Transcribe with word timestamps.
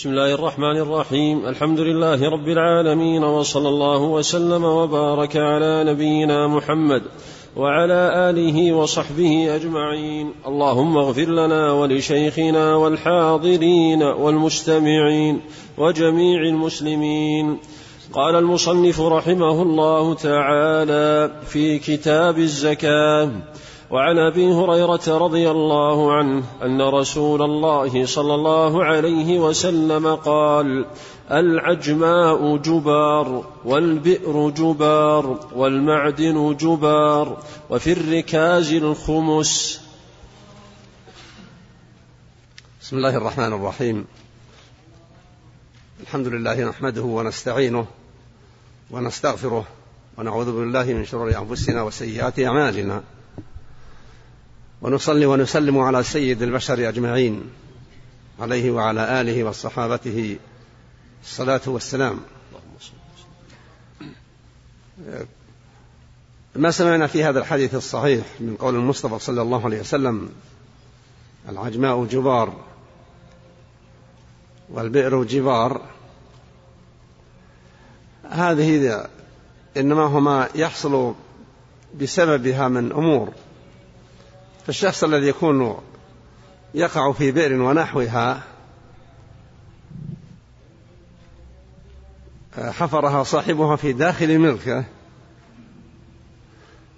بسم 0.00 0.10
الله 0.10 0.34
الرحمن 0.34 0.76
الرحيم. 0.76 1.46
الحمد 1.46 1.80
لله 1.80 2.30
رب 2.30 2.48
العالمين 2.48 3.24
وصلى 3.24 3.68
الله 3.68 4.02
وسلم 4.02 4.64
وبارك 4.64 5.36
على 5.36 5.84
نبينا 5.84 6.46
محمد 6.46 7.02
وعلى 7.56 8.30
آله 8.30 8.72
وصحبه 8.72 9.54
أجمعين. 9.56 10.32
اللهم 10.46 10.96
اغفر 10.98 11.28
لنا 11.28 11.72
ولشيخنا 11.72 12.74
والحاضرين 12.74 14.02
والمستمعين 14.02 15.40
وجميع 15.78 16.40
المسلمين. 16.42 17.58
قال 18.12 18.34
المصنف 18.34 19.00
رحمه 19.00 19.62
الله 19.62 20.14
تعالى 20.14 21.30
في 21.46 21.78
كتاب 21.78 22.38
الزكاة 22.38 23.30
وعن 23.90 24.18
أبي 24.18 24.52
هريرة 24.52 25.18
رضي 25.18 25.50
الله 25.50 26.12
عنه 26.12 26.44
أن 26.62 26.82
رسول 26.82 27.42
الله 27.42 28.06
صلى 28.06 28.34
الله 28.34 28.84
عليه 28.84 29.38
وسلم 29.38 30.14
قال 30.14 30.86
العجماء 31.30 32.56
جبار 32.56 33.44
والبئر 33.64 34.50
جبار 34.50 35.46
والمعدن 35.54 36.56
جبار 36.56 37.42
وفي 37.70 37.92
الركاز 37.92 38.72
الخمس. 38.72 39.80
بسم 42.82 42.96
الله 42.96 43.16
الرحمن 43.16 43.52
الرحيم. 43.52 44.06
الحمد 46.00 46.26
لله 46.26 46.64
نحمده 46.64 47.02
ونستعينه 47.02 47.86
ونستغفره 48.90 49.64
ونعوذ 50.18 50.52
بالله 50.52 50.84
من 50.84 51.04
شرور 51.04 51.38
أنفسنا 51.38 51.82
وسيئات 51.82 52.40
أعمالنا. 52.40 53.02
ونصلي 54.82 55.26
ونسلم 55.26 55.78
على 55.78 56.02
سيد 56.02 56.42
البشر 56.42 56.88
أجمعين 56.88 57.50
عليه 58.40 58.70
وعلى 58.70 59.20
آله 59.20 59.44
وصحابته. 59.44 60.36
الصلاة 61.22 61.60
والسلام. 61.66 62.20
ما 66.56 66.70
سمعنا 66.70 67.06
في 67.06 67.24
هذا 67.24 67.38
الحديث 67.38 67.74
الصحيح 67.74 68.26
من 68.40 68.56
قول 68.56 68.74
المصطفى 68.74 69.18
صلى 69.18 69.42
الله 69.42 69.64
عليه 69.64 69.80
وسلم 69.80 70.30
العجماء 71.48 72.04
جبار 72.04 72.56
والبئر 74.68 75.24
جبار. 75.24 75.80
هذه 78.30 79.06
إنما 79.76 80.02
هما 80.02 80.48
يحصل 80.54 81.14
بسببها 82.00 82.68
من 82.68 82.92
أمور. 82.92 83.32
فالشخص 84.66 85.04
الذي 85.04 85.28
يكون 85.28 85.80
يقع 86.74 87.12
في 87.12 87.32
بئر 87.32 87.62
ونحوها 87.62 88.42
حفرها 92.58 93.22
صاحبها 93.22 93.76
في 93.76 93.92
داخل 93.92 94.38
ملكه 94.38 94.84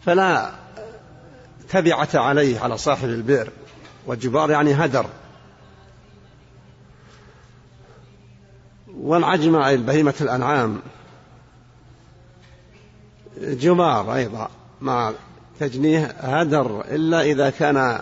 فلا 0.04 0.52
تبعة 1.68 2.08
عليه 2.14 2.60
على 2.60 2.78
صاحب 2.78 3.08
البئر 3.08 3.50
والجبار 4.06 4.50
يعني 4.50 4.74
هدر. 4.74 5.06
والعجم 8.88 9.56
أي 9.56 9.76
بهيمة 9.76 10.14
الأنعام 10.20 10.82
جمار 13.38 14.14
أيضا 14.14 14.50
مع 14.80 15.12
تجنيه 15.60 16.06
هدر 16.20 16.80
إلا 16.80 17.22
إذا 17.22 17.50
كان 17.50 18.00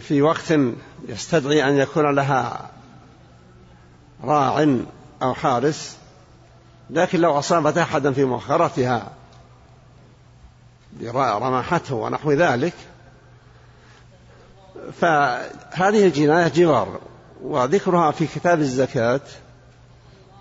في 0.00 0.22
وقت 0.22 0.54
يستدعي 1.08 1.68
أن 1.68 1.76
يكون 1.76 2.14
لها 2.14 2.70
راع 4.24 4.78
أو 5.22 5.34
حارس 5.34 5.96
لكن 6.90 7.20
لو 7.20 7.38
أصابت 7.38 7.78
أحدا 7.78 8.12
في 8.12 8.24
مؤخرتها 8.24 9.12
رماحته 11.38 11.94
ونحو 11.94 12.32
ذلك 12.32 12.74
فهذه 15.00 16.06
الجناية 16.06 16.48
جوار 16.48 17.00
وذكرها 17.42 18.10
في 18.10 18.26
كتاب 18.26 18.60
الزكاة 18.60 19.20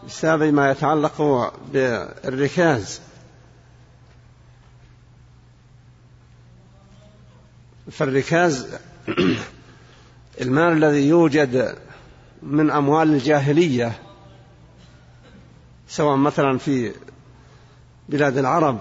بسبب 0.07 0.53
ما 0.53 0.71
يتعلق 0.71 1.51
بالركاز. 1.71 3.01
فالركاز 7.91 8.67
المال 10.41 10.83
الذي 10.83 11.07
يوجد 11.07 11.75
من 12.43 12.71
أموال 12.71 13.13
الجاهلية 13.13 13.99
سواء 15.87 16.15
مثلا 16.15 16.57
في 16.57 16.91
بلاد 18.09 18.37
العرب 18.37 18.79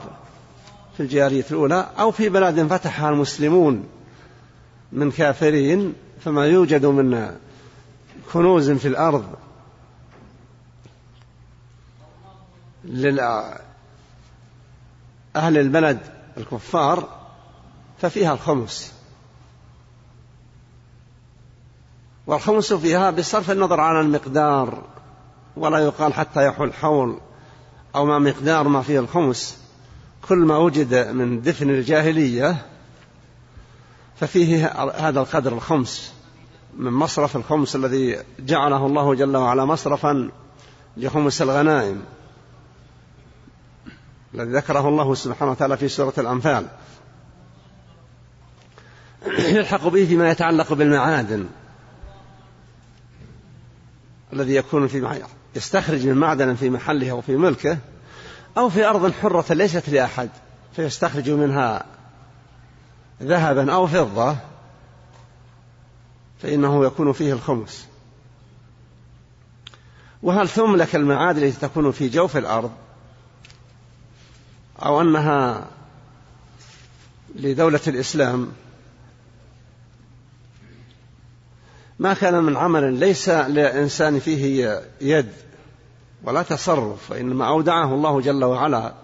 في 0.96 1.02
الجارية 1.02 1.44
الأولى 1.50 1.90
أو 1.98 2.10
في 2.10 2.28
بلاد 2.28 2.66
فتحها 2.66 3.10
المسلمون 3.10 3.88
من 4.92 5.10
كافرين 5.10 5.94
فما 6.20 6.46
يوجد 6.46 6.86
من 6.86 7.36
كنوز 8.32 8.70
في 8.70 8.88
الأرض 8.88 9.34
لأهل 12.84 13.58
البلد 15.36 15.98
الكفار 16.36 17.08
ففيها 17.98 18.32
الخمس. 18.32 18.95
والخمس 22.26 22.72
فيها 22.72 23.10
بصرف 23.10 23.50
النظر 23.50 23.80
عن 23.80 24.00
المقدار 24.00 24.82
ولا 25.56 25.78
يقال 25.78 26.14
حتى 26.14 26.46
يحول 26.46 26.74
حول 26.74 27.18
أو 27.94 28.06
ما 28.06 28.18
مقدار 28.18 28.68
ما 28.68 28.82
فيه 28.82 29.00
الخمس. 29.00 29.58
كل 30.28 30.38
ما 30.38 30.56
وجد 30.56 30.94
من 30.94 31.42
دفن 31.42 31.70
الجاهلية 31.70 32.66
ففيه 34.20 34.66
هذا 34.96 35.20
القدر 35.20 35.52
الخمس 35.52 36.12
من 36.76 36.92
مصرف 36.92 37.36
الخمس 37.36 37.76
الذي 37.76 38.18
جعله 38.38 38.86
الله 38.86 39.14
جل 39.14 39.36
وعلا 39.36 39.64
مصرفا 39.64 40.30
لخمس 40.96 41.42
الغنائم. 41.42 42.02
الذي 44.34 44.52
ذكره 44.52 44.88
الله 44.88 45.14
سبحانه 45.14 45.50
وتعالى 45.50 45.76
في 45.76 45.88
سورة 45.88 46.14
الأنفال. 46.18 46.66
يلحق 49.38 49.88
به 49.88 50.04
فيما 50.04 50.30
يتعلق 50.30 50.72
بالمعادن. 50.72 51.46
الذي 54.40 54.54
يكون 54.54 54.88
في 54.88 55.22
يستخرج 55.56 56.06
من 56.06 56.14
معدن 56.14 56.54
في 56.54 56.70
محله 56.70 57.10
أو 57.10 57.20
في 57.20 57.36
ملكه 57.36 57.78
أو 58.58 58.68
في 58.68 58.84
أرض 58.84 59.12
حرة 59.12 59.52
ليست 59.52 59.88
لأحد 59.88 60.30
فيستخرج 60.76 61.30
منها 61.30 61.84
ذهبا 63.22 63.72
أو 63.72 63.86
فضة 63.86 64.36
فإنه 66.42 66.84
يكون 66.84 67.12
فيه 67.12 67.32
الخمس. 67.32 67.86
وهل 70.22 70.48
تملك 70.48 70.96
المعادن 70.96 71.42
التي 71.42 71.60
تكون 71.60 71.92
في 71.92 72.08
جوف 72.08 72.36
الأرض؟ 72.36 72.72
أو 74.82 75.00
أنها 75.00 75.66
لدولة 77.34 77.80
الإسلام؟ 77.86 78.52
ما 81.98 82.14
كان 82.14 82.42
من 82.42 82.56
عمل 82.56 82.92
ليس 82.92 83.28
لإنسان 83.28 84.18
فيه 84.18 84.82
يد 85.00 85.32
ولا 86.24 86.42
تصرف 86.42 87.10
وإنما 87.10 87.48
أودعه 87.48 87.94
الله 87.94 88.20
جل 88.20 88.44
وعلا 88.44 88.94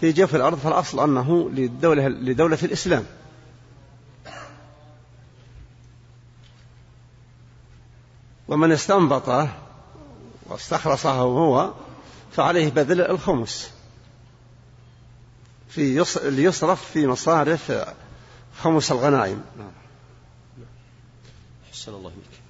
في 0.00 0.12
جوف 0.12 0.34
الأرض 0.34 0.58
فالأصل 0.58 1.04
أنه 1.04 1.50
للدولة, 1.50 2.08
لدولة 2.08 2.58
الإسلام. 2.62 3.04
ومن 8.48 8.72
استنبطه 8.72 9.48
واستخلصه 10.46 11.10
هو 11.12 11.72
فعليه 12.32 12.70
بذل 12.70 13.00
الخمس. 13.00 13.70
في 15.68 16.04
ليصرف 16.24 16.90
في 16.90 17.06
مصارف 17.06 17.72
خمس 18.58 18.92
الغنائم. 18.92 19.42
نعم. 19.58 19.75
أحسن 21.76 21.94
الله 21.94 22.08
بك 22.10 22.40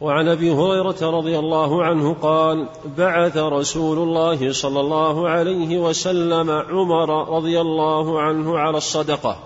وعن 0.00 0.28
أبي 0.28 0.50
هريرة 0.50 1.10
رضي 1.18 1.38
الله 1.38 1.84
عنه 1.84 2.14
قال 2.22 2.68
بعث 2.98 3.36
رسول 3.36 3.98
الله 3.98 4.52
صلى 4.52 4.80
الله 4.80 5.28
عليه 5.28 5.78
وسلم 5.78 6.50
عمر 6.50 7.36
رضي 7.36 7.60
الله 7.60 8.20
عنه 8.20 8.58
على 8.58 8.76
الصدقة 8.76 9.38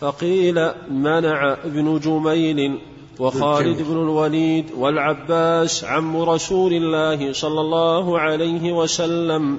فقيل 0.00 0.70
منع 0.90 1.52
ابن 1.52 1.98
جميل 1.98 2.78
وخالد 3.18 3.82
بن 3.82 3.96
الوليد 4.02 4.70
والعباس 4.76 5.84
عم 5.84 6.16
رسول 6.16 6.72
الله 6.72 7.32
صلى 7.32 7.60
الله 7.60 8.18
عليه 8.18 8.72
وسلم 8.72 9.58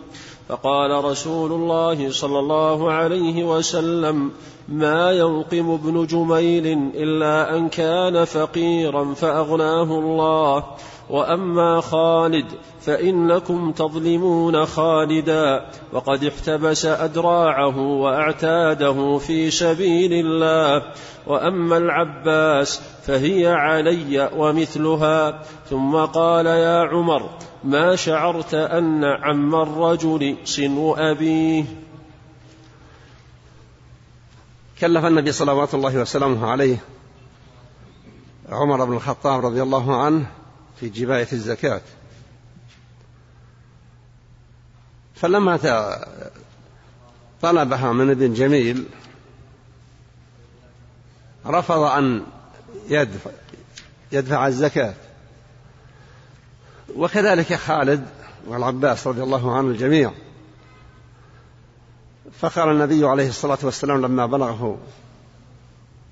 فقال 0.49 1.05
رسول 1.05 1.51
الله 1.51 2.11
صلى 2.11 2.39
الله 2.39 2.91
عليه 2.91 3.43
وسلم 3.43 4.31
ما 4.67 5.11
ينقم 5.11 5.71
ابن 5.71 6.05
جميل 6.05 6.91
إلا 6.95 7.57
أن 7.57 7.69
كان 7.69 8.25
فقيرا 8.25 9.13
فأغناه 9.13 9.99
الله. 9.99 10.63
وأما 11.09 11.81
خالد 11.81 12.45
فإنكم 12.81 13.71
تظلمون 13.71 14.65
خالدا. 14.65 15.65
وقد 15.93 16.23
احتبس 16.23 16.85
أدراعه 16.85 17.79
وأعتاده 17.79 19.17
في 19.17 19.51
سبيل 19.51 20.13
الله. 20.13 20.83
وأما 21.27 21.77
العباس 21.77 22.81
فهي 23.03 23.47
علي 23.47 24.29
ومثلها. 24.37 25.41
ثم 25.69 25.95
قال 25.95 26.45
يا 26.45 26.79
عمر 26.79 27.29
ما 27.63 27.95
شعرت 27.95 28.53
أن 28.53 29.03
عم 29.03 29.55
الرجل 29.55 30.35
صنو 30.45 30.93
أبيه؟ 30.93 31.86
كلف 34.79 35.05
النبي 35.05 35.31
صلوات 35.31 35.73
الله 35.73 35.97
وسلامه 35.97 36.47
عليه 36.47 36.77
عمر 38.49 38.85
بن 38.85 38.93
الخطاب 38.93 39.45
رضي 39.45 39.61
الله 39.61 40.03
عنه 40.03 40.31
في 40.79 40.89
جباية 40.89 41.27
الزكاة. 41.33 41.81
فلما 45.15 45.57
طلبها 47.41 47.93
من 47.93 48.09
ابن 48.09 48.33
جميل 48.33 48.85
رفض 51.45 51.79
أن 51.79 52.23
يدفع, 52.89 53.31
يدفع 54.11 54.47
الزكاة. 54.47 54.93
وكذلك 56.95 57.53
خالد 57.53 58.07
والعباس 58.47 59.07
رضي 59.07 59.23
الله 59.23 59.57
عنه 59.57 59.67
الجميع 59.67 60.11
فقال 62.39 62.69
النبي 62.69 63.05
عليه 63.05 63.29
الصلاة 63.29 63.57
والسلام 63.63 64.01
لما 64.01 64.25
بلغه. 64.25 64.77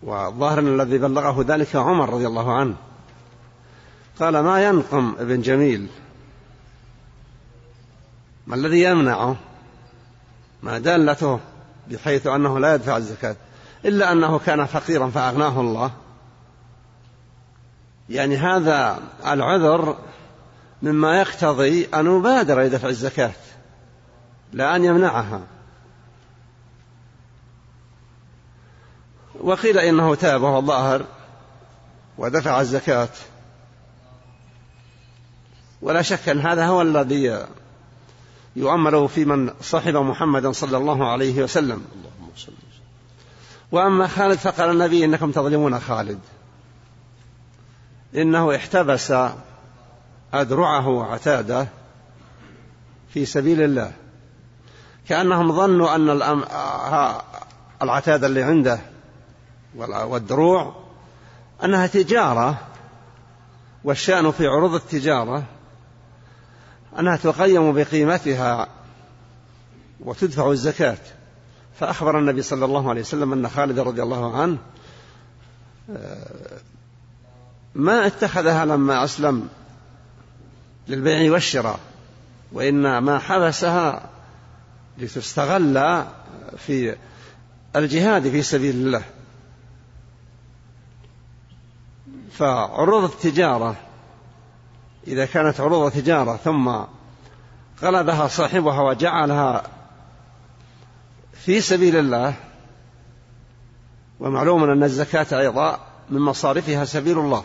والظاهر 0.03 0.59
الذي 0.59 0.97
بلغه 0.97 1.45
ذلك 1.47 1.75
عمر 1.75 2.13
رضي 2.13 2.27
الله 2.27 2.53
عنه. 2.53 2.75
قال 4.19 4.39
ما 4.39 4.65
ينقم 4.65 5.15
ابن 5.19 5.41
جميل؟ 5.41 5.88
ما 8.47 8.56
الذي 8.56 8.83
يمنعه؟ 8.83 9.35
ما 10.63 10.79
دالته 10.79 11.39
بحيث 11.91 12.27
أنه 12.27 12.59
لا 12.59 12.75
يدفع 12.75 12.97
الزكاة؟ 12.97 13.35
إلا 13.85 14.11
أنه 14.11 14.39
كان 14.39 14.65
فقيرا 14.65 15.09
فأغناه 15.09 15.61
الله. 15.61 15.91
يعني 18.09 18.38
هذا 18.38 19.00
العذر 19.27 19.97
مما 20.81 21.19
يقتضي 21.19 21.88
أن 21.94 22.18
يبادر 22.18 22.61
إلى 22.61 22.69
دفع 22.69 22.88
الزكاة 22.88 23.31
لا 24.53 24.75
أن 24.75 24.83
يمنعها. 24.83 25.41
وقيل 29.45 29.80
إنه 29.80 30.15
تاب 30.15 30.42
وهو 30.42 30.62
ظاهر 30.62 31.06
ودفع 32.18 32.62
الزكاة. 32.62 33.09
ولا 35.81 36.01
شك 36.01 36.30
أن 36.30 36.39
هذا 36.39 36.65
هو 36.65 36.81
الذي 36.81 37.45
يؤمل 38.56 39.09
في 39.09 39.25
من 39.25 39.53
صحب 39.62 39.95
محمدا 39.95 40.51
صلى 40.51 40.77
الله 40.77 41.12
عليه 41.12 41.44
وسلم. 41.44 41.86
وأما 43.71 44.07
خالد 44.07 44.38
فقال 44.38 44.69
النبي 44.69 45.06
إنكم 45.06 45.31
تظلمون 45.31 45.80
خالد. 45.80 46.19
إنه 48.15 48.56
احتبس 48.56 49.13
أدرعه 50.33 50.88
وعتادة 50.88 51.68
في 53.13 53.25
سبيل 53.25 53.62
الله. 53.62 53.92
كأنهم 55.07 55.51
ظنوا 55.51 55.95
أن 55.95 56.09
العتاد 57.81 58.24
اللي 58.24 58.44
عنده 58.44 58.94
والدروع 59.77 60.75
أنها 61.63 61.88
تجارة 61.88 62.60
والشأن 63.83 64.31
في 64.31 64.48
عروض 64.48 64.74
التجارة 64.74 65.44
أنها 67.00 67.18
تقيم 67.18 67.74
بقيمتها 67.74 68.68
وتدفع 70.00 70.51
الزكاة. 70.51 70.98
فأخبر 71.80 72.19
النبي 72.19 72.42
صلى 72.42 72.66
الله 72.66 72.89
عليه 72.89 73.01
وسلم 73.01 73.33
أن 73.33 73.50
خالد 73.50 73.80
رضي 73.80 74.04
الله 74.04 74.38
عنه 74.38 74.57
ما 77.75 78.07
اتخذها 78.07 78.66
لما 78.66 79.04
أسلم 79.04 79.48
للبيع 80.88 81.31
والشراء 81.31 81.80
وإنما 82.51 83.19
حبسها 83.19 84.10
لتستغل 84.98 86.06
في 86.57 86.95
الجهاد 87.75 88.30
في 88.30 88.42
سبيل 88.42 88.75
الله. 88.75 89.04
فعروض 92.37 93.03
التجارة 93.03 93.75
إذا 95.07 95.25
كانت 95.25 95.59
عروض 95.59 95.91
تجارة 95.91 96.35
ثم 96.35 96.75
قلبها 97.81 98.27
صاحبها 98.27 98.81
وجعلها 98.81 99.63
في 101.33 101.61
سبيل 101.61 101.95
الله 101.95 102.33
ومعلوم 104.19 104.63
أن 104.63 104.83
الزكاة 104.83 105.39
أيضا 105.39 105.79
من 106.09 106.21
مصارفها 106.21 106.85
سبيل 106.85 107.19
الله. 107.19 107.43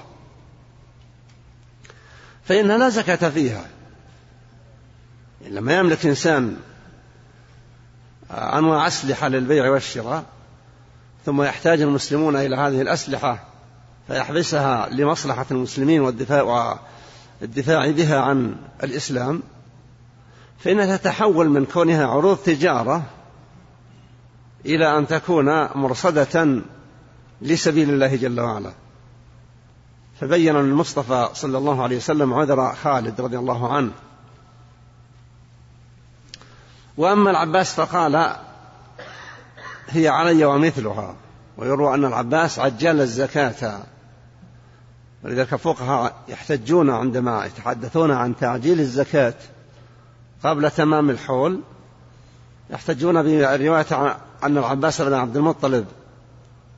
فإنها 2.45 2.79
لا 2.79 2.89
زكاة 2.89 3.31
فيها. 3.31 3.65
لما 5.41 5.79
يملك 5.79 6.07
إنسان 6.07 6.57
أنواع 8.31 8.87
أسلحة 8.87 9.29
للبيع 9.29 9.71
والشراء 9.71 10.25
ثم 11.27 11.43
يحتاج 11.43 11.81
المسلمون 11.81 12.37
إلى 12.37 12.57
هذه 12.57 12.81
الأسلحة 12.81 13.50
فيحبسها 14.11 14.89
لمصلحة 14.89 15.47
المسلمين 15.51 16.01
والدفاع 16.01 16.79
والدفاع 17.41 17.91
بها 17.91 18.21
عن 18.21 18.57
الإسلام 18.83 19.43
فإنها 20.59 20.97
تتحول 20.97 21.49
من 21.49 21.65
كونها 21.67 22.07
عروض 22.07 22.37
تجارة 22.37 23.03
إلى 24.67 24.99
أن 24.99 25.07
تكون 25.07 25.67
مرصدة 25.75 26.63
لسبيل 27.43 27.91
الله 27.91 28.17
جل 28.17 28.41
وعلا. 28.41 28.73
فبين 30.21 30.57
المصطفى 30.57 31.29
صلى 31.35 31.59
الله 31.59 31.83
عليه 31.83 31.97
وسلم 31.97 32.35
عذر 32.35 32.75
خالد 32.75 33.21
رضي 33.21 33.39
الله 33.39 33.73
عنه. 33.73 33.93
وأما 36.97 37.31
العباس 37.31 37.75
فقال 37.75 38.37
هي 39.89 40.09
علي 40.09 40.45
ومثلها 40.45 41.15
ويروى 41.57 41.95
أن 41.95 42.05
العباس 42.05 42.59
عجل 42.59 43.01
الزكاة 43.01 43.81
ولذلك 45.25 45.53
الفقهاء 45.53 46.15
يحتجون 46.29 46.91
عندما 46.91 47.47
يتحدثون 47.47 48.11
عن 48.11 48.37
تعجيل 48.37 48.81
الزكاة 48.81 49.35
قبل 50.45 50.71
تمام 50.71 51.11
الحول 51.11 51.61
يحتجون 52.71 53.23
برواية 53.23 54.17
أن 54.45 54.59
العباس 54.59 55.03
بن 55.03 55.13
عبد 55.13 55.37
المطلب 55.37 55.87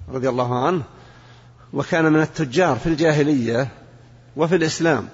رضي 0.09 0.29
الله 0.29 0.67
عنه 0.67 0.83
وكان 1.73 2.13
من 2.13 2.21
التجار 2.21 2.77
في 2.77 2.87
الجاهلية 2.87 3.69
وفي 4.37 4.57
الإسلام. 4.57 5.09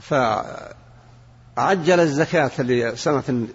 فعجل 0.00 2.00
الزكاة 2.00 2.62
لسنة 2.62 3.46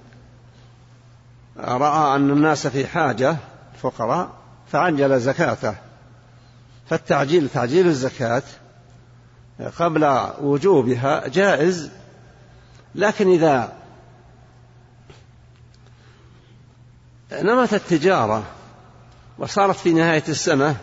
رأى 1.58 2.16
أن 2.16 2.30
الناس 2.30 2.68
في 2.68 2.88
حاجة 2.88 3.38
فقراء 3.82 4.30
فعجل 4.72 5.20
زكاته. 5.20 5.76
فالتعجيل 6.90 7.50
تعجيل 7.50 7.88
الزكاة 7.88 8.44
قبل 9.80 10.30
وجوبها 10.42 11.28
جائز 11.28 11.92
لكن 12.96 13.28
إذا 13.28 13.74
نمت 17.34 17.74
التجارة 17.74 18.44
وصارت 19.38 19.76
في 19.76 19.94
نهاية 19.94 20.24
السنة 20.30 20.76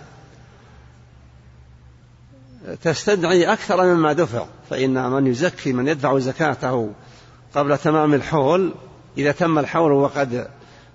تستدعي 2.83 3.53
أكثر 3.53 3.95
مما 3.95 4.13
دفع 4.13 4.47
فإن 4.71 5.11
من 5.11 5.27
يزكي 5.27 5.73
من 5.73 5.89
يدفع 5.89 6.19
زكاته 6.19 6.93
قبل 7.55 7.79
تمام 7.79 8.15
الحول 8.15 8.75
إذا 9.19 9.33
تم 9.33 9.59
الحول 9.59 9.93
وقد 9.93 10.49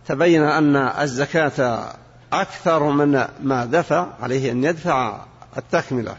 تبين 0.08 0.44
أن 0.44 0.76
الزكاة 0.76 1.94
أكثر 2.42 2.84
من 2.84 3.26
ما 3.44 3.66
دفع 3.66 4.08
عليه 4.22 4.52
أن 4.52 4.64
يدفع 4.64 5.26
التكملة. 5.58 6.16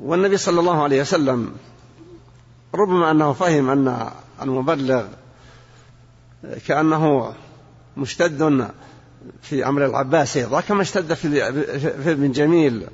والنبي 0.00 0.36
صلى 0.36 0.60
الله 0.60 0.82
عليه 0.82 1.00
وسلم 1.00 1.54
ربما 2.74 3.10
أنه 3.10 3.32
فهم 3.32 3.70
أن 3.70 4.10
المبلغ 4.42 5.04
كأنه 6.66 7.34
مشتد 7.96 8.68
في 9.42 9.66
أمر 9.66 9.86
العباس 9.86 10.36
أيضا 10.36 10.60
كما 10.60 10.82
اشتد 10.82 11.14
في 11.14 12.12
ابن 12.12 12.32
جميل 12.32 12.86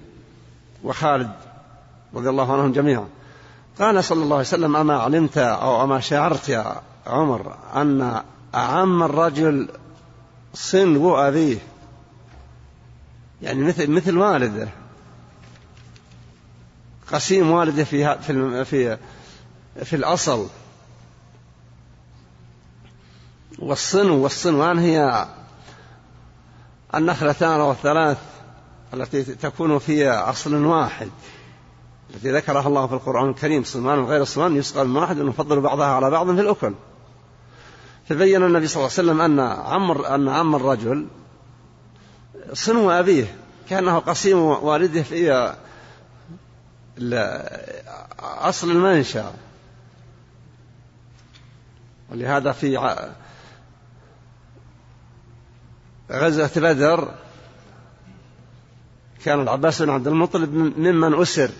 وخالد 0.85 1.31
رضي 2.15 2.29
الله 2.29 2.53
عنهم 2.53 2.73
جميعا. 2.73 3.09
قال 3.81 4.05
صلى 4.05 4.23
الله 4.23 4.37
عليه 4.37 4.47
وسلم 4.47 4.77
أما 4.77 4.97
علمت 4.97 5.39
أو 5.39 5.85
أما 5.85 6.01
شعرت 6.01 6.49
يا 6.49 6.81
عمر 7.07 7.55
أن 7.75 8.23
أعم 8.55 9.03
الرجل 9.03 9.69
صنو 10.55 11.17
أبيه 11.17 11.59
يعني 13.43 13.63
مثل 13.63 13.91
مثل 13.91 14.17
والده. 14.17 14.69
قسيم 17.13 17.51
والده 17.51 17.85
في 17.85 18.19
في 18.19 18.65
في, 18.65 18.99
في 19.85 19.97
الأصل. 19.97 20.47
والصنو 23.59 24.23
والصنوان 24.23 24.79
هي 24.79 25.27
النخلتان 26.95 27.61
والثلاث 27.61 28.19
التي 28.95 29.23
تكون 29.23 29.79
في 29.79 30.09
أصل 30.11 30.65
واحد. 30.65 31.11
التي 32.15 32.33
ذكرها 32.33 32.69
الله 32.69 32.87
في 32.87 32.93
القرآن 32.93 33.29
الكريم. 33.31 33.65
صنوان 33.65 33.99
وغير 33.99 34.23
الصنوان 34.23 34.57
يسقى 34.57 34.85
من 34.87 34.97
واحد 34.97 35.19
ونفضل 35.19 35.61
بعضها 35.61 35.87
على 35.87 36.11
بعض 36.11 36.35
في 36.35 36.41
الأكل. 36.41 36.75
فبين 38.11 38.43
النبي 38.43 38.67
صلى 38.67 38.77
الله 38.77 38.93
عليه 38.99 39.11
وسلم 39.11 39.21
أن 39.21 39.41
عمر 39.41 40.15
أن 40.15 40.29
عم 40.29 40.55
الرجل 40.55 41.07
صنو 42.53 42.91
أبيه 42.91 43.37
كأنه 43.69 43.99
قسيم 43.99 44.39
والده 44.39 45.03
في 45.03 45.55
أصل 48.21 48.71
المنشأ. 48.71 49.33
ولهذا 52.11 52.53
في 52.53 52.77
غزوة 56.11 56.51
بدر 56.57 57.15
كان 59.25 59.41
العباس 59.41 59.83
بن 59.83 59.91
عبد 59.91 60.07
المطلب 60.07 60.55
ممن 60.55 61.21
أسر 61.21 61.51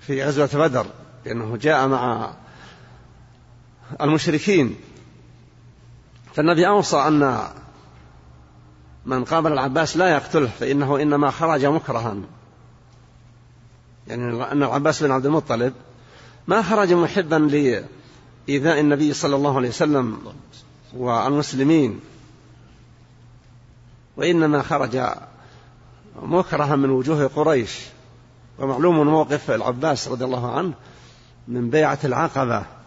في 0.00 0.24
غزوة 0.24 0.50
بدر 0.54 0.86
لأنه 1.24 1.56
جاء 1.56 1.88
مع 1.88 2.34
المشركين. 4.00 4.76
فالنبي 6.34 6.68
أوصى 6.68 6.96
أن 6.96 7.42
من 9.06 9.24
قابل 9.24 9.52
العباس 9.52 9.96
لا 9.96 10.08
يقتله 10.08 10.46
فإنه 10.60 11.02
إنما 11.02 11.30
خرج 11.30 11.66
مكرها. 11.66 12.16
يعني 14.06 14.52
أن 14.52 14.62
العباس 14.62 15.02
بن 15.02 15.10
عبد 15.10 15.26
المطلب 15.26 15.72
ما 16.46 16.62
خرج 16.62 16.92
محبا 16.92 17.36
لإيذاء 17.36 18.80
النبي 18.80 19.12
صلى 19.12 19.36
الله 19.36 19.56
عليه 19.56 19.68
وسلم 19.68 20.18
والمسلمين 20.96 22.00
وإنما 24.16 24.62
خرج 24.62 25.00
مكرها 26.22 26.76
من 26.76 26.90
وجوه 26.90 27.26
قريش. 27.26 27.78
ومعلوم 28.58 29.06
موقف 29.06 29.50
العباس 29.50 30.08
رضي 30.08 30.24
الله 30.24 30.56
عنه 30.56 30.72
من 31.48 31.70
بيعة 31.70 31.98
العقبة. 32.04 32.77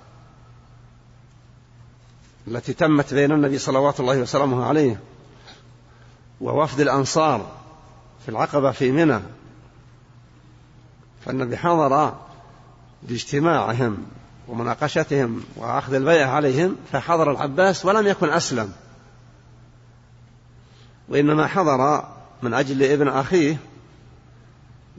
التي 2.47 2.73
تمت 2.73 3.13
بين 3.13 3.31
النبي 3.31 3.57
صلوات 3.57 3.99
الله 3.99 4.17
وسلامه 4.17 4.65
عليه 4.65 4.99
ووفد 6.41 6.79
الأنصار 6.79 7.51
في 8.25 8.29
العقبة 8.29 8.71
في 8.71 8.91
منى. 8.91 9.19
فالنبي 11.25 11.57
حضر 11.57 12.15
لاجتماعهم 13.09 13.97
ومناقشتهم 14.47 15.43
وأخذ 15.55 15.93
البيع 15.93 16.29
عليهم 16.29 16.75
فحضر 16.91 17.31
العباس 17.31 17.85
ولم 17.85 18.07
يكن 18.07 18.29
أسلم. 18.29 18.71
وإنما 21.09 21.47
حضر 21.47 22.07
من 22.41 22.53
أجل 22.53 22.83
ابن 22.83 23.07
أخيه 23.07 23.57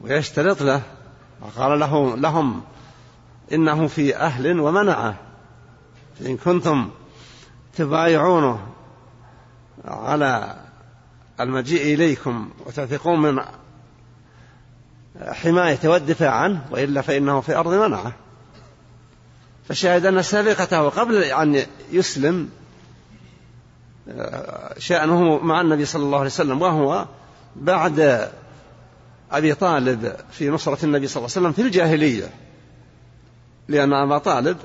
ويشترط 0.01 0.61
له 0.61 0.81
وقال 1.41 1.79
له 1.79 2.15
لهم 2.15 2.61
إنه 3.51 3.87
في 3.87 4.15
أهل 4.15 4.59
ومنعة 4.59 5.15
فإن 6.19 6.37
كنتم 6.37 6.89
تبايعونه 7.75 8.67
على 9.85 10.55
المجيء 11.39 11.93
إليكم 11.93 12.49
وتثقون 12.65 13.21
من 13.21 13.43
حماية 15.21 15.79
والدفاع 15.83 16.31
عنه 16.31 16.65
وإلا 16.71 17.01
فإنه 17.01 17.41
في 17.41 17.55
أرض 17.55 17.73
منعه. 17.73 18.13
فشاهد 19.69 20.05
أن 20.05 20.21
سابقته 20.21 20.89
قبل 20.89 21.23
أن 21.23 21.65
يسلم 21.91 22.49
شأنه 24.77 25.37
مع 25.37 25.61
النبي 25.61 25.85
صلى 25.85 26.03
الله 26.03 26.17
عليه 26.17 26.27
وسلم 26.27 26.61
وهو 26.61 27.07
بعد 27.55 28.29
أبي 29.31 29.53
طالب 29.53 30.15
في 30.31 30.49
نصرة 30.49 30.85
النبي 30.85 31.07
صلى 31.07 31.17
الله 31.17 31.35
عليه 31.35 31.47
وسلم 31.47 31.51
في 31.51 31.61
الجاهلية. 31.61 32.29
لأن 33.67 33.93
أبا 33.93 34.17
طالب 34.17 34.57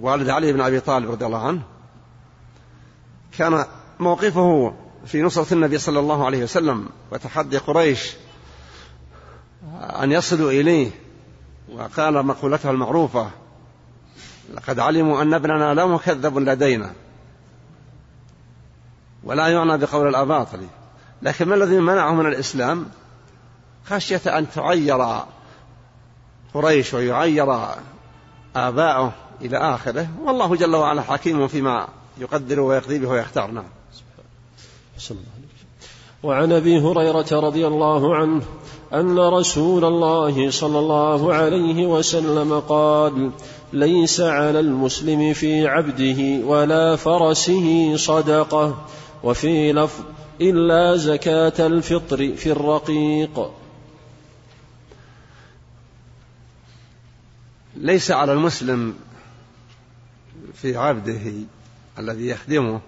والد 0.00 0.28
علي 0.28 0.52
بن 0.52 0.60
أبي 0.60 0.80
طالب 0.80 1.10
رضي 1.10 1.26
الله 1.26 1.46
عنه 1.46 1.62
كان 3.38 3.64
موقفه 4.00 4.74
في 5.06 5.22
نصرة 5.22 5.54
النبي 5.54 5.78
صلى 5.78 5.98
الله 5.98 6.26
عليه 6.26 6.42
وسلم 6.42 6.88
وتحدي 7.10 7.58
قريش 7.58 8.16
أن 9.80 10.12
يصلوا 10.12 10.50
إليه 10.50 10.90
وقال 11.72 12.26
مقولته 12.26 12.70
المعروفة 12.70 13.30
لقد 14.54 14.78
علموا 14.78 15.22
أن 15.22 15.34
ابننا 15.34 15.74
لا 15.74 15.86
مكذب 15.86 16.38
لدينا 16.38 16.92
ولا 19.24 19.48
يعنى 19.48 19.78
بقول 19.78 20.08
الأباطل 20.08 20.66
لكن 21.22 21.48
ما 21.48 21.54
الذي 21.54 21.78
منعه 21.78 22.14
من 22.14 22.26
الإسلام؟ 22.26 22.86
خشية 23.86 24.38
أن 24.38 24.50
تعير 24.50 25.20
قريش 26.54 26.94
ويعير 26.94 27.58
آباؤه 28.56 29.12
إلى 29.42 29.56
آخره. 29.56 30.08
والله 30.24 30.56
جل 30.56 30.76
وعلا 30.76 31.02
حكيم 31.02 31.48
فيما 31.48 31.88
يقدر 32.18 32.60
ويقضي 32.60 32.98
به 32.98 33.08
ويختار. 33.08 33.50
نعم. 33.50 33.64
وعن 36.22 36.52
أبي 36.52 36.78
هريرة 36.78 37.26
رضي 37.32 37.66
الله 37.66 38.16
عنه 38.16 38.42
أن 38.92 39.18
رسول 39.18 39.84
الله 39.84 40.50
صلى 40.50 40.78
الله 40.78 41.34
عليه 41.34 41.86
وسلم 41.86 42.60
قال 42.60 43.30
ليس 43.72 44.20
على 44.20 44.60
المسلم 44.60 45.32
في 45.32 45.68
عبده 45.68 46.46
ولا 46.46 46.96
فرسه 46.96 47.96
صدقة 47.96 48.84
وفي 49.22 49.72
لفظ 49.72 50.00
إلا 50.40 50.96
زكاة 50.96 51.66
الفطر 51.66 52.32
في 52.36 52.52
الرقيق 52.52 53.50
ليس 57.76 58.10
على 58.10 58.32
المسلم 58.32 58.94
في 60.54 60.76
عبده 60.76 61.32
الذي 61.98 62.26
يخدمه 62.26 62.80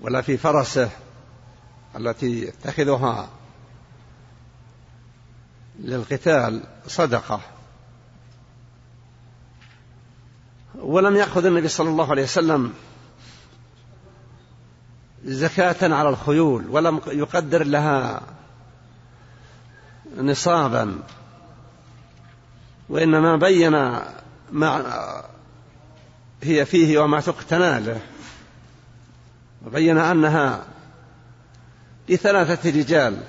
ولا 0.00 0.20
في 0.20 0.36
فرسه 0.36 0.90
التي 1.96 2.42
يتخذها 2.42 3.30
للقتال 5.80 6.62
صدقة. 6.86 7.40
ولم 10.78 11.16
يأخذ 11.16 11.44
النبي 11.44 11.68
صلى 11.68 11.88
الله 11.88 12.10
عليه 12.10 12.22
وسلم 12.22 12.74
زكاة 15.24 15.94
على 15.94 16.08
الخيول 16.08 16.68
ولم 16.68 17.00
يقدر 17.06 17.64
لها 17.64 18.22
نصابا. 20.16 20.98
وإنما 22.88 23.36
بين 23.36 24.00
ما 24.52 25.22
هي 26.42 26.66
فيه 26.66 26.98
وما 26.98 27.20
تقتنى 27.20 27.80
له. 27.80 28.00
وبين 29.66 29.98
أنها 29.98 30.64
لثلاثة 32.08 32.70
رجال. 32.70 33.22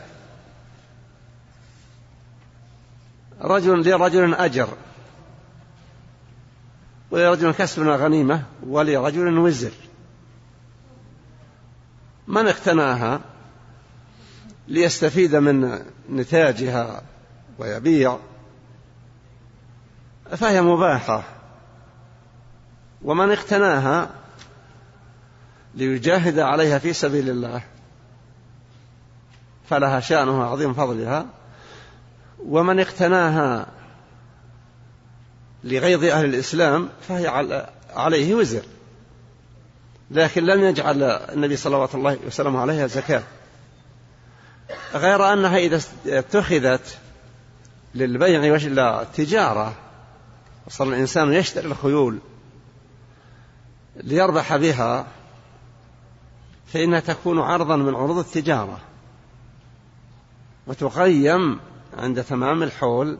رجل 3.41 3.89
لرجل 3.89 4.33
أجر. 4.33 4.69
ولرجل 7.11 7.51
كسب 7.51 7.87
غنيمة 7.87 8.43
ولرجل 8.67 9.37
وزر. 9.37 9.71
من 12.27 12.47
اقتناها 12.47 13.21
ليستفيد 14.67 15.35
من 15.35 15.79
نتاجها 16.09 17.03
ويبيع؟ 17.57 18.17
فهي 20.37 20.61
مباحة. 20.61 21.40
ومن 23.03 23.31
اقتناها 23.31 24.09
ليجاهد 25.75 26.39
عليها 26.39 26.79
في 26.79 26.93
سبيل 26.93 27.29
الله 27.29 27.63
فلها 29.69 29.99
شأنها 29.99 30.45
عظيم 30.45 30.73
فضلها. 30.73 31.25
ومن 32.45 32.79
اقتناها 32.79 33.67
لغيظ 35.63 36.03
أهل 36.03 36.25
الإسلام 36.25 36.89
فهي 37.07 37.27
عليه 37.93 38.35
وزر 38.35 38.63
لكن 40.11 40.45
لم 40.45 40.63
يجعل 40.63 41.03
النبي 41.03 41.55
صلوات 41.55 41.95
الله 41.95 42.17
وسلامه 42.27 42.59
عليها 42.59 42.87
زكاة. 42.87 43.23
غير 44.93 45.33
أنها 45.33 45.57
إذا 45.57 45.81
اتخذت 46.05 46.97
للبيع 47.95 48.51
والتجارة 48.51 49.73
وصار 50.67 50.87
الإنسان 50.87 51.33
يشتري 51.33 51.67
الخيول 51.67 52.19
ليربح 53.95 54.55
بها 54.55 55.07
فإنها 56.67 56.99
تكون 56.99 57.39
عرضا 57.39 57.75
من 57.75 57.95
عروض 57.95 58.17
التجارة. 58.17 58.79
وتقيم 60.67 61.59
عند 61.97 62.23
تمام 62.23 62.63
الحول 62.63 63.17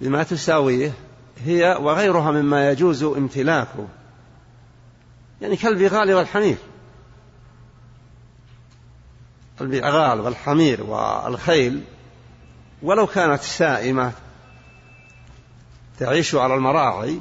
بما 0.00 0.22
تساويه 0.22 0.92
هي 1.44 1.78
وغيرها 1.80 2.30
مما 2.30 2.70
يجوز 2.70 3.02
امتلاكه. 3.02 3.88
يعني 5.40 5.56
كالبغال 5.56 6.14
والحمير. 6.14 6.56
البغال 9.60 10.20
والحمير 10.20 10.82
والخيل 10.82 11.82
ولو 12.82 13.06
كانت 13.06 13.42
سائمة 13.42 14.12
تعيش 15.98 16.34
على 16.34 16.54
المراعي 16.54 17.20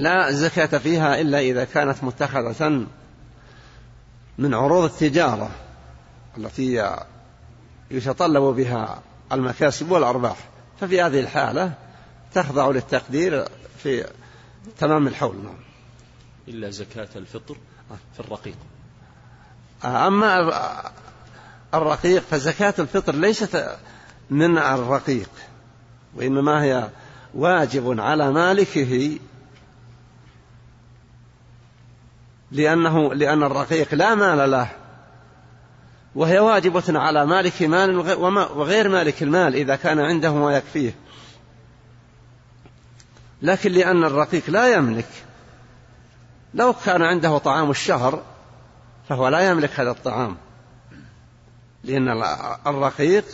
لا 0.00 0.32
زكاة 0.32 0.78
فيها 0.78 1.20
إلا 1.20 1.38
إذا 1.38 1.64
كانت 1.64 2.04
متخذة 2.04 2.86
من 4.38 4.54
عروض 4.54 4.84
التجارة 4.84 5.50
التي 6.38 6.96
يتطلب 7.90 8.42
بها 8.42 9.02
المكاسب 9.32 9.90
والأرباح. 9.90 10.36
ففي 10.80 11.02
هذه 11.02 11.20
الحالة 11.20 11.72
تخضع 12.34 12.70
للتقدير 12.70 13.44
في 13.82 14.06
تمام 14.78 15.06
الحول. 15.06 15.36
نعم. 15.36 15.58
إلا 16.48 16.70
زكاة 16.70 17.08
الفطر 17.16 17.56
في 18.14 18.20
الرقيق. 18.20 18.56
أما 19.84 20.50
الرقيق 21.74 22.22
فزكاة 22.22 22.74
الفطر 22.78 23.14
ليست 23.14 23.76
من 24.30 24.58
الرقيق 24.58 25.30
وإنما 26.14 26.62
هي 26.62 26.88
واجب 27.34 28.00
على 28.00 28.32
مالكه 28.32 29.18
لأنه 32.52 33.14
لأن 33.14 33.42
الرقيق 33.42 33.94
لا 33.94 34.14
مال 34.14 34.50
له. 34.50 34.68
وهي 36.14 36.38
واجبة 36.38 36.82
على 36.88 37.26
مالك 37.26 37.62
مال 37.62 37.96
وغير 38.56 38.88
مالك 38.88 39.22
المال 39.22 39.54
إذا 39.54 39.76
كان 39.76 40.00
عنده 40.00 40.34
ما 40.34 40.56
يكفيه. 40.56 40.94
لكن 43.42 43.72
لأن 43.72 44.04
الرقيق 44.04 44.50
لا 44.50 44.74
يملك. 44.74 45.08
لو 46.54 46.72
كان 46.72 47.02
عنده 47.02 47.38
طعام 47.38 47.70
الشهر 47.70 48.22
فهو 49.08 49.28
لا 49.28 49.50
يملك 49.50 49.80
هذا 49.80 49.90
الطعام. 49.90 50.36
لأن 51.84 52.22
الرقيق 52.66 53.24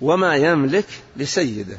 وما 0.00 0.36
يملك 0.36 0.88
لسيده. 1.16 1.78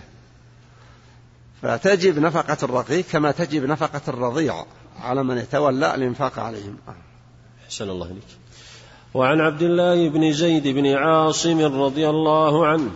فتجب 1.62 2.20
نفقة 2.20 2.58
الرقيق 2.64 3.06
كما 3.12 3.32
تجب 3.32 3.64
نفقة 3.64 4.02
الرضيع. 4.08 4.66
على 5.02 5.24
من 5.24 5.38
يتولى 5.38 5.96
الإنفاق 5.96 6.40
عليهم. 6.40 6.78
أحسن 7.68 7.90
الله 7.90 8.06
إليك. 8.06 8.40
وعن 9.14 9.42
عبد 9.42 9.62
الله 9.62 10.10
بن 10.10 10.32
زيد 10.32 10.68
بن 10.68 10.86
عاصم 10.86 11.82
رضي 11.82 12.10
الله 12.10 12.66
عنه 12.66 12.90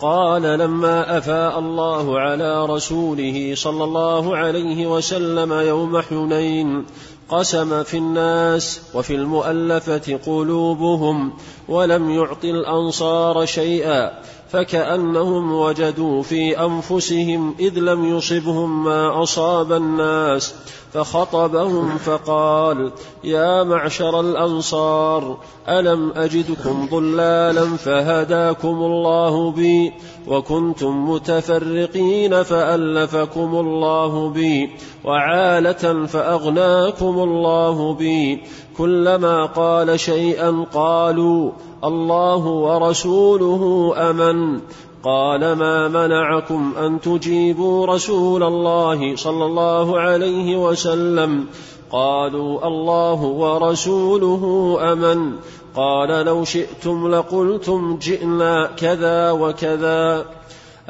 قال 0.00 0.42
لما 0.42 1.18
أفاء 1.18 1.58
الله 1.58 2.20
على 2.20 2.66
رسوله 2.66 3.52
صلى 3.54 3.84
الله 3.84 4.36
عليه 4.36 4.86
وسلم 4.86 5.52
يوم 5.52 6.00
حنين 6.00 6.86
قسم 7.28 7.82
في 7.82 7.96
الناس 7.96 8.80
وفي 8.94 9.14
المؤلفة 9.14 10.18
قلوبهم 10.26 11.32
ولم 11.68 12.10
يعط 12.10 12.44
الأنصار 12.44 13.46
شيئا 13.46 14.20
فكأنهم 14.48 15.52
وجدوا 15.52 16.22
في 16.22 16.64
أنفسهم 16.64 17.54
إذ 17.58 17.78
لم 17.78 18.16
يصبهم 18.16 18.84
ما 18.84 19.22
أصاب 19.22 19.72
الناس 19.72 20.54
فخطبهم 20.92 21.98
فقال 21.98 22.92
يا 23.24 23.62
معشر 23.62 24.20
الأنصار 24.20 25.38
ألم 25.68 26.12
أجدكم 26.16 26.88
ضلالا 26.90 27.76
فهداكم 27.76 28.68
الله 28.68 29.50
بي 29.50 29.92
وكنتم 30.28 31.10
متفرقين 31.10 32.42
فألفكم 32.42 33.54
الله 33.54 34.28
بي 34.28 34.70
وعالة 35.04 36.06
فأغناكم 36.06 37.18
الله 37.18 37.94
بي 37.94 38.42
كلما 38.78 39.46
قال 39.46 40.00
شيئا 40.00 40.66
قالوا 40.74 41.50
الله 41.84 42.46
ورسوله 42.46 43.94
أمن 43.96 44.60
قال 45.04 45.52
ما 45.52 45.88
منعكم 45.88 46.74
أن 46.78 47.00
تجيبوا 47.00 47.86
رسول 47.86 48.42
الله 48.42 49.16
صلى 49.16 49.44
الله 49.44 50.00
عليه 50.00 50.68
وسلم؟ 50.68 51.46
قالوا 51.90 52.66
الله 52.66 53.22
ورسوله 53.22 54.76
أمن. 54.92 55.32
قال 55.76 56.26
لو 56.26 56.44
شئتم 56.44 57.14
لقلتم 57.14 57.98
جئنا 57.98 58.66
كذا 58.76 59.30
وكذا. 59.30 60.24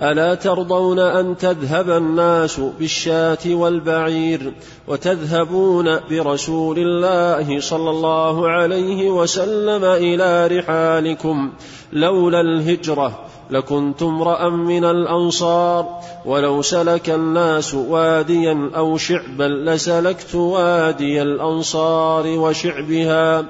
ألا 0.02 0.34
ترضون 0.34 0.98
أن 0.98 1.36
تذهب 1.36 1.90
الناس 1.90 2.60
بالشاة 2.78 3.38
والبعير 3.46 4.52
وتذهبون 4.88 5.98
برسول 6.10 6.78
الله 6.78 7.60
صلى 7.60 7.90
الله 7.90 8.48
عليه 8.48 9.10
وسلم 9.10 9.84
إلى 9.84 10.58
رحالكم 10.58 11.50
لولا 11.92 12.40
الهجرة 12.40 13.29
لكنت 13.50 14.02
امرأ 14.02 14.48
من 14.48 14.84
الأنصار 14.84 16.00
ولو 16.24 16.62
سلك 16.62 17.10
الناس 17.10 17.74
واديا 17.74 18.70
أو 18.76 18.96
شعبا 18.96 19.44
لسلكت 19.44 20.34
وادي 20.34 21.22
الأنصار 21.22 22.26
وشعبها. 22.26 23.44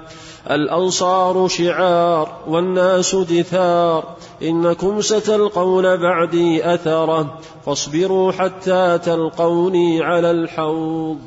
الأنصار 0.51 1.49
شعار 1.49 2.39
والناس 2.47 3.15
دثار 3.15 4.17
إنكم 4.43 5.01
ستلقون 5.01 5.97
بعدي 5.97 6.75
أثرة 6.75 7.39
فاصبروا 7.67 8.33
حتى 8.33 8.99
تلقوني 8.99 10.03
على 10.03 10.31
الحوض. 10.31 11.19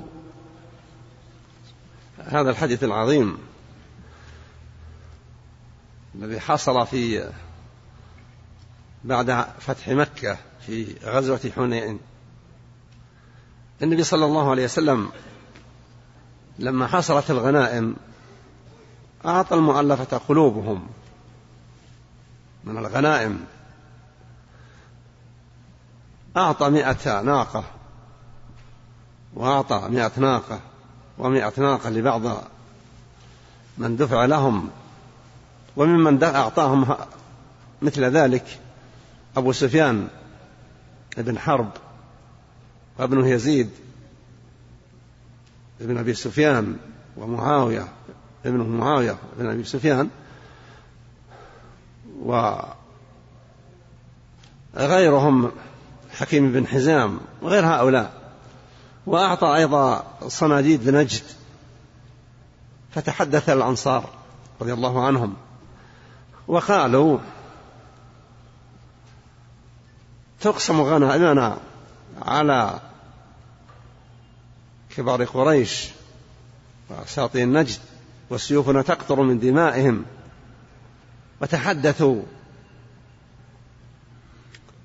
هذا 2.26 2.50
الحديث 2.50 2.84
العظيم 2.84 3.38
الذي 6.16 6.40
حصل 6.40 6.88
في 6.88 7.24
بعد 9.04 9.46
فتح 9.60 9.90
مكة 9.90 10.38
في 10.68 10.96
غزوة 11.04 11.52
حنين. 11.56 12.00
النبي 13.82 14.04
صلى 14.04 14.26
الله 14.26 14.52
عليه 14.52 14.64
وسلم 14.64 15.10
لما 16.60 16.88
حصلت 16.88 17.32
الغنائم 17.32 17.96
أعطى 19.26 19.56
المؤلفة 19.56 20.18
قلوبهم 20.18 20.88
من 22.64 22.78
الغنائم. 22.78 23.46
أعطى 26.38 26.70
مئة 26.70 27.22
ناقة 27.22 27.64
وأعطى 29.34 29.88
مئة 29.90 30.12
ناقة 30.18 30.60
ومئة 31.18 31.54
ناقة 31.58 31.90
لبعض 31.90 32.22
من 33.78 33.96
دفع 33.96 34.26
لهم 34.26 34.70
وممن 35.76 36.24
أعطاهم 36.24 36.96
مثل 37.82 38.04
ذلك. 38.04 38.63
أبو 39.38 39.52
سفيان 39.52 40.08
بن 41.18 41.40
حرب 41.40 41.70
وابنه 43.00 43.28
يزيد 43.28 43.70
بن 45.80 45.98
أبي 45.98 46.14
سفيان 46.14 46.78
ومعاوية 47.18 47.88
ابنه 48.46 48.64
معاوية 48.64 49.18
بن 49.38 49.50
أبي 49.50 49.64
سفيان 49.64 50.10
وغيرهم 54.76 55.52
حكيم 56.12 56.52
بن 56.52 56.68
حزام 56.68 57.20
وغير 57.42 57.66
هؤلاء 57.66 58.14
وأعطى 59.06 59.56
أيضا 59.56 60.04
صناديد 60.28 60.86
بنجد 60.86 61.24
فتحدث 62.92 63.50
الأنصار 63.50 64.10
رضي 64.62 64.74
الله 64.74 65.06
عنهم 65.06 65.34
وقالوا 66.48 67.18
تقسم 70.44 70.82
غنائمنا 70.82 71.58
على 72.22 72.80
كبار 74.96 75.24
قريش 75.24 75.90
وأساطين 76.90 77.54
نجد 77.54 77.80
وسيوفنا 78.30 78.82
تقطر 78.82 79.22
من 79.22 79.40
دمائهم 79.40 80.06
وتحدثوا. 81.42 82.22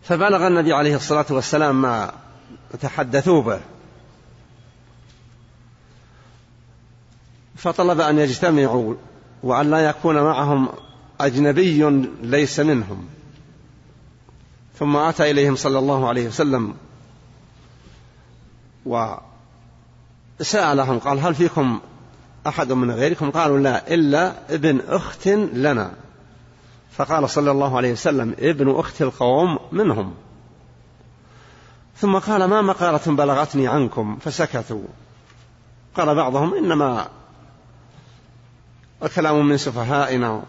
فبلغ 0.02 0.46
النبي 0.46 0.72
عليه 0.72 0.96
الصلاة 0.96 1.26
والسلام 1.30 1.82
ما 1.82 2.12
تحدثوا 2.80 3.42
به. 3.42 3.60
فطلب 7.56 8.00
أن 8.00 8.18
يجتمعوا 8.18 8.94
وأن 9.42 9.70
لا 9.70 9.78
يكون 9.78 10.20
معهم 10.20 10.68
أجنبي 11.20 11.84
ليس 12.22 12.60
منهم. 12.60 13.17
ثم 14.78 14.96
أتى 14.96 15.30
إليهم 15.30 15.56
صلى 15.56 15.78
الله 15.78 16.08
عليه 16.08 16.28
وسلم 16.28 16.74
وسألهم 20.40 20.98
قال 20.98 21.18
هل 21.18 21.34
فيكم 21.34 21.80
أحد 22.46 22.72
من 22.72 22.90
غيركم؟ 22.90 23.30
قالوا 23.30 23.58
لا 23.58 23.94
إلا 23.94 24.54
ابن 24.54 24.80
أخت 24.88 25.28
لنا. 25.28 25.92
فقال 26.92 27.30
صلى 27.30 27.50
الله 27.50 27.76
عليه 27.76 27.92
وسلم 27.92 28.34
ابن 28.38 28.70
أخت 28.70 29.02
القوم 29.02 29.58
منهم. 29.72 30.14
ثم 31.96 32.18
قال 32.18 32.44
ما 32.44 32.62
مقالة 32.62 33.16
بلغتني 33.16 33.68
عنكم؟ 33.68 34.18
فسكتوا. 34.20 34.84
قال 35.96 36.14
بعضهم 36.14 36.54
إنما 36.54 37.08
وكلام 39.02 39.48
من 39.48 39.56
سفهائنا. 39.56 40.42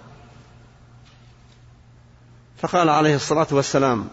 فقال 2.57 2.89
عليه 2.89 3.15
الصلاة 3.15 3.47
والسلام 3.51 4.07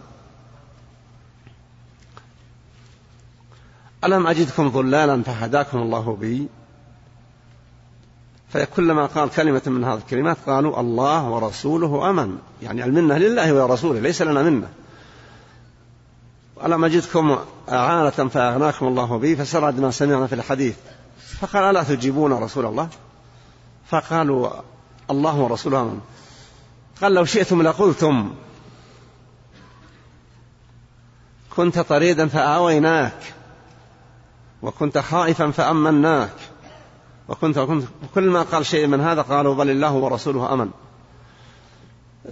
ألم 4.05 4.27
أجدكم 4.27 4.69
ضلالا 4.69 5.23
فهداكم 5.23 5.79
الله 5.79 6.17
بي؟ 6.21 6.49
فكلما 8.49 9.07
قال 9.07 9.31
كلمة 9.31 9.63
من 9.67 9.85
هذه 9.85 9.99
الكلمات 9.99 10.37
قالوا 10.47 10.81
الله 10.81 11.31
ورسوله 11.31 12.11
أمن. 12.11 12.39
يعني 12.63 12.85
المنة 12.85 13.19
لله 13.19 13.55
ورسوله 13.55 14.01
ليس 14.01 14.23
لنا 14.23 14.43
منة. 14.43 14.69
ألم 16.65 16.85
أجدكم 16.85 17.39
أعانة 17.69 18.11
فأغناكم 18.11 18.87
الله 18.87 19.19
بي؟ 19.19 19.37
فسرد 19.37 19.81
ما 19.81 19.91
سمعنا 19.91 20.27
في 20.27 20.35
الحديث. 20.35 20.77
فقال 21.41 21.65
ألا 21.65 21.83
تجيبون 21.83 22.33
رسول 22.33 22.67
الله؟ 22.67 22.89
فقالوا 23.91 24.51
الله 25.11 25.37
ورسوله 25.37 25.81
أمن. 25.81 26.01
قال 27.03 27.15
لو 27.15 27.25
شئتم 27.25 27.63
لقلتم. 27.63 28.35
كنت 31.57 31.79
طريدا 31.79 32.29
فآويناك. 32.29 33.36
وكنت 34.63 34.99
خائفا 34.99 35.51
فأمناك. 35.51 36.35
وكنت 37.29 37.59
وكنت 37.59 37.85
كل 38.15 38.31
ما 38.31 38.43
قال 38.43 38.67
شيء 38.67 38.87
من 38.87 39.01
هذا 39.01 39.23
قالوا 39.23 39.55
بل 39.55 39.71
الله 39.71 39.93
ورسوله 39.93 40.53
أمن. 40.53 40.71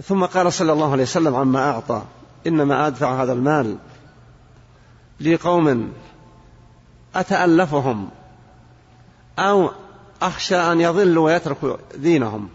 ثم 0.03 0.25
قال 0.25 0.53
صلى 0.53 0.71
الله 0.71 0.91
عليه 0.91 1.03
وسلم 1.03 1.35
عما 1.35 1.69
أعطى. 1.71 2.03
إنما 2.47 2.87
أدفع 2.87 3.23
هذا 3.23 3.33
المال 3.33 3.77
لقوم 5.21 5.93
أتألفهم 7.15 8.09
أو 9.39 9.71
أخشى 10.21 10.55
أن 10.55 10.81
يضلوا 10.81 11.25
ويتركوا 11.25 11.77
دينهم. 11.95 12.49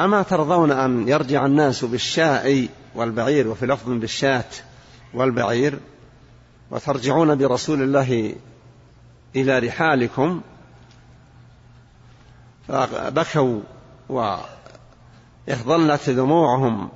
أما 0.00 0.22
ترضون 0.22 0.70
أن 0.72 1.08
يرجع 1.08 1.46
الناس 1.46 1.84
بالشاء 1.84 2.68
والبعير 2.94 3.48
وفي 3.48 3.66
لفظ 3.66 3.90
بالشاة 3.90 4.44
والبعير 5.14 5.78
وترجعون 6.70 7.38
برسول 7.38 7.82
الله 7.82 8.34
إلى 9.36 9.58
رحالكم. 9.58 10.40
فبكوا 12.68 13.60
وإخضلت 14.08 16.10
دموعهم 16.10 16.88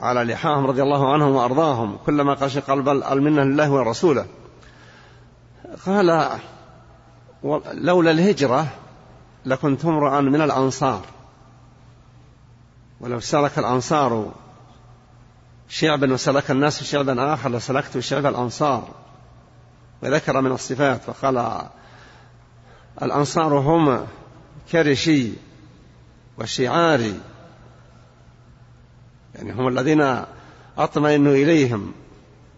على 0.00 0.24
لحاهم 0.24 0.66
رضي 0.66 0.82
الله 0.82 1.12
عنهم 1.12 1.34
وأرضاهم. 1.34 1.98
كلما 2.06 2.34
قال 2.68 2.82
بل 2.82 3.02
المنة 3.02 3.42
لله 3.42 3.70
ورسوله. 3.70 4.26
قال 5.86 6.28
لولا 7.72 8.10
الهجرة 8.10 8.66
لكنت 9.46 9.84
امرأ 9.84 10.20
من 10.20 10.42
الأنصار. 10.42 11.04
ولو 13.00 13.20
سلك 13.20 13.58
الأنصار 13.58 14.32
شعبا 15.68 16.12
وسلك 16.12 16.50
الناس 16.50 16.82
شعبا 16.82 17.34
آخر 17.34 17.50
لسلكت 17.50 17.98
شعب 17.98 18.26
الأنصار. 18.26 18.88
وذكر 20.02 20.40
من 20.40 20.52
الصفات 20.52 21.02
فقال 21.02 21.62
الأنصار 23.02 23.58
هم 23.58 24.06
كرشي 24.72 25.32
وشعاري 26.38 27.20
يعني 29.34 29.52
هم 29.52 29.68
الذين 29.68 30.24
أطمئن 30.78 31.26
إليهم 31.26 31.92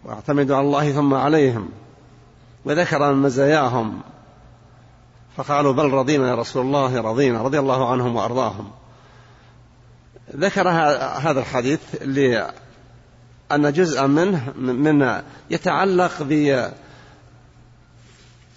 واعتمد 0.04 0.50
على 0.50 0.66
الله 0.66 0.92
ثم 0.92 1.14
عليهم 1.14 1.68
وذكر 2.64 3.12
من 3.12 3.22
مزاياهم 3.22 4.00
فقالوا 5.36 5.72
بل 5.72 5.90
رضينا 5.90 6.28
يا 6.28 6.34
رسول 6.34 6.66
الله 6.66 7.00
رضينا 7.00 7.42
رضي 7.42 7.58
الله 7.58 7.90
عنهم 7.90 8.16
وأرضاهم. 8.16 8.70
ذكر 10.36 10.68
هذا 10.68 11.40
الحديث 11.40 11.80
لأن 12.02 12.52
جزءا 13.72 14.06
منه 14.06 14.52
من 14.56 15.22
يتعلق 15.50 16.22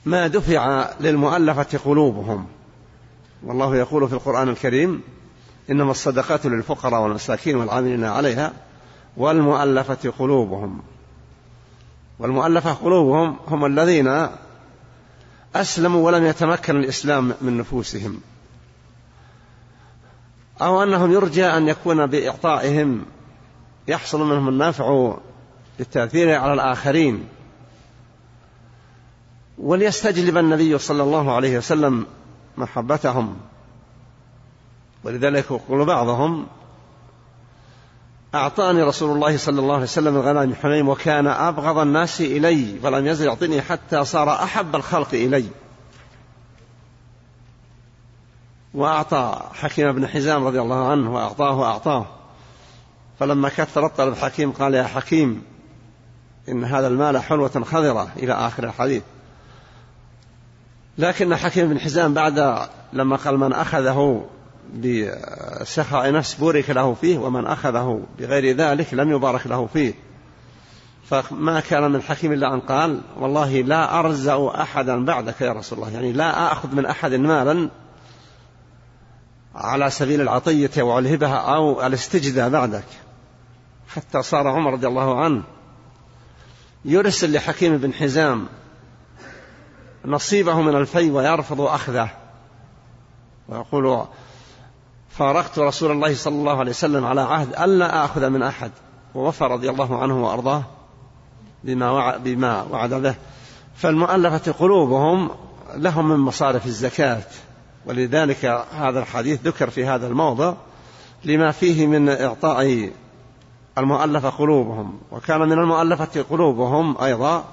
بما 0.05 0.27
دفع 0.27 0.89
للمؤلفة 0.99 1.79
قلوبهم. 1.85 2.45
والله 3.43 3.75
يقول 3.75 4.07
في 4.07 4.13
القرآن 4.13 4.49
الكريم 4.49 5.01
إنما 5.69 5.91
الصدقات 5.91 6.45
للفقراء 6.45 7.01
والمساكين 7.01 7.55
والعاملين 7.55 8.03
عليها 8.03 8.53
والمؤلفة 9.17 10.13
قلوبهم. 10.19 10.81
والمؤلفة 12.19 12.73
قلوبهم 12.73 13.37
هم 13.47 13.65
الذين 13.65 14.27
أسلموا 15.55 16.05
ولم 16.05 16.25
يتمكن 16.25 16.75
الإسلام 16.75 17.33
من 17.41 17.57
نفوسهم. 17.57 18.21
أو 20.61 20.83
أنهم 20.83 21.11
يرجى 21.11 21.45
أن 21.45 21.67
يكون 21.67 22.05
بإعطائهم 22.05 23.05
يحصل 23.87 24.21
منهم 24.23 24.49
النفع 24.49 25.17
بالتأثير 25.77 26.39
على 26.39 26.53
الآخرين. 26.53 27.23
وليستجلب 29.57 30.37
النبي 30.37 30.77
صلى 30.77 31.03
الله 31.03 31.31
عليه 31.35 31.57
وسلم 31.57 32.05
محبتهم. 32.57 33.37
ولذلك 35.03 35.45
يقول 35.51 35.85
بعضهم 35.85 36.47
أعطاني 38.35 38.83
رسول 38.83 39.15
الله 39.15 39.37
صلى 39.37 39.59
الله 39.59 39.73
عليه 39.73 39.83
وسلم 39.83 40.15
الغنائم 40.15 40.55
حنين 40.55 40.87
وكان 40.87 41.27
أبغض 41.27 41.77
الناس 41.77 42.21
إلي 42.21 42.79
فلم 42.83 43.07
يزل 43.07 43.25
يعطيني 43.25 43.61
حتى 43.61 44.05
صار 44.05 44.33
أحب 44.33 44.75
الخلق 44.75 45.13
إلي. 45.13 45.45
وأعطى 48.73 49.41
حكيم 49.53 49.91
بن 49.91 50.07
حزام 50.07 50.47
رضي 50.47 50.61
الله 50.61 50.87
عنه 50.87 51.13
وأعطاه 51.13 51.59
وأعطاه. 51.59 52.05
فلما 53.19 53.49
كثر 53.49 53.85
الطلب 53.85 54.15
حكيم 54.15 54.51
قال 54.51 54.73
يا 54.73 54.83
حكيم 54.83 55.43
إن 56.49 56.63
هذا 56.63 56.87
المال 56.87 57.17
حلوة 57.17 57.63
خضرة 57.63 58.07
إلى 58.17 58.33
آخر 58.33 58.63
الحديث. 58.63 59.03
لكن 60.97 61.35
حكيم 61.35 61.69
بن 61.69 61.79
حزام 61.79 62.13
بعد 62.13 62.67
لما 62.93 63.15
قال 63.15 63.37
من 63.37 63.53
أخذه 63.53 64.25
بسخاء 64.73 66.11
نفس 66.11 66.33
بورك 66.33 66.69
له 66.69 66.93
فيه 66.93 67.17
ومن 67.17 67.45
أخذه 67.45 68.03
بغير 68.19 68.55
ذلك 68.57 68.93
لم 68.93 69.11
يبارك 69.11 69.47
له 69.47 69.67
فيه. 69.73 69.93
فما 71.09 71.59
كان 71.59 71.91
من 71.91 72.01
حكيم 72.01 72.33
إلا 72.33 72.53
أن 72.53 72.59
قال 72.59 73.01
والله 73.19 73.61
لا 73.61 73.99
أرزأ 73.99 74.61
أحدا 74.61 75.05
بعدك 75.05 75.41
يا 75.41 75.51
رسول 75.51 75.79
الله. 75.79 75.91
يعني 75.91 76.11
لا 76.11 76.51
أخذ 76.51 76.75
من 76.75 76.85
أحد 76.85 77.13
مالا 77.13 77.69
على 79.55 79.89
سبيل 79.89 80.21
العطية 80.21 80.71
أو 80.77 80.99
الهبة 80.99 81.35
أو 81.35 81.85
الاستجداء 81.85 82.49
بعدك. 82.49 82.85
حتى 83.87 84.21
صار 84.21 84.47
عمر 84.47 84.73
رضي 84.73 84.87
الله 84.87 85.23
عنه 85.23 85.43
يرسل 86.85 87.33
لحكيم 87.33 87.77
بن 87.77 87.93
حزام 87.93 88.45
نصيبه 90.05 90.61
من 90.61 90.75
الفي 90.75 91.11
ويرفض 91.11 91.61
أخذه. 91.61 92.09
ويقول 93.49 94.05
فارقت 95.09 95.59
رسول 95.59 95.91
الله 95.91 96.15
صلى 96.15 96.35
الله 96.35 96.59
عليه 96.59 96.71
وسلم 96.71 97.05
على 97.05 97.21
عهد 97.21 97.53
ألا 97.53 98.05
آخذ 98.05 98.29
من 98.29 98.43
أحد. 98.43 98.71
ووفى 99.15 99.43
رضي 99.43 99.69
الله 99.69 99.97
عنه 99.97 100.23
وأرضاه 100.23 100.63
بما 101.63 101.91
وعد, 101.91 102.23
بما 102.23 102.63
وعد 102.71 102.93
به. 102.93 103.15
فالمؤلفة 103.75 104.51
قلوبهم 104.51 105.29
لهم 105.75 106.09
من 106.09 106.19
مصارف 106.19 106.65
الزكاة. 106.65 107.23
ولذلك 107.85 108.45
هذا 108.77 108.99
الحديث 108.99 109.41
ذكر 109.41 109.69
في 109.69 109.85
هذا 109.85 110.07
الموضع 110.07 110.53
لما 111.25 111.51
فيه 111.51 111.87
من 111.87 112.09
إعطاء 112.09 112.91
المؤلفة 113.77 114.29
قلوبهم. 114.29 114.99
وكان 115.11 115.39
من 115.39 115.51
المؤلفة 115.51 116.21
قلوبهم 116.29 117.01
أيضا 117.01 117.43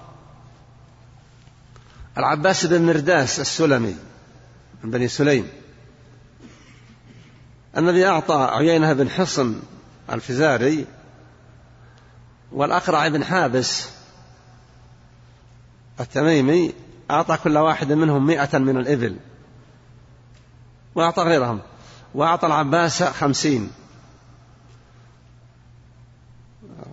العباس 2.19 2.67
بن 2.67 2.87
مرداس 2.87 3.41
السلمي 3.41 3.97
من 4.85 4.91
بني 4.91 5.09
سليم. 5.09 5.49
الذي 7.77 8.07
أعطى 8.07 8.49
عيينة 8.53 8.93
بن 8.93 9.11
حصن 9.11 9.63
الفزاري 10.13 10.87
والأقرع 12.53 13.09
بن 13.09 13.25
حابس 13.25 13.89
التميمي 16.01 16.75
أعطى 17.11 17.37
كل 17.37 17.59
واحد 17.59 17.93
منهم 17.93 18.27
مئة 18.27 18.59
من 18.59 18.77
الإبل 18.77 19.17
وأعطى 20.95 21.23
غيرهم. 21.23 21.61
وأعطى 22.15 22.47
العباس 22.47 23.03
خمسين. 23.03 23.71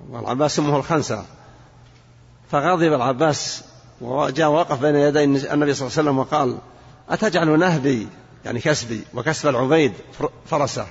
والعباس 0.09 0.59
أمه 0.59 0.77
الخنسة 0.77 1.25
فغضب 2.51 2.93
العباس 2.93 3.63
وجاء 4.01 4.49
وقف 4.49 4.81
بين 4.81 4.95
يدي 4.95 5.23
النبي 5.23 5.39
صلى 5.39 5.53
الله 5.57 5.69
عليه 5.73 5.85
وسلم 5.85 6.19
وقال 6.19 6.57
أتجعل 7.09 7.59
نهبي؟ 7.59 8.07
يعني 8.45 8.59
كسبي. 8.59 9.01
وكسب 9.13 9.49
العبيد 9.49 9.93
فرسه. 10.45 10.87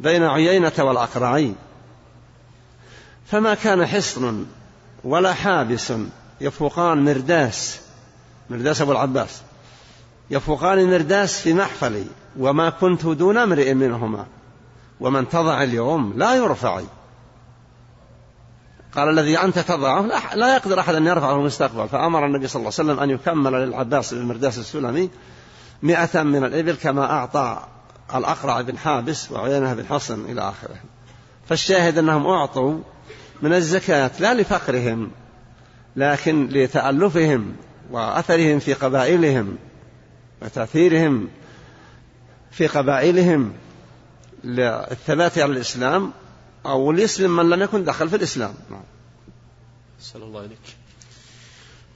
بين 0.00 0.24
عيينة 0.24 0.72
والأقرعين. 0.78 1.54
فما 3.26 3.54
كان 3.54 3.86
حصن 3.86 4.46
ولا 5.04 5.32
حابس 5.32 5.92
يفوقان 6.40 7.04
مرداس. 7.04 7.80
مرداس 8.50 8.80
أبو 8.80 8.92
العباس. 8.92 9.42
يفوقان 10.30 10.90
مرداس 10.90 11.40
في 11.40 11.54
محفلي. 11.54 12.04
وما 12.38 12.70
كنت 12.70 13.06
دون 13.06 13.36
امرئ 13.36 13.74
منهما. 13.74 14.26
ومن 15.00 15.28
تضع 15.28 15.62
اليوم 15.62 16.12
لا 16.16 16.34
يرفع 16.34 16.80
قال 18.96 19.08
الذي 19.08 19.38
أنت 19.38 19.58
تضعه 19.58 20.00
لا 20.34 20.54
يقدر 20.54 20.80
أحد 20.80 20.94
أن 20.94 21.06
يرفعه 21.06 21.34
في 21.34 21.40
المستقبل. 21.40 21.88
فأمر 21.88 22.26
النبي 22.26 22.46
صلى 22.46 22.60
الله 22.60 22.72
عليه 22.78 22.90
وسلم 22.90 23.00
أن 23.00 23.10
يكمل 23.10 23.52
للعباس 23.52 24.14
بن 24.14 24.22
مرداس 24.22 24.58
السلمي 24.58 25.10
مئة 25.82 26.22
من 26.22 26.44
الإبل 26.44 26.74
كما 26.74 27.10
أعطى 27.10 27.62
الأقرع 28.14 28.60
بن 28.60 28.78
حابس 28.78 29.32
وعينه 29.32 29.74
بن 29.74 29.86
حصن 29.86 30.24
إلى 30.24 30.40
آخره. 30.40 30.76
فالشاهد 31.48 31.98
أنهم 31.98 32.26
أعطوا 32.26 32.78
من 33.42 33.52
الزكاة 33.52 34.10
لا 34.20 34.34
لفقرهم 34.34 35.10
لكن 35.96 36.48
لتألفهم 36.48 37.56
وأثرهم 37.90 38.58
في 38.58 38.74
قبائلهم 38.74 39.56
وتأثيرهم 40.42 41.28
في 42.50 42.66
قبائلهم 42.66 43.52
للثبات 44.44 45.38
على 45.38 45.52
الإسلام 45.52 46.12
أو 46.66 46.92
ليسلم 46.92 47.36
من 47.36 47.50
لم 47.50 47.62
يكن 47.62 47.84
دخل 47.84 48.08
في 48.08 48.16
الإسلام. 48.16 48.54
نعم. 48.70 48.82
الله 50.16 50.40
إليك. 50.40 50.76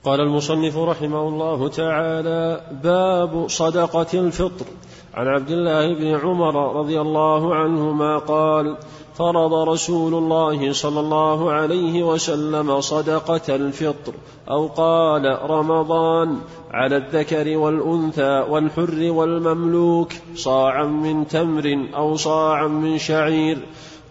قال 0.05 0.21
المصنف 0.21 0.77
رحمه 0.77 1.29
الله 1.29 1.69
تعالى 1.69 2.61
باب 2.83 3.49
صدقة 3.49 4.21
الفطر. 4.21 4.67
عن 5.15 5.27
عبد 5.27 5.51
الله 5.51 5.95
بن 5.95 6.07
عمر 6.07 6.77
رضي 6.77 7.01
الله 7.01 7.55
عنهما 7.55 8.19
قال 8.19 8.77
فرض 9.15 9.55
رسول 9.69 10.15
الله 10.15 10.73
صلى 10.73 11.01
الله 11.01 11.53
عليه 11.53 12.03
وسلم 12.03 12.81
صدقة 12.81 13.57
الفطر 13.57 14.15
أو 14.51 14.67
قال 14.67 15.51
رمضان 15.51 16.39
على 16.71 16.97
الذكر 16.97 17.57
والأنثى 17.57 18.45
والحر 18.49 19.11
والمملوك 19.11 20.13
صاعا 20.35 20.85
من 20.85 21.29
تمر 21.29 21.89
أو 21.95 22.17
صاعا 22.17 22.67
من 22.67 22.99
شعير. 22.99 23.59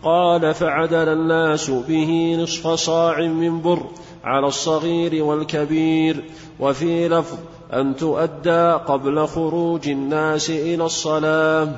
قال 0.03 0.53
فعدل 0.53 1.09
الناس 1.09 1.69
به 1.69 2.37
نصف 2.39 2.67
صاع 2.67 3.21
من 3.21 3.61
بر 3.61 3.83
على 4.23 4.47
الصغير 4.47 5.23
والكبير 5.23 6.23
وفي 6.59 7.09
لفظ 7.09 7.37
أن 7.73 7.95
تؤدى 7.95 8.71
قبل 8.71 9.27
خروج 9.27 9.89
الناس 9.89 10.49
إلى 10.49 10.85
الصلاة. 10.85 11.69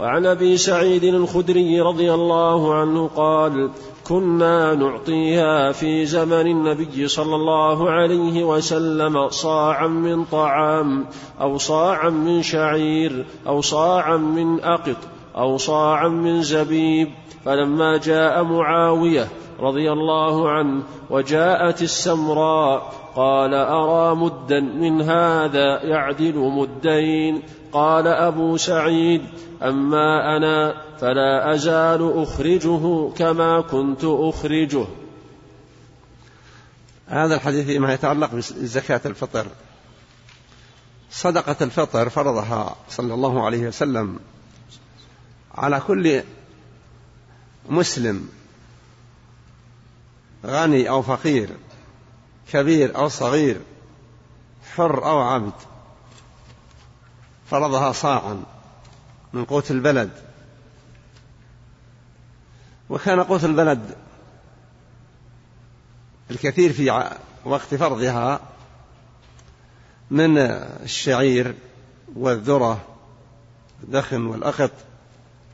وعن 0.00 0.26
أبي 0.26 0.56
سعيد 0.56 1.04
الخدري 1.04 1.80
رضي 1.80 2.14
الله 2.14 2.74
عنه 2.74 3.10
قال 3.16 3.70
كنا 4.08 4.74
نعطيها 4.74 5.72
في 5.72 6.06
زمن 6.06 6.46
النبي 6.46 7.08
صلى 7.08 7.34
الله 7.34 7.90
عليه 7.90 8.44
وسلم 8.44 9.28
صاعا 9.28 9.86
من 9.86 10.24
طعام 10.24 11.06
أو 11.40 11.58
صاعا 11.58 12.10
من 12.10 12.42
شعير 12.42 13.26
أو 13.46 13.60
صاعا 13.60 14.16
من 14.16 14.60
أقط 14.60 14.96
أو 15.36 15.56
صاعا 15.56 16.08
من 16.08 16.42
زبيب 16.42 17.08
فلما 17.48 17.96
جاء 17.96 18.42
معاوية 18.44 19.28
رضي 19.60 19.92
الله 19.92 20.50
عنه 20.50 20.82
وجاءت 21.10 21.82
السمراء 21.82 22.94
قال 23.16 23.54
أرى 23.54 24.14
مدا 24.14 24.60
من 24.60 25.02
هذا 25.02 25.82
يعدل 25.82 26.36
مدين؟ 26.36 27.42
قال 27.72 28.06
أبو 28.06 28.56
سعيد 28.56 29.22
أما 29.62 30.36
أنا 30.36 30.74
فلا 31.00 31.54
أزال 31.54 32.22
أخرجه 32.22 33.10
كما 33.16 33.60
كنت 33.60 34.04
أخرجه. 34.04 34.86
هذا 37.06 37.34
الحديث 37.34 37.66
فيما 37.66 37.94
يتعلق 37.94 38.34
بزكاة 38.34 39.00
الفطر. 39.06 39.46
صدقة 41.10 41.56
الفطر 41.60 42.08
فرضها 42.08 42.76
صلى 42.88 43.14
الله 43.14 43.46
عليه 43.46 43.68
وسلم 43.68 44.18
على 45.54 45.80
كل 45.86 46.22
مسلم 47.68 48.28
غني 50.44 50.88
أو 50.88 51.02
فقير 51.02 51.50
كبير 52.52 52.96
أو 52.96 53.08
صغير 53.08 53.60
حر 54.76 55.04
أو 55.04 55.20
عبد 55.20 55.52
فرضها 57.50 57.92
صاعا 57.92 58.42
من 59.32 59.44
قوت 59.44 59.70
البلد. 59.70 60.10
وكان 62.90 63.20
قوت 63.20 63.44
البلد 63.44 63.96
الكثير 66.30 66.72
في 66.72 67.10
وقت 67.44 67.74
فرضها 67.74 68.40
من 70.10 70.38
الشعير 70.38 71.54
والذرة 72.14 72.84
الدخن 73.82 74.26
والأخط 74.26 74.70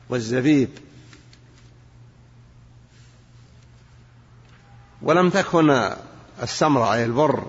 والزبيب. 0.09 0.69
ولم 5.05 5.29
تكن 5.29 5.89
السمرة 6.43 6.93
أي 6.93 7.05
البر 7.05 7.43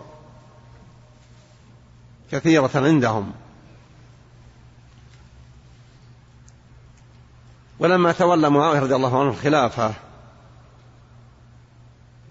كثيرة 2.33 2.71
عندهم. 2.75 3.33
ولما 7.79 8.13
تولى 8.13 8.51
معاوية 8.51 8.81
رضي 8.81 8.95
الله 8.95 9.21
عنه 9.21 9.31
الخلافة 9.31 9.95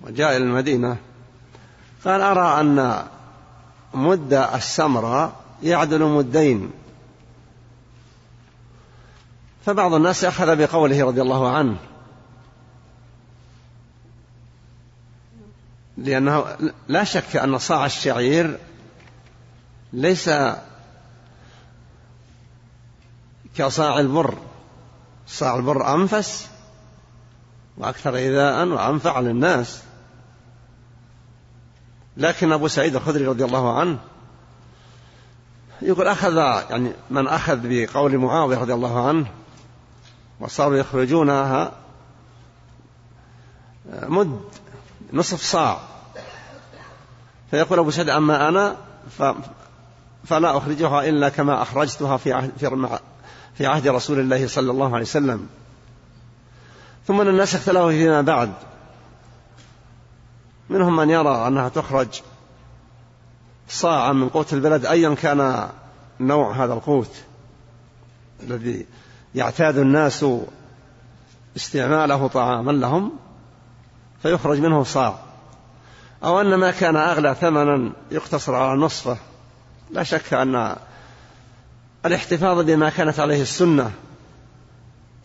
وجاء 0.04 0.38
إلى 0.38 0.44
المدينة 0.46 0.98
قال 2.06 2.22
أرى 2.22 2.62
أن 2.62 3.06
مد 3.94 4.34
السمرة 4.34 5.36
يعدل 5.64 6.04
مدين. 6.04 6.72
فبعض 9.66 9.94
الناس 9.94 10.24
أخذ 10.24 10.56
بقوله 10.56 11.06
رضي 11.06 11.22
الله 11.22 11.50
عنه 11.50 11.78
لأنه 16.06 16.46
لا 16.88 17.04
شك 17.04 17.36
أن 17.36 17.58
صاع 17.58 17.86
الشعير 17.86 18.60
ليس 19.94 20.30
كصاع 23.56 24.00
البر. 24.00 24.38
صاع 25.28 25.56
البر 25.56 25.94
أنفس 25.94 26.48
وأكثر 27.78 28.16
إيذاء 28.16 28.68
وأنفع 28.68 29.20
للناس. 29.20 29.82
لكن 32.18 32.52
أبو 32.52 32.68
سعيد 32.68 32.96
الخدري 32.96 33.28
رضي 33.28 33.46
الله 33.46 33.80
عنه 33.80 34.00
يقول 35.82 36.08
أخذ 36.08 36.36
يعني 36.70 36.92
من 37.10 37.28
أخذ 37.28 37.60
بقول 37.64 38.18
معاوية 38.18 38.58
رضي 38.58 38.74
الله 38.74 39.08
عنه 39.08 39.28
وصاروا 40.40 40.78
يخرجونها 40.78 41.72
مد 44.04 44.42
نصف 45.14 45.42
صاع. 45.42 45.95
فيقول 47.52 47.80
أبو 47.80 47.92
سعيد 47.92 48.10
أما 48.10 48.48
أنا 48.48 48.76
فلا 50.26 50.58
أخرجها 50.58 51.10
إلا 51.10 51.30
كما 51.30 51.62
أخرجتها 51.62 52.18
في 52.18 52.34
عهد, 52.34 52.52
في 53.56 53.66
عهد 53.66 53.88
رسول 53.88 54.20
الله 54.20 54.48
صلى 54.48 54.72
الله 54.72 54.94
عليه 54.94 55.06
وسلم. 55.06 55.48
ثم 57.08 57.22
أن 57.22 57.28
الناس 57.28 57.56
اختلفوا 57.56 57.92
فيما 57.92 58.22
بعد. 58.22 58.54
منهم 60.70 60.96
من 60.96 61.10
يرى 61.10 61.48
أنها 61.48 61.70
تخرج 61.70 62.22
صاعا 63.70 64.14
من 64.14 64.30
قوت 64.30 64.54
البلد 64.54 64.86
أيا 64.86 65.16
كان 65.16 65.70
نوع 66.20 66.64
هذا 66.64 66.74
القوت 66.74 67.12
الذي 68.44 68.86
يعتاد 69.36 69.78
الناس 69.78 70.26
استعماله 71.56 72.28
طعاما 72.28 72.72
لهم 72.72 73.12
فيخرج 74.22 74.60
منه 74.60 74.84
صاع. 74.84 75.25
أو 76.24 76.42
أن 76.42 76.56
ما 76.56 76.72
كان 76.72 76.96
أغلى 76.96 77.36
ثمنا 77.42 77.92
يقتصر 78.12 78.56
على 78.56 78.80
نصفه. 78.80 79.18
لا 79.92 80.04
شك 80.04 80.34
أن 80.34 80.76
الاحتفاظ 82.06 82.60
بما 82.60 82.90
كانت 82.90 83.20
عليه 83.20 83.42
السنة 83.42 83.92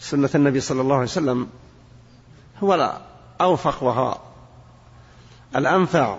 سنة 0.01 0.31
النبي 0.35 0.61
صلى 0.61 0.81
الله 0.81 0.95
عليه 0.95 1.05
وسلم 1.05 1.47
هو 2.63 2.75
الأوفق 3.41 3.83
وهو 3.83 4.19
الأنفع 5.57 6.19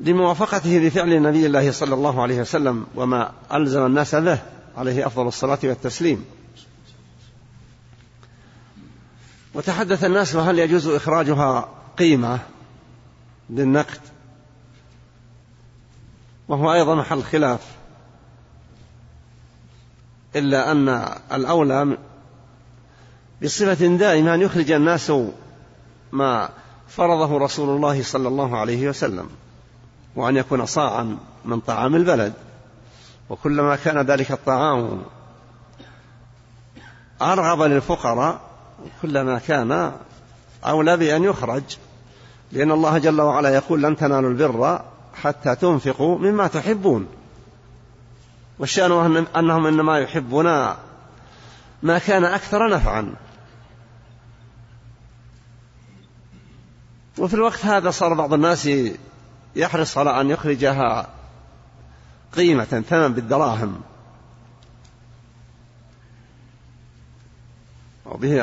لموافقته 0.00 0.78
لفعل 0.78 1.22
نبي 1.22 1.46
الله 1.46 1.70
صلى 1.72 1.94
الله 1.94 2.22
عليه 2.22 2.40
وسلم 2.40 2.86
وما 2.94 3.32
ألزم 3.52 3.86
الناس 3.86 4.14
به 4.14 4.38
عليه 4.76 5.06
أفضل 5.06 5.26
الصلاة 5.26 5.58
والتسليم. 5.64 6.24
وتحدث 9.54 10.04
الناس 10.04 10.34
وهل 10.34 10.58
يجوز 10.58 10.86
إخراجها 10.86 11.68
قيمة؟ 11.98 12.38
بالنقد 13.50 14.00
وهو 16.48 16.72
أيضا 16.72 16.94
محل 16.94 17.22
خلاف. 17.22 17.60
إلا 20.36 20.72
أن 20.72 20.88
الأولى 21.32 21.98
بصفة 23.42 23.86
دائمة 23.86 24.34
أن 24.34 24.40
يخرج 24.40 24.70
الناس 24.70 25.12
ما 26.12 26.48
فرضه 26.88 27.38
رسول 27.38 27.76
الله 27.76 28.02
صلى 28.02 28.28
الله 28.28 28.58
عليه 28.58 28.88
وسلم 28.88 29.30
وأن 30.16 30.36
يكون 30.36 30.66
صاعا 30.66 31.18
من 31.44 31.60
طعام 31.60 31.96
البلد. 31.96 32.32
وكلما 33.30 33.76
كان 33.76 33.98
ذلك 33.98 34.32
الطعام 34.32 35.02
أرغب 37.22 37.62
للفقراء 37.62 38.40
كلما 39.02 39.38
كان 39.38 39.92
أولى 40.64 40.96
بأن 40.96 41.24
يخرج. 41.24 41.62
لأن 42.52 42.70
الله 42.70 42.98
جل 42.98 43.20
وعلا 43.20 43.48
يقول 43.48 43.82
لن 43.82 43.96
تنالوا 43.96 44.30
البر 44.30 44.84
حتى 45.14 45.56
تنفقوا 45.56 46.18
مما 46.18 46.46
تحبون. 46.46 47.06
والشأن 48.58 49.26
أنهم 49.36 49.66
إنما 49.66 49.98
يحبون 49.98 50.46
ما 51.82 51.98
كان 51.98 52.24
أكثر 52.24 52.70
نفعا. 52.70 53.14
وفي 57.18 57.34
الوقت 57.34 57.64
هذا 57.64 57.90
صار 57.90 58.14
بعض 58.14 58.32
الناس 58.32 58.68
يحرص 59.56 59.98
على 59.98 60.20
أن 60.20 60.30
يخرجها 60.30 61.08
قيمة 62.36 62.64
ثمن 62.64 63.14
بالدراهم. 63.14 63.80
وبه 68.06 68.42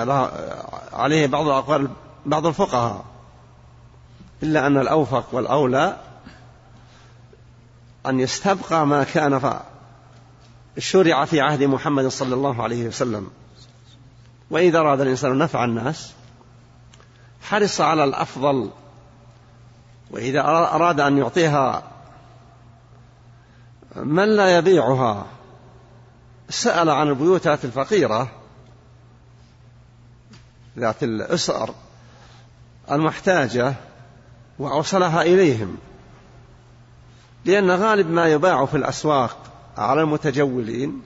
عليه 0.94 1.28
بعض 1.28 1.48
أقوال 1.48 1.88
بعض 2.26 2.46
الفقهاء. 2.46 3.11
إلا 4.44 4.68
أن 4.68 4.78
الأوفق 4.78 5.26
والأولى 5.32 5.98
أن 8.06 8.20
يستبقى 8.20 8.88
ما 8.88 9.04
كان 9.04 9.60
شرع 10.78 11.26
في 11.26 11.42
عهد 11.42 11.64
محمد 11.64 12.08
صلى 12.08 12.36
الله 12.36 12.64
عليه 12.64 12.88
وسلم. 12.88 13.32
وإذا 14.50 14.80
أراد 14.80 15.02
الإنسان 15.02 15.38
نفع 15.38 15.66
الناس 15.66 16.14
حرص 17.42 17.82
على 17.82 18.04
الأفضل. 18.04 18.70
وإذا 20.12 20.42
أراد 20.42 21.00
أن 21.00 21.18
يعطيها 21.18 21.84
من 23.96 24.36
لا 24.36 24.58
يبيعها 24.58 25.26
سأل 26.50 26.90
عن 26.90 27.08
البيوتات 27.08 27.66
الفقيرة 27.66 28.32
ذات 30.78 31.04
الأسر 31.04 31.74
المحتاجة 32.92 33.74
وأوصلها 34.62 35.22
إليهم. 35.22 35.78
لأن 37.46 37.72
غالب 37.72 38.10
ما 38.10 38.28
يباع 38.28 38.66
في 38.66 38.78
الأسواق 38.78 39.38
على 39.78 40.02
المتجولين 40.02 41.02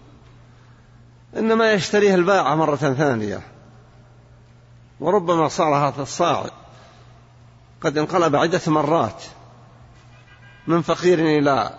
إنما 1.38 1.72
يشتريه 1.72 2.15
البائع 2.15 2.56
مرة 2.56 2.76
ثانية. 2.76 3.41
وربما 5.00 5.48
صار 5.48 5.76
هذا 5.76 6.02
الصاع 6.02 6.50
قد 7.82 7.98
انقلب 7.98 8.36
عدة 8.36 8.62
مرات 8.68 9.24
من 10.68 10.82
فقير 10.82 11.20
إلى 11.20 11.70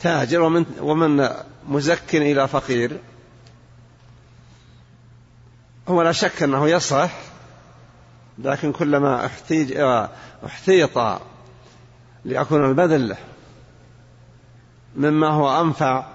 تاجر 0.00 0.40
ومن, 0.40 0.64
ومن 0.80 1.28
مزك 1.68 2.14
إلى 2.14 2.48
فقير. 2.48 3.00
هو 5.88 6.02
لا 6.02 6.12
شك 6.12 6.42
أنه 6.42 6.68
يصح 6.68 7.10
لكن 8.38 8.72
كلما 8.72 9.26
احتيج 9.26 9.72
احتيط 10.46 11.20
ليكون 12.24 12.64
البذل 12.64 13.16
مما 14.96 15.28
هو 15.28 15.60
أنفع 15.60 16.06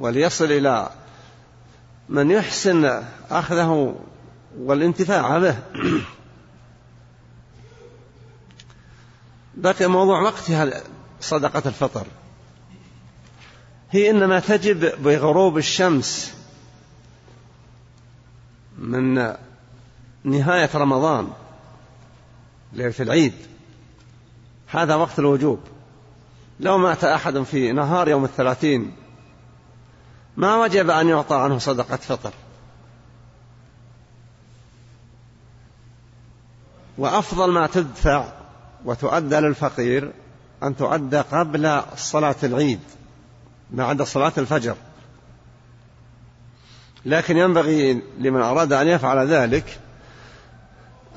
وليصل 0.00 0.44
إلى 0.44 0.90
من 2.08 2.30
يحسن 2.30 3.02
أخذه 3.30 3.96
والانتفاع 4.58 5.38
به. 5.38 5.58
بقي 9.54 9.86
موضوع 9.86 10.20
وقتها 10.20 10.82
صدقة 11.20 11.62
الفطر. 11.66 12.06
هي 13.90 14.10
إنما 14.10 14.40
تجب 14.40 15.02
بغروب 15.02 15.58
الشمس 15.58 16.34
من 18.78 19.34
نهاية 20.24 20.70
رمضان. 20.74 21.32
ليلة 22.72 22.94
العيد. 23.00 23.32
هذا 24.66 24.94
وقت 24.94 25.18
الوجوب. 25.18 25.60
لو 26.60 26.78
مات 26.78 27.04
أحد 27.04 27.42
في 27.42 27.72
نهار 27.72 28.08
يوم 28.08 28.24
الثلاثين 28.24 28.92
ما 30.36 30.56
وجب 30.56 30.90
أن 30.90 31.08
يعطى 31.08 31.36
عنه 31.36 31.58
صدقة 31.58 31.96
فطر. 31.96 32.32
وأفضل 36.98 37.50
ما 37.50 37.66
تدفع 37.66 38.32
وتؤدى 38.84 39.36
للفقير 39.36 40.12
أن 40.62 40.76
تؤدى 40.76 41.18
قبل 41.18 41.82
صلاة 41.96 42.36
العيد 42.42 42.80
بعد 43.70 44.02
صلاة 44.02 44.32
الفجر. 44.38 44.76
لكن 47.04 47.36
ينبغي 47.36 48.02
لمن 48.18 48.40
أراد 48.40 48.72
أن 48.72 48.88
يفعل 48.88 49.28
ذلك 49.28 49.80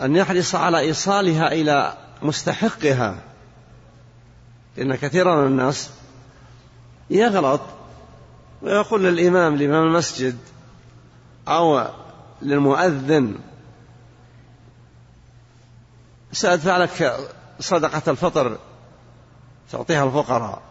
أن 0.01 0.15
يحرص 0.15 0.55
على 0.55 0.79
إيصالها 0.79 1.51
إلى 1.51 1.97
مستحقها. 2.21 3.15
لأن 4.77 4.95
كثيرا 4.95 5.35
من 5.35 5.47
الناس 5.47 5.89
يغلط 7.09 7.61
ويقول 8.61 9.03
للإمام 9.03 9.55
لإمام 9.55 9.87
المسجد 9.87 10.37
أو 11.47 11.87
للمؤذن 12.41 13.35
سأدفع 16.31 16.77
لك 16.77 17.17
صدقة 17.59 18.11
الفطر 18.11 18.57
تعطيها 19.71 20.03
الفقراء. 20.03 20.61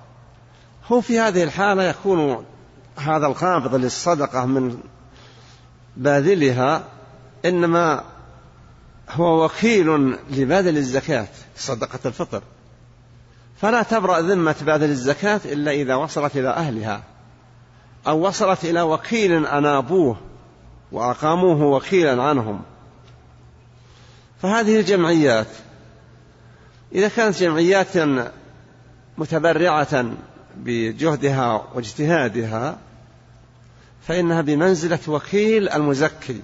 هو 0.86 1.00
في 1.00 1.20
هذه 1.20 1.42
الحالة 1.42 1.82
يكون 1.82 2.44
هذا 2.96 3.26
القابض 3.26 3.74
للصدقة 3.74 4.46
من 4.46 4.78
باذلها 5.96 6.84
إنما 7.44 8.04
هو 9.10 9.44
وكيل 9.44 10.16
لباذل 10.30 10.76
الزكاة 10.76 11.28
صدقة 11.56 11.98
الفطر. 12.06 12.42
فلا 13.60 13.82
تبرأ 13.82 14.20
ذمة 14.20 14.56
باذل 14.62 14.90
الزكاة 14.90 15.40
إلا 15.44 15.70
إذا 15.70 15.94
وصلت 15.94 16.36
إلى 16.36 16.48
أهلها 16.48 17.02
أو 18.06 18.26
وصلت 18.26 18.64
إلى 18.64 18.82
وكيل 18.82 19.46
أنابوه 19.46 20.16
وأقاموه 20.92 21.62
وكيلا 21.62 22.22
عنهم. 22.22 22.62
فهذه 24.42 24.80
الجمعيات 24.80 25.46
إذا 26.94 27.08
كانت 27.08 27.36
جمعيات 27.42 27.96
متبرعة 29.18 30.04
بجهدها 30.56 31.64
واجتهادها 31.74 32.78
فإنها 34.08 34.40
بمنزلة 34.40 34.98
وكيل 35.08 35.68
المزكي. 35.68 36.40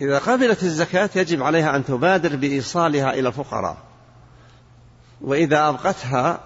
إذا 0.00 0.18
قبلت 0.18 0.62
الزكاة 0.62 1.10
يجب 1.16 1.42
عليها 1.42 1.76
أن 1.76 1.84
تبادر 1.84 2.36
بإيصالها 2.36 3.14
إلى 3.14 3.28
الفقراء. 3.28 3.76
وإذا 5.20 5.68
أبقتها 5.68 6.40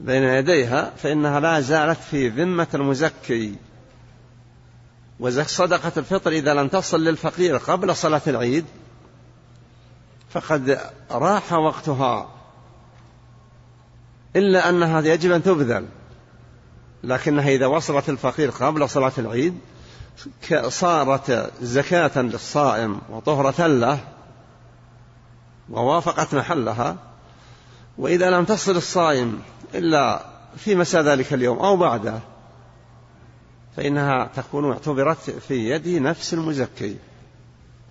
بين 0.00 0.22
يديها 0.22 0.92
فإنها 0.96 1.40
لا 1.40 1.60
زالت 1.60 1.98
في 1.98 2.28
ذمة 2.28 2.68
المزكي. 2.74 3.54
وصدقة 5.20 5.92
الفطر 5.96 6.30
إذا 6.30 6.54
لم 6.54 6.68
تصل 6.68 7.04
للفقير 7.04 7.56
قبل 7.56 7.96
صلاة 7.96 8.22
العيد 8.26 8.64
فقد 10.30 10.80
راح 11.10 11.52
وقتها. 11.52 12.28
إلا 14.36 14.68
أنها 14.68 15.00
يجب 15.00 15.32
أن 15.32 15.42
تبذل 15.42 15.86
لكنها 17.04 17.48
إذا 17.48 17.66
وصلت 17.66 18.08
الفقير 18.08 18.50
قبل 18.50 18.88
صلاة 18.88 19.12
العيد 19.18 19.58
صارت 20.68 21.52
زكاة 21.62 22.22
للصائم 22.22 23.00
وطهرة 23.10 23.66
له 23.66 23.98
ووافقت 25.70 26.34
محلها 26.34 26.96
وإذا 27.98 28.30
لم 28.30 28.44
تصل 28.44 28.76
الصائم 28.76 29.40
إلا 29.74 30.26
في 30.56 30.74
مساء 30.74 31.02
ذلك 31.02 31.34
اليوم 31.34 31.58
أو 31.58 31.76
بعده 31.76 32.20
فإنها 33.76 34.30
تكون 34.36 34.72
اعتبرت 34.72 35.30
في 35.30 35.70
يد 35.70 35.88
نفس 35.88 36.34
المزكي. 36.34 36.96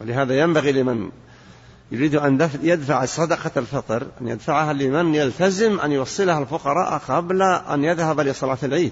ولهذا 0.02 0.40
ينبغي 0.40 0.72
لمن 0.72 1.10
يريد 1.92 2.16
أن 2.16 2.50
يدفع 2.62 3.06
صدقة 3.06 3.52
الفطر 3.58 4.08
أن 4.22 4.28
يدفعها 4.28 4.74
لمن 4.74 5.16
يلتزم 5.16 5.80
أن 5.80 5.92
يوصلها 5.92 6.40
الفقراء 6.40 7.02
قبل 7.08 7.42
أن 7.42 7.84
يذهب 7.84 8.20
لصلاة 8.20 8.58
العيد. 8.64 8.92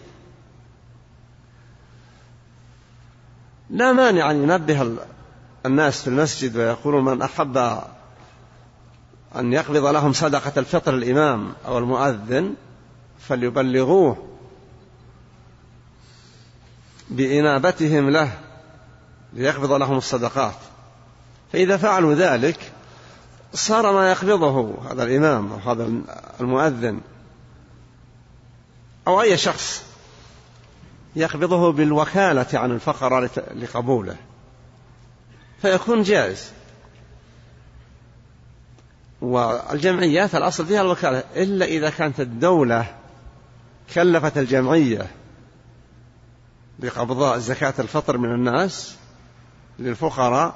لا 3.69 3.93
مانع 3.93 4.31
أن 4.31 4.43
ينبه 4.43 4.97
الناس 5.65 6.01
في 6.01 6.07
المسجد 6.07 6.57
ويقولون 6.57 7.05
من 7.05 7.21
أحب 7.21 7.57
أن 9.35 9.53
يقبض 9.53 9.85
لهم 9.85 10.13
صدقة 10.13 10.53
الفطر 10.57 10.93
الإمام 10.93 11.53
أو 11.65 11.77
المؤذن 11.77 12.55
فليبلغوه 13.19 14.27
بإنابتهم 17.09 18.09
له 18.09 18.39
ليقبض 19.33 19.71
لهم 19.71 19.97
الصدقات. 19.97 20.55
فإذا 21.53 21.77
فعلوا 21.77 22.13
ذلك 22.13 22.71
صار 23.53 23.93
ما 23.93 24.11
يقبضه 24.11 24.75
هذا 24.91 25.03
الإمام 25.03 25.51
أو 25.51 25.71
هذا 25.71 25.91
المؤذن 26.39 27.01
أو 29.07 29.21
أي 29.21 29.37
شخص 29.37 29.86
يقبضه 31.17 31.71
بالوكالة 31.71 32.59
عن 32.59 32.71
الفقراء 32.71 33.29
لقبوله. 33.55 34.15
فيكون 35.61 36.03
جائز. 36.03 36.51
والجمعيات 39.21 40.35
الأصل 40.35 40.65
فيها 40.65 40.81
الوكالة 40.81 41.23
إلا 41.35 41.65
إذا 41.65 41.89
كانت 41.89 42.19
الدولة 42.19 42.95
كلفت 43.93 44.37
الجمعية 44.37 45.07
بقبضاء 46.79 47.37
زكاة 47.37 47.73
الفطر 47.79 48.17
من 48.17 48.31
الناس 48.31 48.95
للفقراء. 49.79 50.55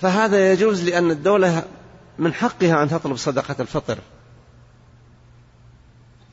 فهذا 0.00 0.52
يجوز 0.52 0.84
لأن 0.84 1.10
الدولة 1.10 1.64
من 2.18 2.34
حقها 2.34 2.82
أن 2.82 2.88
تطلب 2.88 3.16
صدقة 3.16 3.56
الفطر 3.60 3.98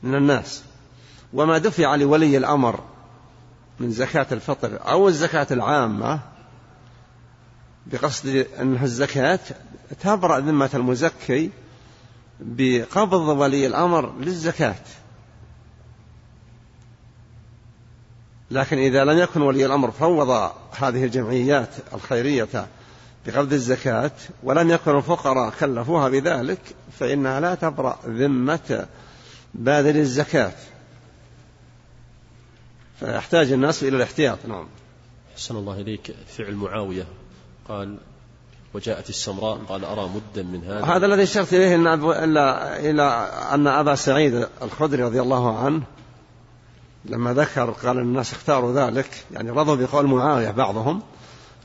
من 0.02 0.14
الناس. 0.14 0.64
وما 1.34 1.58
دفع 1.58 1.94
لولي 1.94 2.36
الأمر 2.36 2.80
من 3.80 3.90
زكاة 3.90 4.26
الفطر 4.32 4.78
أو 4.88 5.08
الزكاة 5.08 5.46
العامة 5.50 6.20
بقصد 7.86 8.46
أن 8.58 8.78
الزكاة 8.82 9.38
تبرأ 10.00 10.38
ذمة 10.38 10.70
المزكي 10.74 11.50
بقبض 12.40 13.28
ولي 13.28 13.66
الأمر 13.66 14.18
للزكاة. 14.18 14.74
لكن 18.50 18.78
إذا 18.78 19.04
لم 19.04 19.18
يكن 19.18 19.42
ولي 19.42 19.66
الأمر 19.66 19.90
فوض 19.90 20.30
هذه 20.78 21.04
الجمعيات 21.04 21.68
الخيرية 21.94 22.66
بقبض 23.26 23.52
الزكاة 23.52 24.10
ولم 24.42 24.70
يكن 24.70 24.96
الفقراء 24.96 25.52
كلفوها 25.60 26.08
بذلك 26.08 26.60
فإنها 26.98 27.40
لا 27.40 27.54
تبرأ 27.54 27.98
ذمة 28.06 28.86
باذل 29.54 29.96
الزكاة. 29.96 30.52
فيحتاج 33.04 33.52
الناس 33.52 33.82
إلى 33.82 33.96
الاحتياط. 33.96 34.38
نعم. 34.48 34.66
حسن 35.36 35.56
الله 35.56 35.80
إليك. 35.80 36.14
فعل 36.36 36.54
معاوية 36.54 37.06
قال 37.68 37.96
وجاءت 38.74 39.08
السمراء. 39.08 39.58
قال 39.68 39.84
أرى 39.84 40.08
مدا 40.08 40.42
من 40.42 40.64
هذا. 40.64 40.84
هذا 40.84 41.06
الذي 41.06 41.22
أشرت 41.22 41.54
إليه 41.54 41.74
إن 41.74 41.86
إلا 41.86 42.78
إلى 42.90 43.02
أن 43.52 43.66
أبا 43.66 43.94
سعيد 43.94 44.48
الخدري 44.62 45.02
رضي 45.02 45.20
الله 45.20 45.58
عنه 45.58 45.82
لما 47.04 47.34
ذكر 47.34 47.70
قال 47.70 47.98
الناس 47.98 48.32
اختاروا 48.32 48.72
ذلك 48.72 49.24
يعني 49.32 49.50
رضوا 49.50 49.76
بقول 49.76 50.06
معاوية 50.06 50.50
بعضهم 50.50 51.02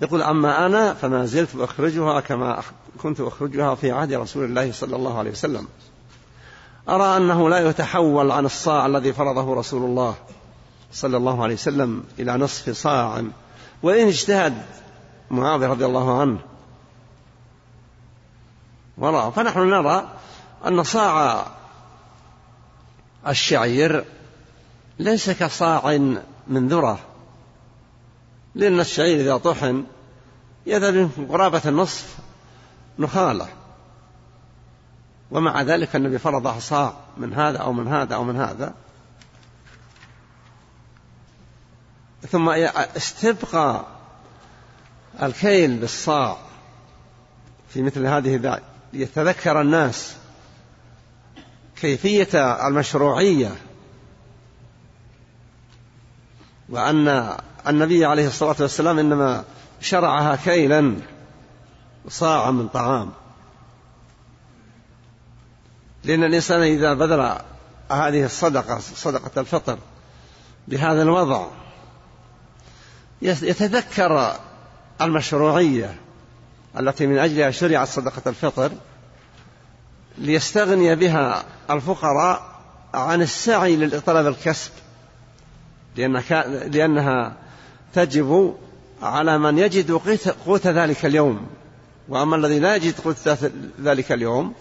يقول 0.01 0.21
أما 0.21 0.65
أنا 0.65 0.93
فما 0.93 1.25
زلت 1.25 1.55
أخرجها 1.55 2.19
كما 2.19 2.61
كنت 3.01 3.19
أخرجها 3.19 3.75
في 3.75 3.91
عهد 3.91 4.13
رسول 4.13 4.45
الله 4.45 4.71
صلى 4.71 4.95
الله 4.95 5.17
عليه 5.17 5.31
وسلم. 5.31 5.67
أرى 6.89 7.17
أنه 7.17 7.49
لا 7.49 7.69
يتحول 7.69 8.31
عن 8.31 8.45
الصاع 8.45 8.85
الذي 8.85 9.13
فرضه 9.13 9.55
رسول 9.55 9.83
الله 9.83 10.15
صلى 10.93 11.17
الله 11.17 11.43
عليه 11.43 11.53
وسلم 11.53 12.03
إلى 12.19 12.37
نصف 12.37 12.69
صاع. 12.69 13.23
وإن 13.83 14.07
اجتهد 14.07 14.65
معاوية 15.31 15.67
رضي 15.67 15.85
الله 15.85 16.21
عنه 16.21 16.39
ورأى. 18.97 19.31
فنحن 19.31 19.59
نرى 19.59 20.09
أن 20.65 20.83
صاع 20.83 21.45
الشعير 23.27 24.05
ليس 24.99 25.29
كصاع 25.29 25.97
من 26.47 26.67
ذرة 26.67 26.99
لأن 28.55 28.79
الشعير 28.79 29.21
إذا 29.21 29.37
طحن 29.37 29.83
يذهب 30.65 31.09
قرابة 31.29 31.61
النصف 31.65 32.17
نخالة. 32.99 33.47
ومع 35.31 35.61
ذلك 35.61 35.95
النبي 35.95 36.17
فرض 36.17 36.59
صاع 36.59 36.93
من 37.17 37.33
هذا 37.33 37.57
أو 37.57 37.73
من 37.73 37.87
هذا 37.87 38.15
أو 38.15 38.23
من 38.23 38.35
هذا. 38.35 38.73
ثم 42.27 42.49
استبقى 42.49 43.85
الكيل 45.23 45.77
بالصاع. 45.77 46.37
في 47.69 47.81
مثل 47.81 48.05
هذه 48.05 48.59
ليتذكر 48.93 49.61
الناس 49.61 50.15
كيفية 51.81 52.67
المشروعية. 52.67 53.55
وأن 56.69 57.37
النبي 57.67 58.05
عليه 58.05 58.27
الصلاة 58.27 58.55
والسلام 58.59 58.99
إنما 58.99 59.43
شرعها 59.81 60.35
كيلا 60.35 60.95
صاعا 62.07 62.51
من 62.51 62.67
طعام. 62.67 63.11
لأن 66.03 66.23
الإنسان 66.23 66.61
إذا 66.61 66.93
بذل 66.93 67.35
هذه 67.91 68.25
الصدقة 68.25 68.79
صدقة 68.79 69.41
الفطر 69.41 69.77
بهذا 70.67 71.01
الوضع 71.01 71.47
يتذكر 73.21 74.35
المشروعية 75.01 75.95
التي 76.79 77.07
من 77.07 77.17
أجلها 77.17 77.51
شرعت 77.51 77.87
صدقة 77.87 78.21
الفطر 78.27 78.71
ليستغني 80.17 80.95
بها 80.95 81.43
الفقراء 81.69 82.59
عن 82.93 83.21
السعي 83.21 83.77
لطلب 83.77 84.27
الكسب 84.27 84.71
لأنها 85.95 87.35
تجب 87.93 88.55
على 89.01 89.37
من 89.37 89.57
يجد 89.57 89.91
قوت 90.45 90.67
ذلك 90.67 91.05
اليوم. 91.05 91.47
وأما 92.09 92.35
الذي 92.35 92.59
لا 92.59 92.75
يجد 92.75 92.99
قوت 92.99 93.29
ذلك 93.81 94.11
اليوم 94.11 94.53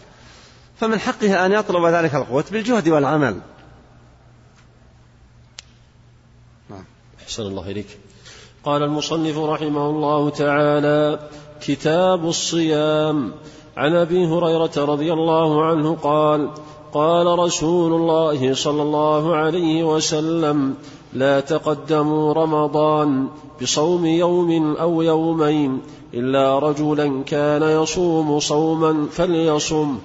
فمن 0.81 0.99
حقه 0.99 1.47
أن 1.47 1.53
يطلب 1.53 1.85
ذلك 1.87 2.15
القوت 2.15 2.53
بالجهد 2.53 2.89
والعمل. 2.89 3.41
نعم. 6.71 6.85
أحسن 7.23 7.43
الله 7.43 7.71
إليك. 7.71 7.99
قال 8.65 8.83
المصنف 8.83 9.39
رحمه 9.39 9.91
الله 9.91 10.31
تعالى 10.31 11.19
كتاب 11.61 12.25
الصيام. 12.25 13.33
عن 13.77 13.95
أبي 13.95 14.27
هريرة 14.27 14.77
رضي 14.77 15.13
الله 15.13 15.65
عنه 15.65 15.97
قال 16.03 16.51
قال 16.93 17.39
رسول 17.39 17.93
الله 17.93 18.55
صلى 18.55 18.83
الله 18.83 19.37
عليه 19.37 19.85
وسلم 19.85 20.75
لا 21.13 21.41
تقدموا 21.41 22.35
رمضان 22.35 23.29
بصوم 23.63 24.07
يوم 24.07 24.77
أو 24.77 25.03
يومين 25.03 25.81
إلا 26.15 26.59
رجلا 26.59 27.23
كان 27.23 27.63
يصوم 27.63 28.41
صوما 28.41 29.07
فليصم. 29.13 29.99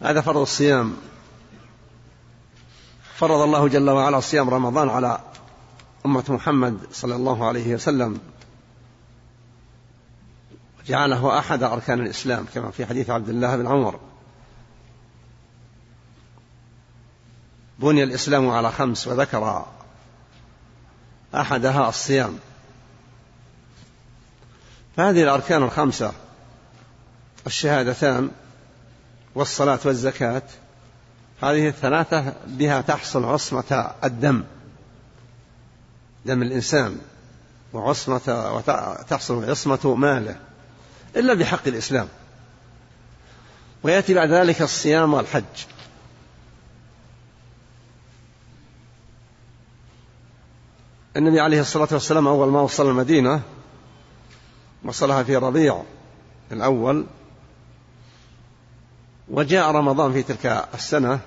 هذا 0.00 0.20
فرض 0.20 0.36
الصيام. 0.36 0.92
فرض 3.16 3.40
الله 3.40 3.68
جل 3.68 3.90
وعلا 3.90 4.20
صيام 4.20 4.50
رمضان 4.50 4.88
على 4.88 5.18
أمة 6.06 6.24
محمد 6.28 6.78
صلى 6.92 7.16
الله 7.16 7.48
عليه 7.48 7.74
وسلم. 7.74 8.20
جعله 10.86 11.38
أحد 11.38 11.62
أركان 11.62 12.00
الإسلام 12.00 12.46
كما 12.54 12.70
في 12.70 12.86
حديث 12.86 13.10
عبد 13.10 13.28
الله 13.28 13.56
بن 13.56 13.66
عمر. 13.66 14.00
بني 17.78 18.02
الإسلام 18.02 18.48
على 18.48 18.72
خمس 18.72 19.06
وذكر 19.06 19.66
أحدها 21.34 21.88
الصيام. 21.88 22.38
فهذه 24.96 25.22
الأركان 25.22 25.62
الخمسة 25.62 26.12
الشهادتان 27.46 28.30
والصلاة 29.34 29.78
والزكاة 29.84 30.42
هذه 31.42 31.68
الثلاثة 31.68 32.34
بها 32.46 32.80
تحصل 32.80 33.24
عصمة 33.24 33.94
الدم. 34.04 34.44
دم 36.24 36.42
الإنسان 36.42 36.98
وعصمة 37.72 38.52
وتحصل 38.54 39.50
عصمة 39.50 39.94
ماله 39.94 40.36
إلا 41.16 41.34
بحق 41.34 41.66
الإسلام. 41.66 42.08
ويأتي 43.82 44.14
بعد 44.14 44.30
ذلك 44.30 44.62
الصيام 44.62 45.14
والحج. 45.14 45.44
النبي 51.16 51.40
عليه 51.40 51.60
الصلاة 51.60 51.88
والسلام 51.92 52.28
أول 52.28 52.48
ما 52.48 52.60
وصل 52.60 52.88
المدينة 52.88 53.42
وصلها 54.84 55.22
في 55.22 55.36
ربيع 55.36 55.82
الأول 56.52 57.06
وجاء 59.28 59.70
رمضان 59.70 60.12
في 60.12 60.22
تلك 60.22 60.68
السنة 60.74 61.20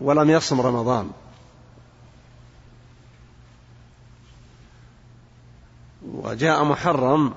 ولم 0.00 0.30
يصم 0.30 0.60
رمضان. 0.60 1.10
وجاء 6.10 6.64
محرم 6.64 7.32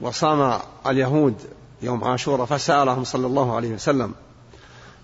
وصام 0.00 0.60
اليهود 0.86 1.34
يوم 1.82 2.04
عاشوراء 2.04 2.46
فسألهم 2.46 3.04
صلى 3.04 3.26
الله 3.26 3.56
عليه 3.56 3.74
وسلم 3.74 4.14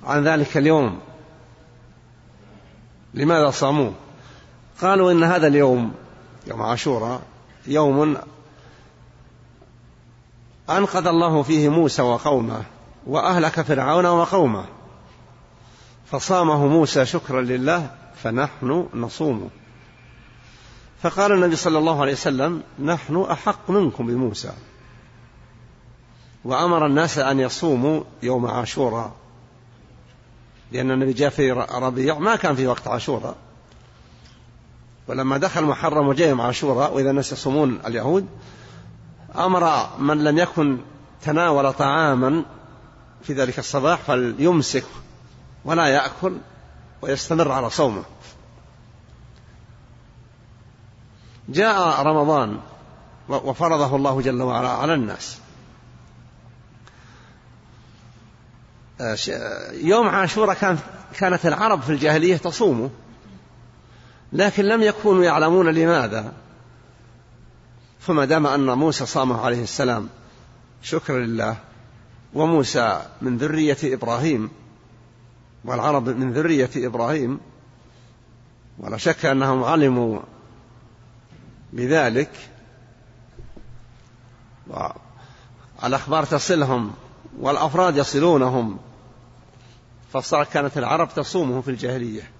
عن 0.05 0.25
ذلك 0.25 0.57
اليوم. 0.57 1.01
لماذا 3.15 3.51
صاموه؟ 3.51 3.93
قالوا 4.83 5.13
إن 5.13 5.23
هذا 5.23 5.47
اليوم 5.47 5.95
يوم 6.47 6.63
عاشوراء 6.63 7.23
يوم 7.67 8.17
أنقذ 10.71 11.07
الله 11.07 11.43
فيه 11.43 11.69
موسى 11.69 12.03
وقومه 12.03 12.63
وأهلك 13.07 13.61
فرعون 13.61 14.07
وقومه 14.07 14.65
فصامه 16.11 16.67
موسى 16.67 17.07
شكرا 17.07 17.43
لله 17.43 17.91
فنحن 18.23 18.89
نصومه. 18.95 19.49
فقال 21.03 21.33
النبي 21.33 21.57
صلى 21.57 21.79
الله 21.79 22.01
عليه 22.01 22.13
وسلم 22.13 22.63
نحن 22.85 23.27
أحق 23.31 23.71
منكم 23.71 24.07
بموسى. 24.07 24.53
وأمر 26.45 26.87
الناس 26.87 27.19
أن 27.19 27.41
يصوموا 27.41 28.03
يوم 28.23 28.47
عاشوراء. 28.47 29.13
لأن 30.73 30.91
النبي 30.91 31.13
جاء 31.13 31.31
في 31.31 31.53
ربيع 31.53 32.19
ما 32.19 32.37
كان 32.37 32.57
في 32.57 32.67
وقت 32.67 32.89
عاشوراء. 32.89 33.37
ولما 35.09 35.39
دخل 35.39 35.65
محرم 35.65 36.09
وجاء 36.09 36.29
يوم 36.29 36.41
عاشوراء 36.41 36.95
وإذا 36.95 37.11
الناس 37.11 37.33
يصومون 37.33 37.79
اليهود 37.87 38.27
أمر 39.37 39.89
من 39.99 40.25
لم 40.25 40.39
يكن 40.39 40.79
تناول 41.23 41.73
طعاما 41.73 42.45
في 43.23 43.33
ذلك 43.33 43.59
الصباح 43.59 43.99
فليمسك 43.99 44.85
ولا 45.65 45.87
يأكل 45.87 46.37
ويستمر 47.03 47.53
على 47.53 47.71
صومه. 47.71 48.03
جاء 51.49 52.03
رمضان 52.03 52.61
وفرضه 53.29 53.97
الله 53.97 54.21
جل 54.21 54.43
وعلا 54.43 54.69
على 54.69 54.95
الناس. 54.95 55.39
آه، 59.01 59.17
يوم 59.73 60.09
عاشوراء 60.09 60.55
كان 60.55 60.79
كانت 61.15 61.47
العرب 61.47 61.83
في 61.83 61.91
الجاهلية 61.91 62.37
تصومه 62.37 62.91
لكن 64.33 64.65
لم 64.65 64.83
يكونوا 64.83 65.25
يعلمون 65.25 65.69
لماذا. 65.69 66.33
فما 68.01 68.25
دام 68.25 68.47
أن 68.47 68.79
موسى 68.79 69.07
صامه 69.07 69.41
عليه 69.41 69.63
السلام 69.63 70.09
شكرا 70.83 71.19
لله. 71.19 71.57
وموسى 72.35 73.03
من 73.23 73.39
ذرية 73.39 73.77
إبراهيم 73.85 74.51
والعرب 75.65 76.09
من 76.09 76.33
ذرية 76.33 76.71
إبراهيم 76.77 77.41
ولا 78.79 78.97
شك 78.97 79.27
أنهم 79.27 79.65
علموا 79.65 80.21
بذلك 81.73 82.31
الأخبار 85.85 86.25
تصلهم 86.25 86.93
والأفراد 87.39 87.97
يصلونهم 87.97 88.79
فصارت 90.13 90.53
كانت 90.53 90.79
العرب 90.79 91.09
تصومه 91.15 91.61
في 91.61 91.71
الجاهلية. 91.71 92.31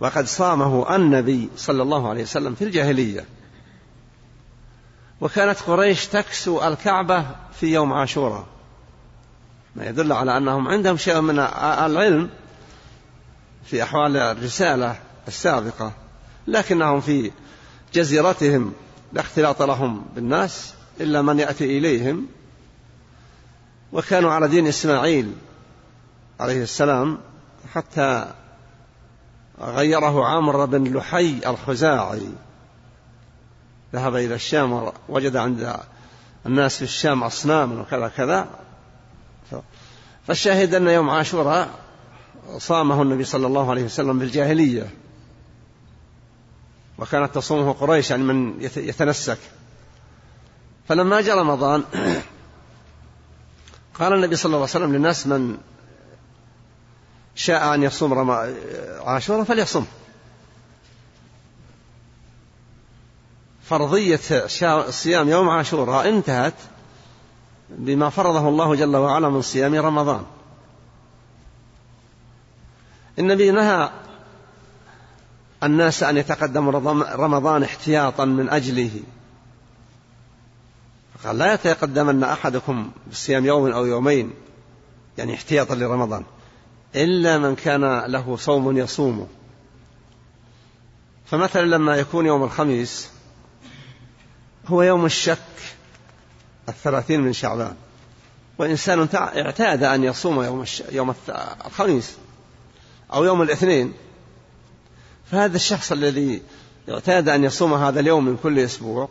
وقد 0.00 0.26
صامه 0.26 0.96
النبي 0.96 1.48
صلى 1.56 1.82
الله 1.82 2.08
عليه 2.08 2.22
وسلم 2.22 2.54
في 2.54 2.64
الجاهلية. 2.64 3.24
وكانت 5.20 5.58
قريش 5.60 6.06
تكسو 6.06 6.68
الكعبة 6.68 7.26
في 7.52 7.74
يوم 7.74 7.92
عاشوراء. 7.92 8.46
ما 9.76 9.86
يدل 9.86 10.12
على 10.12 10.36
أنهم 10.36 10.68
عندهم 10.68 10.96
شيء 10.96 11.20
من 11.20 11.38
العلم 11.38 12.30
في 13.64 13.82
أحوال 13.82 14.16
الرسالة 14.16 14.96
السابقة 15.28 15.92
لكنهم 16.46 17.00
في 17.00 17.30
جزيرتهم 17.94 18.72
لا 19.12 19.20
اختلاط 19.20 19.62
لهم 19.62 20.04
بالناس 20.14 20.74
إلا 21.00 21.22
من 21.22 21.38
يأتي 21.38 21.78
إليهم. 21.78 22.26
وكانوا 23.92 24.32
على 24.32 24.48
دين 24.48 24.66
إسماعيل 24.66 25.32
عليه 26.40 26.62
السلام 26.62 27.18
حتى 27.74 28.34
غيره 29.60 30.26
عمرو 30.26 30.66
بن 30.66 30.96
لحي 30.96 31.40
الخزاعي. 31.46 32.28
ذهب 33.94 34.16
إلى 34.16 34.34
الشام 34.34 34.92
ووجد 35.08 35.36
عند 35.36 35.76
الناس 36.46 36.76
في 36.76 36.82
الشام 36.82 37.22
أصناما 37.22 37.80
وكذا 37.80 38.08
كذا. 38.08 38.48
فالشاهد 40.26 40.74
أن 40.74 40.88
يوم 40.88 41.10
عاشوراء 41.10 41.70
صامه 42.58 43.02
النبي 43.02 43.24
صلى 43.24 43.46
الله 43.46 43.70
عليه 43.70 43.84
وسلم 43.84 44.18
بالجاهلية. 44.18 44.90
وكانت 47.00 47.34
تصومه 47.34 47.72
قريش 47.72 48.10
يعني 48.10 48.22
من 48.22 48.62
يتنسك. 48.76 49.38
فلما 50.88 51.20
جاء 51.20 51.38
رمضان 51.38 51.84
قال 53.98 54.12
النبي 54.12 54.36
صلى 54.36 54.46
الله 54.46 54.56
عليه 54.56 54.70
وسلم 54.70 54.92
للناس 54.92 55.26
من 55.26 55.58
شاء 57.34 57.74
أن 57.74 57.82
يصوم 57.82 58.14
رم... 58.14 58.30
عاشوراء 59.00 59.44
فليصم 59.44 59.84
فرضية 63.62 64.46
صيام 64.90 65.28
يوم 65.28 65.48
عاشوراء 65.48 66.08
انتهت 66.08 66.54
بما 67.70 68.10
فرضه 68.10 68.48
الله 68.48 68.74
جل 68.74 68.96
وعلا 68.96 69.28
من 69.28 69.42
صيام 69.42 69.74
رمضان. 69.74 70.24
النبي 73.18 73.50
نهى 73.50 73.90
الناس 75.64 76.02
أن 76.02 76.16
يتقدموا 76.16 76.72
رمضان 77.14 77.62
احتياطا 77.62 78.24
من 78.24 78.48
أجله. 78.48 78.90
قال 81.24 81.38
لا 81.38 81.54
يتقدمن 81.54 82.24
أحدكم 82.24 82.90
بصيام 83.10 83.46
يوم 83.46 83.72
أو 83.72 83.86
يومين 83.86 84.30
يعني 85.18 85.34
احتياطا 85.34 85.74
لرمضان 85.74 86.24
إلا 86.94 87.38
من 87.38 87.54
كان 87.54 87.98
له 87.98 88.36
صوم 88.36 88.78
يصومه 88.78 89.26
فمثلا 91.26 91.66
لما 91.66 91.96
يكون 91.96 92.26
يوم 92.26 92.44
الخميس 92.44 93.08
هو 94.66 94.82
يوم 94.82 95.04
الشك 95.04 95.38
الثلاثين 96.68 97.20
من 97.20 97.32
شعبان. 97.32 97.74
وإنسان 98.58 99.08
اعتاد 99.14 99.82
أن 99.82 100.04
يصوم 100.04 100.42
يوم, 100.42 100.64
يوم 100.92 101.14
الخميس 101.66 102.16
أو 103.12 103.24
يوم 103.24 103.42
الاثنين 103.42 103.92
فهذا 105.30 105.56
الشخص 105.56 105.92
الذي 105.92 106.42
اعتاد 106.88 107.28
أن 107.28 107.44
يصوم 107.44 107.74
هذا 107.74 108.00
اليوم 108.00 108.24
من 108.24 108.36
كل 108.36 108.58
أسبوع 108.58 109.08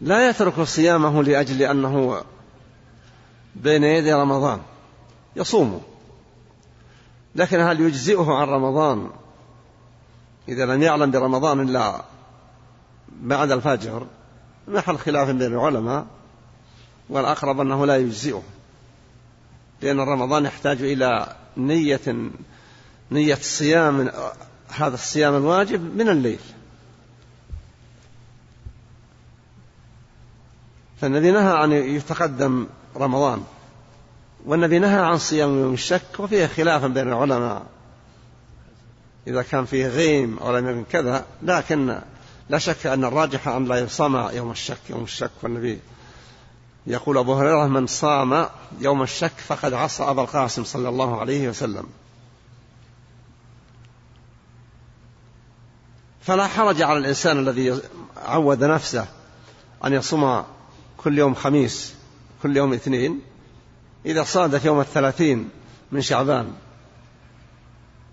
لا 0.00 0.28
يترك 0.28 0.60
صيامه 0.60 1.22
لأجل 1.22 1.62
أنه 1.62 2.22
بين 3.56 3.84
يدي 3.84 4.12
رمضان 4.12 4.60
يصومه 5.36 5.80
لكن 7.34 7.60
هل 7.60 7.80
يجزئه 7.80 8.32
عن 8.32 8.48
رمضان؟ 8.48 9.10
إذا 10.48 10.66
لم 10.66 10.82
يعلم 10.82 11.10
برمضان 11.10 11.60
إلا 11.60 12.04
بعد 13.08 13.50
الفجر 13.50 14.06
محل 14.68 14.98
خلاف 14.98 15.28
بين 15.28 15.54
العلماء؟ 15.54 16.06
والأقرب 17.08 17.60
أنه 17.60 17.86
لا 17.86 17.96
يجزئه 17.96 18.42
لأن 19.82 20.00
رمضان 20.00 20.44
يحتاج 20.44 20.82
إلى 20.82 21.36
نية 21.56 22.30
نية 23.10 23.34
الصيام 23.34 24.10
هذا 24.70 24.94
الصيام 24.94 25.36
الواجب 25.36 25.96
من 25.96 26.08
الليل. 26.08 26.40
فالنبي 31.00 31.30
نهى 31.30 31.64
أن 31.64 31.72
يتقدم 31.72 32.66
رمضان 32.96 33.44
والنبي 34.46 34.78
نهى 34.78 35.00
عن 35.00 35.18
صيام 35.18 35.58
يوم 35.58 35.74
الشك 35.74 36.02
وفيه 36.18 36.46
خلاف 36.46 36.84
بين 36.84 37.08
العلماء. 37.08 37.66
إذا 39.26 39.42
كان 39.42 39.64
فيه 39.64 39.86
غيم 39.86 40.38
أو 40.38 40.56
لم 40.56 40.68
يكن 40.68 40.84
كذا 40.90 41.24
لكن 41.42 41.98
لا 42.48 42.58
شك 42.58 42.86
أن 42.86 43.04
الراجح 43.04 43.48
أن 43.48 43.64
لا 43.64 43.76
يصام 43.76 44.16
يوم 44.16 44.50
الشك 44.50 44.90
يوم 44.90 45.02
الشك. 45.02 45.30
والنبي 45.42 45.80
يقول 46.86 47.18
أبو 47.18 47.34
هريرة 47.34 47.66
من 47.66 47.86
صام 47.86 48.46
يوم 48.80 49.02
الشك 49.02 49.32
فقد 49.48 49.72
عصى 49.72 50.02
أبا 50.02 50.22
القاسم 50.22 50.64
صلى 50.64 50.88
الله 50.88 51.20
عليه 51.20 51.48
وسلم. 51.48 51.86
فلا 56.26 56.46
حرج 56.46 56.82
على 56.82 56.98
الإنسان 56.98 57.38
الذي 57.38 57.80
عود 58.16 58.64
نفسه 58.64 59.06
أن 59.84 59.92
يصوم 59.92 60.44
كل 60.96 61.18
يوم 61.18 61.34
خميس 61.34 61.94
كل 62.42 62.56
يوم 62.56 62.72
اثنين 62.72 63.20
إذا 64.06 64.24
صادف 64.24 64.64
يوم 64.64 64.80
الثلاثين 64.80 65.48
من 65.92 66.02
شعبان. 66.02 66.52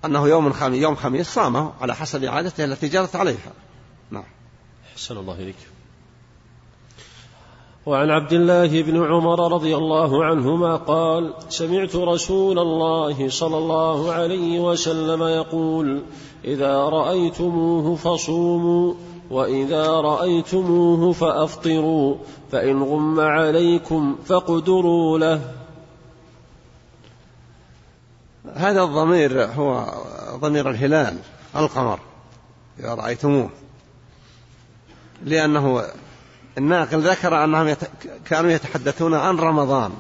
أنه 0.05 0.27
يوم 0.27 0.53
خميس 0.53 0.81
يوم 0.81 0.95
خميس 0.95 1.27
صامه 1.27 1.73
على 1.81 1.95
حسب 1.95 2.25
عادته 2.25 2.65
التي 2.65 2.87
جرت 2.87 3.15
عليها. 3.15 3.53
نعم. 4.11 4.23
أحسن 4.93 5.17
الله 5.17 5.35
إليك. 5.35 5.72
وعن 7.85 8.09
عبد 8.09 8.33
الله 8.33 8.81
بن 8.81 9.03
عمر 9.03 9.53
رضي 9.53 9.75
الله 9.75 10.25
عنهما 10.25 10.75
قال 10.75 11.33
سمعت 11.49 11.95
رسول 11.95 12.59
الله 12.59 13.29
صلى 13.29 13.57
الله 13.57 14.11
عليه 14.11 14.59
وسلم 14.59 15.23
يقول 15.23 16.01
إذا 16.45 16.77
رأيتموه 16.77 17.95
فصوموا 17.95 18.93
وإذا 19.31 19.87
رأيتموه 19.87 21.11
فأفطروا 21.11 22.15
فإن 22.51 22.83
غم 22.83 23.19
عليكم 23.19 24.15
فاقدروا 24.25 25.19
له. 25.19 25.41
هذا 28.53 28.83
الضمير 28.83 29.43
هو 29.45 29.85
ضمير 30.35 30.69
الهلال 30.69 31.17
القمر 31.55 31.99
إذا 32.79 32.93
رأيتموه 32.93 33.49
لأنه 35.23 35.83
الناقل 36.57 37.09
ذكر 37.09 37.43
أنهم 37.43 37.67
يت... 37.67 37.79
كانوا 38.25 38.51
يتحدثون 38.51 39.13
عن 39.13 39.37
رمضان 39.37 39.93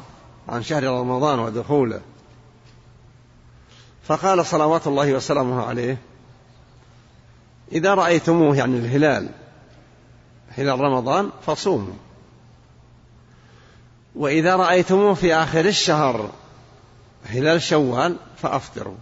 عن 0.49 0.63
شهر 0.63 0.83
رمضان 0.83 1.39
ودخوله. 1.39 2.01
فقال 4.03 4.45
صلوات 4.45 4.87
الله 4.87 5.13
وسلامه 5.13 5.63
عليه 5.63 5.97
إذا 7.71 7.93
رأيتموه 7.93 8.57
يعني 8.57 8.77
الهلال 8.77 9.29
هلال 10.49 10.79
رمضان 10.79 11.29
فصوموا. 11.45 11.93
وإذا 14.15 14.55
رأيتموه 14.55 15.13
في 15.13 15.35
آخر 15.35 15.65
الشهر 15.65 16.29
هلال 17.25 17.61
شوال 17.61 18.17
فأفطروا. 18.37 18.95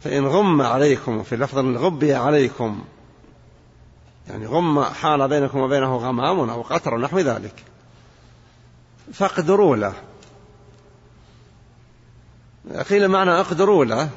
فإن 0.00 0.26
غم 0.26 0.62
عليكم 0.62 1.22
في 1.22 1.36
لفظ 1.36 1.58
غبي 1.58 2.14
عليكم 2.14 2.84
يعني 4.28 4.46
غم 4.46 4.84
حال 4.84 5.28
بينكم 5.28 5.58
وبينه 5.58 5.96
غمام 5.96 6.50
أو 6.50 6.62
قطر 6.62 6.98
نحو 6.98 7.18
ذلك. 7.18 7.64
فاقدروا 9.12 9.76
له. 9.76 9.94
قيل 12.90 13.08
معنى 13.08 13.30
أقدروا 13.30 13.84
له 13.84 14.10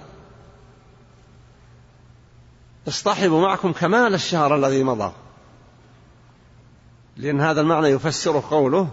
اصطحبوا 2.88 3.41
معكم 3.41 3.72
كمال 3.72 4.14
الشهر 4.14 4.55
الذي 4.55 4.84
مضى. 4.84 5.14
لأن 7.18 7.41
هذا 7.41 7.62
المعنى 7.62 7.88
يفسر 7.88 8.39
قوله 8.39 8.89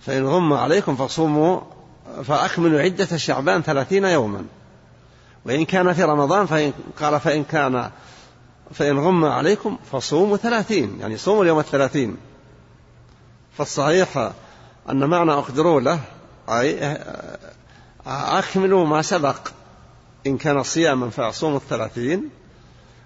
فإن 0.00 0.26
غم 0.26 0.52
عليكم 0.52 0.96
فصوموا 0.96 1.60
فأكملوا 2.24 2.80
عدة 2.80 3.16
شعبان 3.16 3.62
ثلاثين 3.62 4.04
يوما. 4.04 4.44
وإن 5.44 5.64
كان 5.64 5.92
في 5.92 6.02
رمضان 6.02 6.46
فإن 6.46 6.72
قال 7.00 7.20
فإن 7.20 7.44
كان 7.44 7.90
فإن 8.72 8.98
غم 8.98 9.24
عليكم 9.24 9.78
فصوموا 9.92 10.36
ثلاثين 10.36 11.00
يعني 11.00 11.16
صوموا 11.16 11.42
اليوم 11.42 11.58
الثلاثين. 11.58 12.16
فالصحيح 13.58 14.32
أن 14.90 15.04
معنى 15.04 15.32
أقدروا 15.32 15.80
له 15.80 16.00
أي 16.48 16.98
أكملوا 18.06 18.86
ما 18.86 19.02
سبق. 19.02 19.48
إن 20.26 20.38
كان 20.38 20.62
صياما 20.62 21.10
فصوموا 21.10 21.56
الثلاثين 21.56 22.30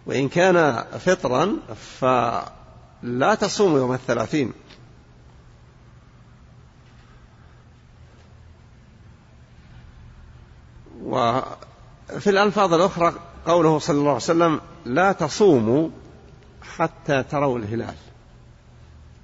وإن 0.06 0.28
كان 0.28 0.84
فطرا 0.98 1.56
فلا 2.00 3.34
تصوموا 3.34 3.78
يوم 3.78 3.92
الثلاثين. 3.92 4.52
وفي 11.02 12.30
الألفاظ 12.30 12.74
الأخرى 12.74 13.12
قوله 13.46 13.78
صلى 13.78 13.98
الله 13.98 14.08
عليه 14.08 14.16
وسلم 14.16 14.60
لا 14.84 15.12
تصوموا 15.12 15.88
حتى 16.76 17.22
تروا 17.22 17.58
الهلال 17.58 17.94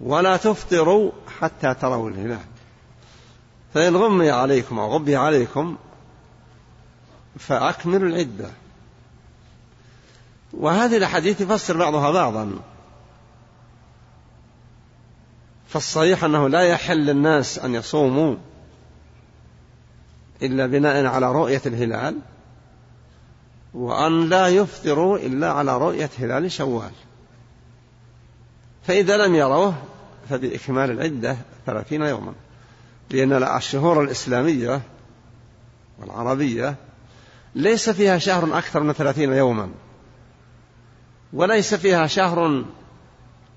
ولا 0.01 0.37
تفطروا 0.37 1.12
حتى 1.41 1.75
تروا 1.75 2.11
الهلال. 2.11 2.45
فإن 3.75 3.97
غمي 3.97 4.31
عليكم 4.31 4.79
أو 4.79 4.93
غبي 4.93 5.16
عليكم 5.16 5.77
فأكملوا 7.39 8.09
العدة. 8.09 8.51
وهذه 10.53 10.97
الأحاديث 10.97 11.41
يفسر 11.41 11.77
بعضها 11.77 12.11
بعضا. 12.11 12.59
فالصحيح 15.68 16.25
أنه 16.25 16.49
لا 16.49 16.62
يحل 16.62 16.99
للناس 16.99 17.59
أن 17.59 17.75
يصوموا 17.75 18.37
إلا 20.43 20.66
بناء 20.66 21.07
على 21.07 21.33
رؤية 21.33 21.62
الهلال. 21.66 22.18
وأن 23.75 24.29
لا 24.29 24.49
يفطروا 24.49 25.18
إلا 25.18 25.53
على 25.53 25.79
رؤية 25.79 26.11
هلال 26.18 26.53
شوال. 26.53 26.91
فإذا 28.87 29.27
لم 29.27 29.35
يروه 29.35 29.75
فبإكمال 30.31 30.91
العدة 30.91 31.37
ثلاثين 31.66 32.03
يوما. 32.03 32.33
لأن 33.11 33.33
الشهور 33.33 34.03
الإسلامية 34.03 34.83
والعربية 35.99 36.75
ليس 37.55 37.91
فيها 37.91 38.18
شهر 38.18 38.59
أكثر 38.59 38.81
من 38.81 38.93
ثلاثين 38.93 39.33
يوما. 39.33 39.68
وليس 41.33 41.75
فيها 41.75 42.07
شهر 42.07 42.64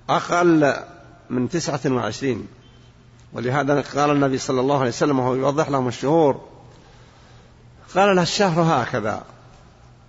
أقل 0.08 0.74
من 1.30 1.48
تسعة 1.48 1.80
وعشرين. 1.86 2.48
ولهذا 3.32 3.80
قال 3.80 4.10
النبي 4.10 4.38
صلى 4.38 4.60
الله 4.60 4.78
عليه 4.78 4.88
وسلم 4.88 5.18
وهو 5.18 5.34
يوضح 5.34 5.68
لهم 5.68 5.88
الشهور 5.88 6.40
قال 7.94 8.16
له 8.16 8.22
الشهر 8.22 8.62
هكذا. 8.62 9.24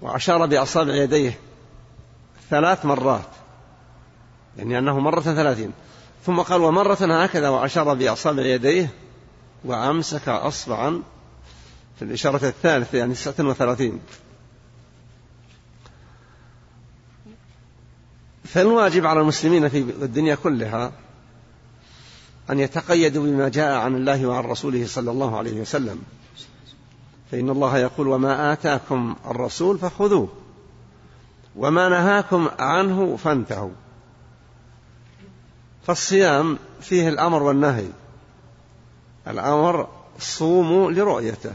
وأشار 0.01 0.45
بأصابع 0.45 0.95
يديه 0.95 1.39
ثلاث 2.49 2.85
مرات 2.85 3.25
يعني 4.57 4.79
أنه 4.79 4.99
مرة 4.99 5.21
ثلاثين. 5.21 5.71
ثم 6.25 6.41
قال 6.41 6.61
ومرة 6.61 7.23
هكذا 7.23 7.49
وأشار 7.49 7.93
بأصابع 7.93 8.43
يديه 8.43 8.89
وأمسك 9.65 10.29
أصبعا 10.29 11.03
في 11.99 12.05
الإشارة 12.05 12.47
الثالثة 12.47 12.97
يعني 12.97 13.13
تسعة 13.13 13.35
وثلاثين. 13.39 13.99
فالواجب 18.43 19.05
على 19.05 19.21
المسلمين 19.21 19.69
في 19.69 19.77
الدنيا 19.79 20.35
كلها 20.35 20.91
أن 22.49 22.59
يتقيدوا 22.59 23.23
بما 23.23 23.49
جاء 23.49 23.77
عن 23.77 23.95
الله 23.95 24.25
وعن 24.25 24.43
رسوله 24.43 24.87
صلى 24.87 25.11
الله 25.11 25.37
عليه 25.37 25.61
وسلم. 25.61 26.01
فإن 27.31 27.49
الله 27.49 27.77
يقول 27.77 28.07
وما 28.07 28.53
آتاكم 28.53 29.15
الرسول 29.25 29.77
فخذوه 29.77 30.27
وما 31.55 31.89
نهاكم 31.89 32.49
عنه 32.59 33.15
فانتهوا. 33.15 33.71
فالصيام 35.87 36.59
فيه 36.81 37.09
الأمر 37.09 37.43
والنهي 37.43 37.87
الأمر 39.27 39.87
صوموا 40.19 40.91
لرؤيته 40.91 41.53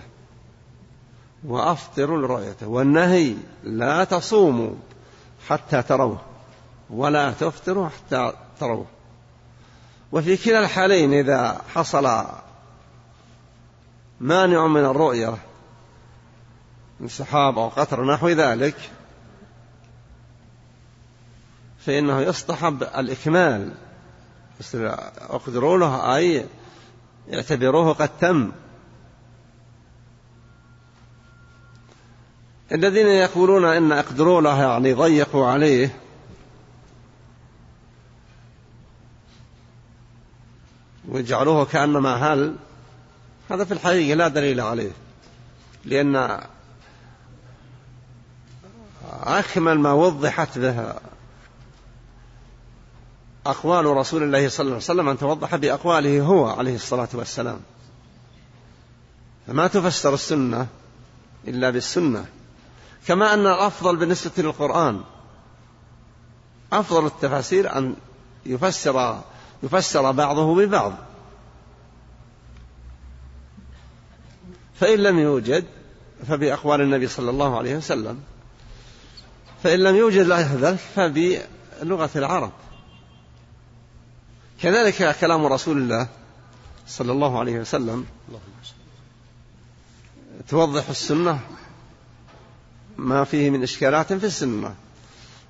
وأفطروا 1.44 2.18
لرؤيته 2.18 2.68
والنهي 2.68 3.34
لا 3.64 4.04
تصوموا 4.04 4.74
حتى 5.48 5.82
تروه 5.82 6.20
ولا 6.90 7.32
تفطروا 7.32 7.88
حتى 7.88 8.32
تروه. 8.60 8.86
وفي 10.12 10.36
كلا 10.36 10.58
الحالين 10.58 11.12
إذا 11.12 11.60
حصل 11.74 12.24
مانع 14.20 14.66
من 14.66 14.84
الرؤية 14.84 15.34
من 17.03 17.09
سحاب 17.09 17.59
أو 17.59 17.68
قطر 17.68 18.05
نحو 18.05 18.28
ذلك 18.28 18.90
فإنه 21.78 22.20
يصطحب 22.20 22.82
الإكمال. 22.82 23.74
اقدروا 25.30 25.78
له 25.78 26.16
أي 26.16 26.46
يعتبروه 27.28 27.92
قد 27.92 28.11
تم. 28.20 28.53
الذين 32.72 33.07
يقولون 33.07 33.64
إن 33.64 33.92
أقدروا 33.92 34.40
له 34.40 34.62
يعني 34.62 34.92
ضيقوا 34.92 35.46
عليه 35.46 35.96
ويجعلوه 41.09 41.64
كأنما 41.64 42.14
هل 42.14 42.57
هذا 43.50 43.64
في 43.64 43.72
الحقيقة 43.74 44.14
لا 44.14 44.28
دليل 44.28 44.61
عليه 44.61 44.92
لأن 45.84 46.40
أكمل 49.12 49.78
ما 49.78 49.92
وضحت 49.92 50.58
به 50.58 50.94
أقوال 53.46 53.86
رسول 53.86 54.22
الله 54.22 54.48
صلى 54.48 54.64
الله 54.64 54.74
عليه 54.74 54.84
وسلم 54.84 55.08
أن 55.08 55.18
توضح 55.18 55.56
بأقواله 55.56 56.20
هو 56.20 56.46
عليه 56.46 56.74
الصلاة 56.74 57.08
والسلام. 57.14 57.60
فما 59.46 59.66
تفسر 59.66 60.14
السنة 60.14 60.66
إلا 61.48 61.70
بالسنة. 61.70 62.24
كما 63.06 63.34
أن 63.34 63.46
الأفضل 63.46 63.96
بالنسبة 63.96 64.32
للقرآن. 64.38 65.00
أفضل 66.72 67.06
التفاسير 67.06 67.78
أن 67.78 67.96
يفسر 68.46 69.20
يفسر 69.62 70.12
بعضه 70.12 70.54
ببعض. 70.54 70.92
فإن 74.80 74.98
لم 74.98 75.18
يوجد 75.18 75.64
فبأقوال 76.28 76.80
النبي 76.80 77.08
صلى 77.08 77.30
الله 77.30 77.58
عليه 77.58 77.76
وسلم. 77.76 78.20
فإن 79.62 79.78
لم 79.78 79.96
يوجد 79.96 80.26
له 80.26 80.58
ذلك 80.60 80.78
فبلغة 80.78 82.10
العرب. 82.16 82.52
كذلك 84.62 85.16
كلام 85.20 85.46
رسول 85.46 85.76
الله 85.76 86.08
صلى 86.86 87.12
الله 87.12 87.38
عليه 87.38 87.60
وسلم 87.60 88.06
توضح 90.48 90.88
السنة 90.88 91.40
ما 92.96 93.24
فيه 93.24 93.50
من 93.50 93.62
إشكالات 93.62 94.12
في 94.12 94.26
السنة. 94.26 94.74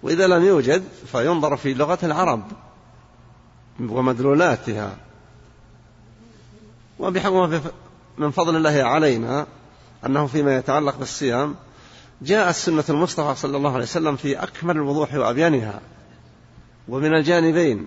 وإذا 0.02 0.26
لم 0.26 0.44
يوجد 0.44 0.84
فينظر 1.12 1.56
في 1.56 1.74
لغة 1.74 1.98
العرب 2.02 2.42
ومدلولاتها. 3.80 4.96
وبحكم 6.98 7.60
من 8.18 8.30
فضل 8.30 8.56
الله 8.56 8.82
علينا 8.82 9.46
أنه 10.06 10.26
فيما 10.26 10.56
يتعلق 10.56 10.96
بالصيام 10.96 11.56
جاءت 12.22 12.54
سنة 12.54 12.84
المصطفى 12.88 13.40
صلى 13.40 13.56
الله 13.56 13.72
عليه 13.72 13.82
وسلم 13.82 14.16
في 14.16 14.42
أكمل 14.42 14.76
الوضوح 14.76 15.14
وأبيانها. 15.14 15.80
ومن 16.88 17.14
الجانبين 17.14 17.86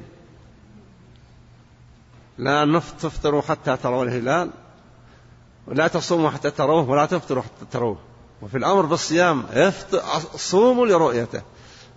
لا 2.38 2.82
تفطروا 3.00 3.42
حتى 3.42 3.78
تروا 3.78 4.04
الهلال 4.04 4.50
ولا 5.68 5.88
تصوموا 5.88 6.30
حتى 6.30 6.52
تروه 6.52 6.90
ولا 6.90 7.06
تفطروا 7.06 7.44
حتى 7.44 7.66
تروه. 7.72 7.98
وفي 8.42 8.58
الأمر 8.58 8.86
بالصيام 8.86 9.46
صوموا 10.36 10.88
لرؤيته 10.88 11.42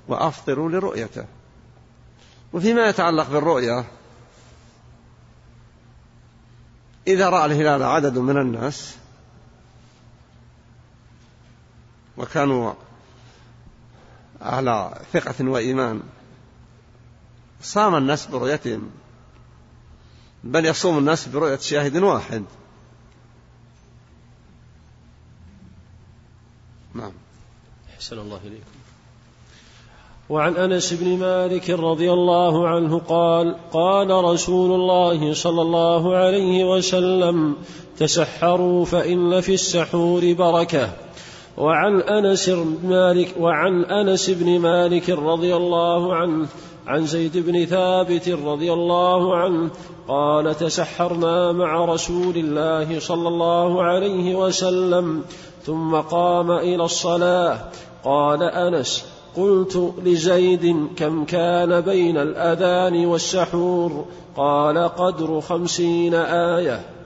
وأفطروا 0.08 0.70
لرؤيته. 0.70 1.24
وفيما 2.52 2.88
يتعلق 2.88 3.30
بالرؤية 3.30 3.84
إذا 7.06 7.28
رأى 7.28 7.44
الهلال 7.44 7.82
عدد 7.82 8.18
من 8.18 8.36
الناس 8.36 8.96
وكانوا 12.18 12.72
على 14.40 15.00
ثقة 15.12 15.44
وإيمان. 15.48 16.02
صام 17.62 17.94
الناس 17.94 18.26
برؤيتهم 18.26 18.90
بل 20.44 20.66
يصوم 20.66 20.98
الناس 20.98 21.28
برؤية 21.28 21.56
شاهد 21.56 21.96
واحد. 21.96 22.44
نعم. 26.94 27.12
أحسن 27.94 28.18
الله 28.18 28.40
إليكم. 28.44 28.78
وعن 30.28 30.56
أنس 30.56 30.92
بن 30.92 31.18
مالك 31.18 31.70
رضي 31.70 32.12
الله 32.12 32.68
عنه 32.68 32.98
قال 32.98 33.56
قال 33.72 34.10
رسول 34.10 34.80
الله 34.80 35.34
صلى 35.34 35.62
الله 35.62 36.16
عليه 36.16 36.64
وسلم 36.64 37.56
تسحروا 37.98 38.84
فإن 38.84 39.40
في 39.40 39.54
السحور 39.54 40.32
بركة. 40.32 41.07
وعن 41.58 42.00
بن 42.00 42.78
مالك 42.84 43.34
وعن 43.40 43.84
أنس 43.84 44.30
بن 44.30 44.58
مالك 44.58 45.10
رضي 45.10 45.56
الله 45.56 46.14
عنه 46.14 46.46
عن 46.86 47.06
زيد 47.06 47.38
بن 47.38 47.64
ثابت 47.64 48.28
رضي 48.28 48.72
الله 48.72 49.36
عنه 49.36 49.70
قال 50.08 50.56
تسحرنا 50.56 51.52
مع 51.52 51.84
رسول 51.84 52.36
الله 52.36 53.00
صلى 53.00 53.28
الله 53.28 53.82
عليه 53.82 54.34
وسلم 54.34 55.22
ثم 55.62 55.94
قام 55.94 56.50
إلى 56.50 56.84
الصلاة. 56.84 57.58
قال 58.04 58.42
أنس 58.42 59.04
قلت 59.36 59.92
لزيد 60.04 60.88
كم 60.96 61.24
كان 61.24 61.80
بين 61.80 62.16
الأذان 62.16 63.06
والسحور؟ 63.06 64.04
قال 64.36 64.78
قدر 64.78 65.40
خمسين 65.40 66.14
آية. 66.14 66.97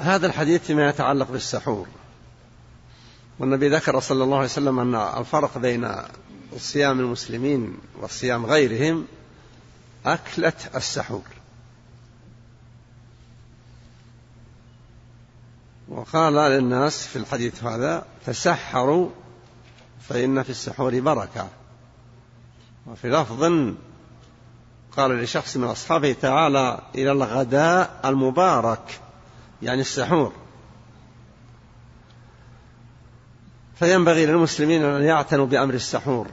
هذا 0.00 0.26
الحديث 0.26 0.62
فيما 0.62 0.88
يتعلق 0.88 1.30
بالسحور. 1.30 1.86
والنبي 3.38 3.68
ذكر 3.68 4.00
صلى 4.00 4.24
الله 4.24 4.36
عليه 4.36 4.46
وسلم 4.46 4.78
أن 4.78 4.94
الفرق 4.94 5.58
بين 5.58 5.92
صيام 6.58 7.00
المسلمين 7.00 7.78
وصيام 8.00 8.46
غيرهم 8.46 9.06
أكلة 10.06 10.52
السحور. 10.74 11.22
وقال 15.88 16.34
للناس 16.34 17.06
في 17.06 17.16
الحديث 17.16 17.64
هذا 17.64 18.06
تسحروا 18.26 19.10
فإن 20.08 20.42
في 20.42 20.50
السحور 20.50 21.00
بركة. 21.00 21.48
وفي 22.86 23.08
لفظ 23.08 23.42
قال 24.96 25.22
لشخص 25.22 25.56
من 25.56 25.64
أصحابه 25.64 26.12
تعالى 26.12 26.80
إلى 26.94 27.12
الغداء 27.12 28.00
المبارك. 28.04 29.00
يعني 29.62 29.80
السحور. 29.80 30.32
فينبغي 33.78 34.26
للمسلمين 34.26 34.84
أن 34.84 35.02
يعتنوا 35.02 35.46
بأمر 35.46 35.74
السحور. 35.74 36.28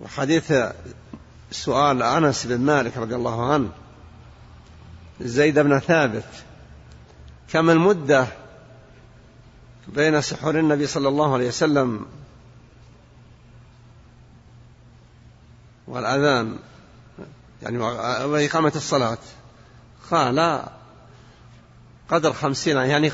وحديث 0.00 0.52
سؤال 1.50 2.02
أنس 2.02 2.46
بن 2.46 2.60
مالك 2.60 2.96
رضي 2.96 3.14
الله 3.14 3.52
عنه 3.52 3.70
زيد 5.20 5.58
بن 5.58 5.78
ثابت 5.78 6.28
كم 7.52 7.70
المدة 7.70 8.26
بين 9.88 10.20
سحور 10.20 10.58
النبي 10.58 10.86
صلى 10.86 11.08
الله 11.08 11.34
عليه 11.34 11.48
وسلم 11.48 12.06
والأذان؟ 15.86 16.58
يعني 17.62 17.78
وإقامة 17.78 18.72
الصلاة. 18.76 19.18
قال 20.10 20.64
قدر 22.10 22.32
خمسين 22.32 22.76
آية. 22.76 22.90
يعني 22.90 23.10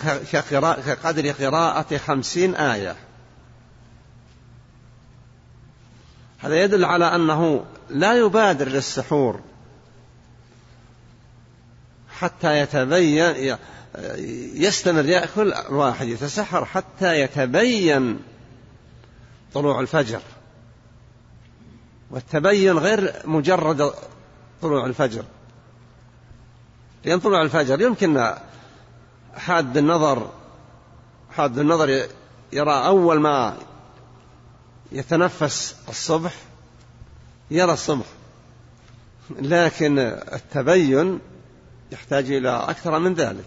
كقدر 0.87 1.31
قراءة 1.31 1.97
خمسين 1.97 2.55
آية. 2.55 2.97
هذا 6.39 6.63
يدل 6.63 6.85
على 6.85 7.15
أنه 7.15 7.65
لا 7.91 8.15
يبادر 8.15 8.69
للسحور. 8.69 9.41
حتى 12.11 12.61
يتبين 12.61 13.57
يستمر 14.55 15.05
يأكل 15.05 15.53
الواحد 15.53 16.09
يتسحر 16.09 16.65
حتى 16.65 17.21
يتبين 17.21 18.21
طلوع 19.55 19.81
الفجر. 19.81 20.21
والتبين 22.11 22.79
غير 22.79 23.13
مجرد 23.25 23.93
طلوع 24.63 24.87
الفجر. 24.87 25.25
لأن 27.05 27.21
طلوع 27.21 27.43
الفجر 27.43 27.81
يمكن 27.81 28.35
حاد 29.37 29.77
النظر 29.77 30.31
حاد 31.31 31.59
النظر 31.59 32.07
يرى 32.53 32.87
أول 32.87 33.21
ما 33.21 33.57
يتنفس 34.93 35.77
الصبح 35.89 36.35
يرى 37.51 37.73
الصبح. 37.73 38.07
لكن 39.31 39.99
التبين 40.33 41.19
يحتاج 41.93 42.31
إلى 42.31 42.51
أكثر 42.51 42.99
من 42.99 43.15
ذلك. 43.15 43.45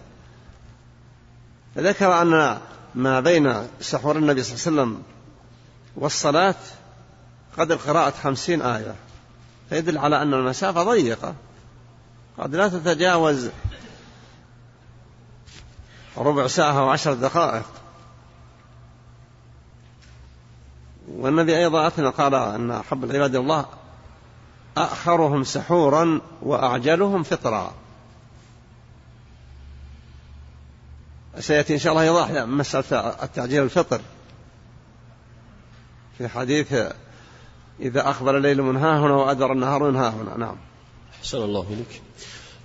ذكر 1.78 2.22
أن 2.22 2.58
ما 2.94 3.20
بين 3.20 3.66
سحور 3.80 4.16
النبي 4.16 4.42
صلى 4.42 4.54
الله 4.54 4.82
عليه 4.82 4.92
وسلم 4.92 5.02
والصلاة 5.96 6.54
قدر 7.58 7.76
قراءة 7.76 8.10
خمسين 8.10 8.62
آية 8.62 8.94
فيدل 9.70 9.98
على 9.98 10.22
أن 10.22 10.34
المسافة 10.34 10.82
ضيقة. 10.82 11.34
قد 12.38 12.54
لا 12.54 12.68
تتجاوز 12.68 13.50
ربع 16.16 16.46
ساعة 16.46 16.84
وعشر 16.84 17.14
دقائق. 17.14 17.66
والنبي 21.08 21.58
أيضا 21.58 21.86
أثنى 21.86 22.08
قال 22.08 22.34
أن 22.34 22.70
أحب 22.70 23.04
العباد 23.04 23.36
الله 23.36 23.66
أأخرهم 24.78 25.44
سحورا 25.44 26.20
وأعجلهم 26.42 27.22
فطرا. 27.22 27.72
سيأتي 31.38 31.74
إن 31.74 31.78
شاء 31.78 31.92
الله 31.92 32.04
يضاح 32.04 32.30
مسألة 32.30 32.98
التعجيل 33.22 33.62
الفطر. 33.62 34.00
في 36.18 36.28
حديث 36.28 36.74
إذا 37.80 38.08
أقبل 38.08 38.36
الليل 38.36 38.62
من 38.62 38.76
ها 38.76 38.98
هنا 38.98 39.14
وأدبر 39.14 39.52
النهار 39.52 39.90
من 39.90 39.96
ها 39.96 40.08
هنا. 40.08 40.36
نعم. 40.36 40.56
أحسن 41.18 41.38
الله 41.38 41.66
إليك. 41.70 42.02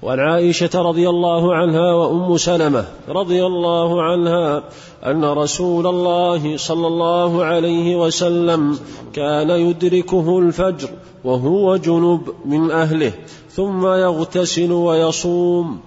وعن 0.06 0.20
عائشة 0.20 0.70
رضي 0.76 1.10
الله 1.10 1.56
عنها 1.56 1.94
وأم 1.94 2.38
سلمة 2.38 2.86
رضي 3.08 3.46
الله 3.46 4.04
عنها 4.04 4.64
أن 5.06 5.26
رسول 5.26 5.88
الله 5.88 6.58
صلى 6.58 6.88
الله 6.88 7.46
عليه 7.46 7.96
وسلم 7.96 8.80
كان 9.14 9.50
يدركه 9.50 10.40
الفجر 10.40 10.90
وهو 11.24 11.78
جنب 11.78 12.36
من 12.46 12.72
أهله 12.72 13.14
ثم 13.52 13.88
يغتسل 13.88 14.72
ويصوم. 14.72 15.82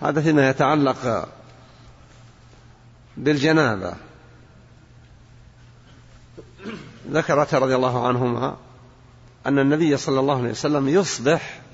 هذا 0.00 0.20
فيما 0.20 0.50
يتعلق 0.50 1.28
بالجنابة. 3.16 3.94
ذكرت 7.10 7.54
رضي 7.54 7.74
الله 7.76 8.06
عنهما 8.06 8.56
أن 9.46 9.58
النبي 9.58 9.96
صلى 9.96 10.20
الله 10.20 10.38
عليه 10.38 10.50
وسلم 10.50 10.88
يصبح 10.88 11.65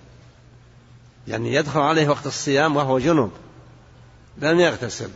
يعني 1.28 1.54
يدخل 1.54 1.80
عليه 1.80 2.08
وقت 2.08 2.26
الصيام 2.26 2.76
وهو 2.76 2.98
جنوب 2.98 3.30
لم 4.38 4.60
يغتسل. 4.60 5.10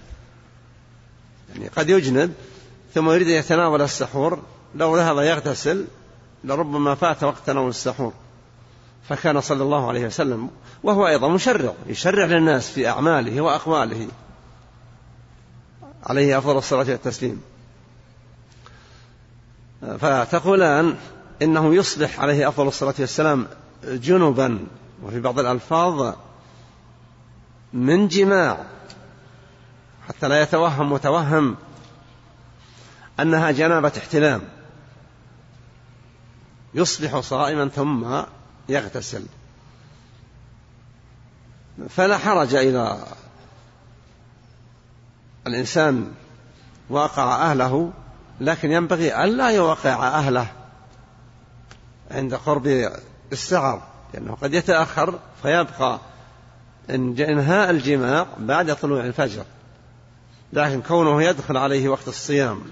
يعني 1.54 1.68
قد 1.68 1.88
يجنب 1.88 2.34
ثم 2.94 3.10
يريد 3.10 3.28
أن 3.28 3.34
يتناول 3.34 3.82
السحور 3.82 4.42
لو 4.74 4.96
ذهب 4.96 5.18
يغتسل 5.18 5.86
لربما 6.44 6.94
فات 6.94 7.24
وقت 7.24 7.46
تناول 7.46 7.68
السحور. 7.68 8.12
فكان 9.08 9.40
صلى 9.40 9.62
الله 9.62 9.88
عليه 9.88 10.06
وسلم 10.06 10.50
وهو 10.82 11.08
أيضا 11.08 11.28
مشرع 11.28 11.74
يشرع 11.86 12.24
للناس 12.24 12.70
في 12.70 12.88
أعماله 12.88 13.40
وأقواله. 13.40 14.08
عليه 16.06 16.38
أفضل 16.38 16.58
الصلاة 16.58 16.86
والتسليم. 16.90 17.42
فتقولان 20.00 20.96
إنه 21.42 21.74
يصبح 21.74 22.20
عليه 22.20 22.48
أفضل 22.48 22.68
الصلاة 22.68 22.94
والسلام 22.98 23.46
جنبا 23.84 24.66
وفي 25.02 25.20
بعض 25.20 25.38
الألفاظ 25.38 26.14
من 27.72 28.08
جماع 28.08 28.64
حتى 30.08 30.28
لا 30.28 30.42
يتوهم 30.42 30.92
متوهم 30.92 31.56
أنها 33.20 33.50
جنابة 33.50 33.92
احتلام. 33.98 34.42
يصبح 36.74 37.20
صائما 37.20 37.68
ثم 37.68 38.22
يغتسل. 38.68 39.26
فلا 41.88 42.18
حرج 42.18 42.54
إذا 42.54 43.06
الإنسان 45.46 46.12
واقع 46.90 47.50
أهله 47.50 47.92
لكن 48.40 48.72
ينبغي 48.72 49.24
ألا 49.24 49.50
يوقع 49.50 50.08
أهله 50.08 50.52
عند 52.10 52.34
قرب 52.34 52.92
السعر. 53.32 53.95
لأنه 54.14 54.34
قد 54.42 54.54
يتأخر 54.54 55.18
فيبقى 55.42 56.00
إنهاء 56.90 57.70
الجماع 57.70 58.26
بعد 58.38 58.76
طلوع 58.76 59.04
الفجر. 59.04 59.44
لكن 60.52 60.82
كونه 60.82 61.22
يدخل 61.22 61.56
عليه 61.56 61.88
وقت 61.88 62.08
الصيام 62.08 62.62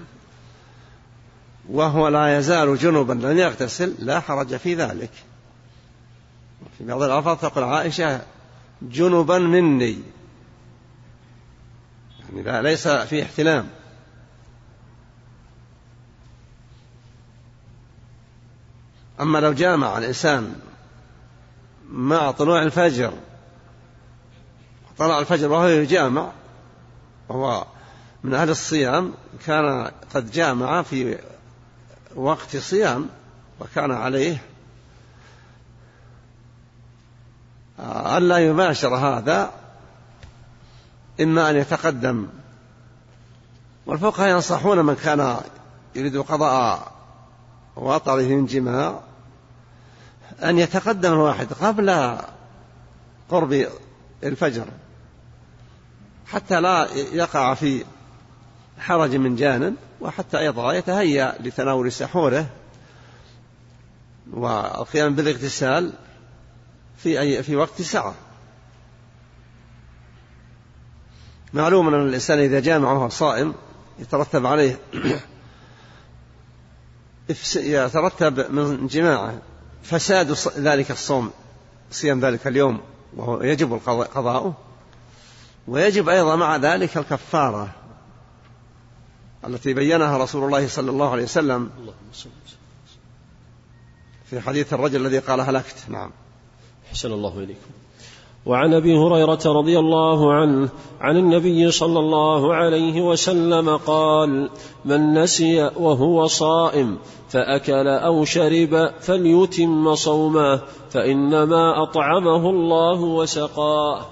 وهو 1.69 2.07
لا 2.07 2.37
يزال 2.37 2.77
جنبا 2.77 3.13
لم 3.13 3.37
يغتسل 3.37 3.95
لا 3.99 4.19
حرج 4.19 4.55
في 4.55 4.75
ذلك. 4.75 5.11
في 6.77 6.85
بعض 6.85 7.01
الألفاظ 7.01 7.37
تقول 7.37 7.63
عائشة 7.63 8.21
جنبا 8.81 9.37
مني. 9.37 9.99
يعني 12.29 12.43
لا 12.43 12.61
ليس 12.61 12.87
في 12.87 13.23
احتلام. 13.23 13.67
أما 19.21 19.39
لو 19.39 19.53
جامع 19.53 19.97
الإنسان 19.97 20.55
مع 21.89 22.31
طلوع 22.31 22.61
الفجر. 22.61 23.13
طلع 24.97 25.19
الفجر 25.19 25.51
وهو 25.51 25.67
يجامع 25.67 26.31
وهو 27.29 27.65
من 28.23 28.33
أهل 28.33 28.49
الصيام 28.49 29.13
كان 29.45 29.91
قد 30.13 30.31
جامع 30.31 30.81
في 30.81 31.17
وقت 32.15 32.57
صيام 32.57 33.09
وكان 33.59 33.91
عليه 33.91 34.37
ألا 38.17 38.37
يباشر 38.37 38.95
هذا 38.95 39.51
إما 41.21 41.49
أن 41.49 41.55
يتقدم. 41.55 42.27
والفقهاء 43.85 44.29
ينصحون 44.29 44.85
من 44.85 44.95
كان 44.95 45.37
يريد 45.95 46.17
قضاء 46.17 46.91
وطره 47.75 48.21
من 48.21 48.45
جماع 48.45 48.99
أن 50.43 50.59
يتقدم 50.59 51.13
الواحد 51.13 51.53
قبل 51.53 52.17
قرب 53.29 53.67
الفجر 54.23 54.65
حتى 56.27 56.61
لا 56.61 56.87
يقع 56.93 57.53
في 57.53 57.85
حرج 58.79 59.15
من 59.15 59.35
جانب 59.35 59.75
وحتى 60.01 60.39
أيضا 60.39 60.73
يتهيأ 60.73 61.35
لتناول 61.39 61.91
سحوره 61.91 62.49
والقيام 64.33 65.15
بالاغتسال 65.15 65.93
في 66.97 67.19
أي 67.19 67.43
في 67.43 67.55
وقت 67.55 67.81
سعة 67.81 68.13
معلوم 71.53 71.87
أن 71.93 72.07
الإنسان 72.07 72.39
إذا 72.39 72.59
جامع 72.59 72.91
وهو 72.91 73.09
صائم 73.09 73.53
يترتب 73.99 74.45
عليه 74.45 74.79
يترتب 77.55 78.51
من 78.51 78.87
جماعة 78.87 79.41
فساد 79.89 80.31
ذلك 80.57 80.91
الصوم 80.91 81.31
صيام 81.91 82.19
ذلك 82.19 82.47
اليوم 82.47 82.81
وهو 83.15 83.41
يجب 83.41 83.79
قضاؤه 84.15 84.53
ويجب 85.67 86.09
أيضا 86.09 86.35
مع 86.35 86.55
ذلك 86.55 86.97
الكفارة 86.97 87.69
التي 89.47 89.73
بينها 89.73 90.17
رسول 90.17 90.43
الله 90.43 90.67
صلى 90.67 90.91
الله 90.91 91.11
عليه 91.11 91.23
وسلم 91.23 91.69
في 94.29 94.41
حديث 94.41 94.73
الرجل 94.73 95.05
الذي 95.05 95.19
قال 95.19 95.41
هلكت. 95.41 95.75
نعم. 95.89 96.11
أحسن 96.89 97.11
الله 97.11 97.39
إليكم. 97.39 97.84
وعن 98.45 98.73
أبي 98.73 98.97
هريرة 98.97 99.39
رضي 99.45 99.79
الله 99.79 100.33
عنه 100.33 100.69
عن 101.01 101.17
النبي 101.17 101.71
صلى 101.71 101.99
الله 101.99 102.55
عليه 102.55 103.01
وسلم 103.01 103.77
قال 103.77 104.49
من 104.85 105.13
نسي 105.13 105.61
وهو 105.61 106.27
صائم 106.27 106.97
فأكل 107.29 107.87
أو 107.87 108.25
شرب 108.25 108.91
فليتم 109.01 109.95
صومه 109.95 110.61
فإنما 110.89 111.83
أطعمه 111.83 112.49
الله 112.49 113.01
وسقاه. 113.01 114.05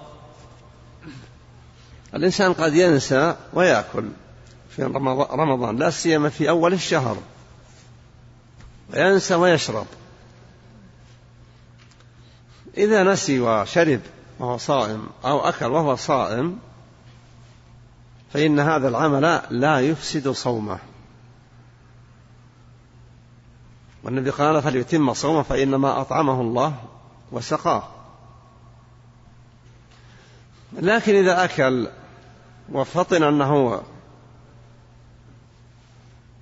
الإنسان 2.16 2.54
قد 2.54 2.76
ينسى 2.76 3.36
ويأكل 3.54 4.10
في 4.70 4.84
رمضان 5.32 5.78
لا 5.78 5.90
سيما 5.90 6.30
في 6.30 6.50
أول 6.50 6.74
الشهر. 6.74 7.18
وينسى 8.94 9.36
ويشرب. 9.36 9.86
إذا 12.78 13.04
نسي 13.04 13.40
وشرب 13.40 14.00
وهو 14.44 14.58
صائم 14.58 15.08
أو 15.26 15.40
أكل 15.40 15.66
وهو 15.66 15.96
صائم 15.96 16.60
فإن 18.34 18.60
هذا 18.60 18.88
العمل 18.88 19.42
لا 19.50 19.80
يفسد 19.80 20.30
صومه. 20.30 20.80
والنبي 24.04 24.30
قال 24.30 24.62
فليتم 24.62 25.14
صومه 25.14 25.42
فإنما 25.42 26.02
أطعمه 26.02 26.42
الله 26.42 26.76
وسقاه. 27.32 27.84
لكن 30.74 31.16
إذا 31.16 31.44
أكل 31.44 31.88
وفطن 32.72 33.24
أنه 33.24 33.82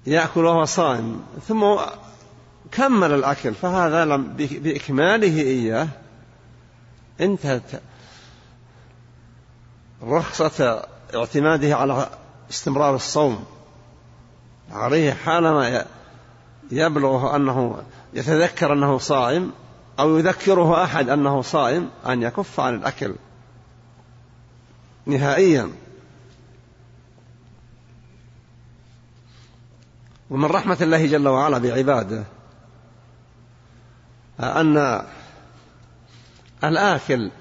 يأكل 0.07 0.45
وهو 0.45 0.65
صائم 0.65 1.23
ثم 1.47 1.75
كمل 2.71 3.11
الأكل 3.11 3.53
فهذا 3.53 4.05
لم 4.05 4.33
بإكماله 4.37 5.41
إياه 5.41 5.87
انتهت 7.21 7.81
رخصة 10.03 10.85
اعتماده 11.15 11.75
على 11.75 12.09
استمرار 12.49 12.95
الصوم. 12.95 13.45
عليه 14.71 15.13
حالما 15.13 15.85
يبلغ 16.71 17.35
أنه 17.35 17.83
يتذكر 18.13 18.73
أنه 18.73 18.97
صائم 18.97 19.51
أو 19.99 20.17
يذكره 20.17 20.83
أحد 20.83 21.09
أنه 21.09 21.41
صائم 21.41 21.89
أن 22.05 22.21
يكف 22.21 22.59
عن 22.59 22.75
الأكل. 22.75 23.15
نهائيا. 25.05 25.71
ومن 30.29 30.45
رحمة 30.45 30.77
الله 30.81 31.05
جل 31.05 31.27
وعلا 31.27 31.57
بعباده 31.57 32.23
أن 34.39 35.01
الآكل 36.63 37.31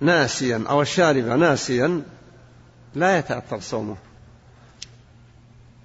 ناسيا 0.00 0.64
أو 0.68 0.82
الشارب 0.82 1.24
ناسيا 1.24 2.02
لا 2.94 3.18
يتأثر 3.18 3.60
صومه. 3.60 3.96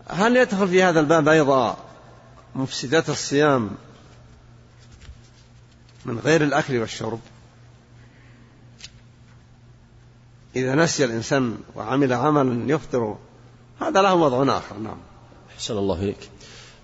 هل 0.10 0.38
يدخل 0.38 0.68
في 0.68 0.84
هذا 0.84 1.00
الباب 1.00 1.28
أيضا 1.28 1.78
مفسدات 2.56 3.10
الصيام 3.10 3.70
من 6.06 6.20
غير 6.20 6.44
الأكل 6.44 6.78
والشرب؟ 6.78 7.20
إذا 10.56 10.76
نسي 10.76 11.06
الإنسان 11.06 11.58
وعمل 11.76 12.14
عملا 12.14 12.74
يفطر 12.74 13.18
هذا 13.82 14.02
له 14.02 14.14
وضع 14.14 14.58
آخر 14.58 14.78
نعم. 14.78 14.98
أحسن 15.56 15.78
الله 15.78 15.96
إليك. 15.96 16.30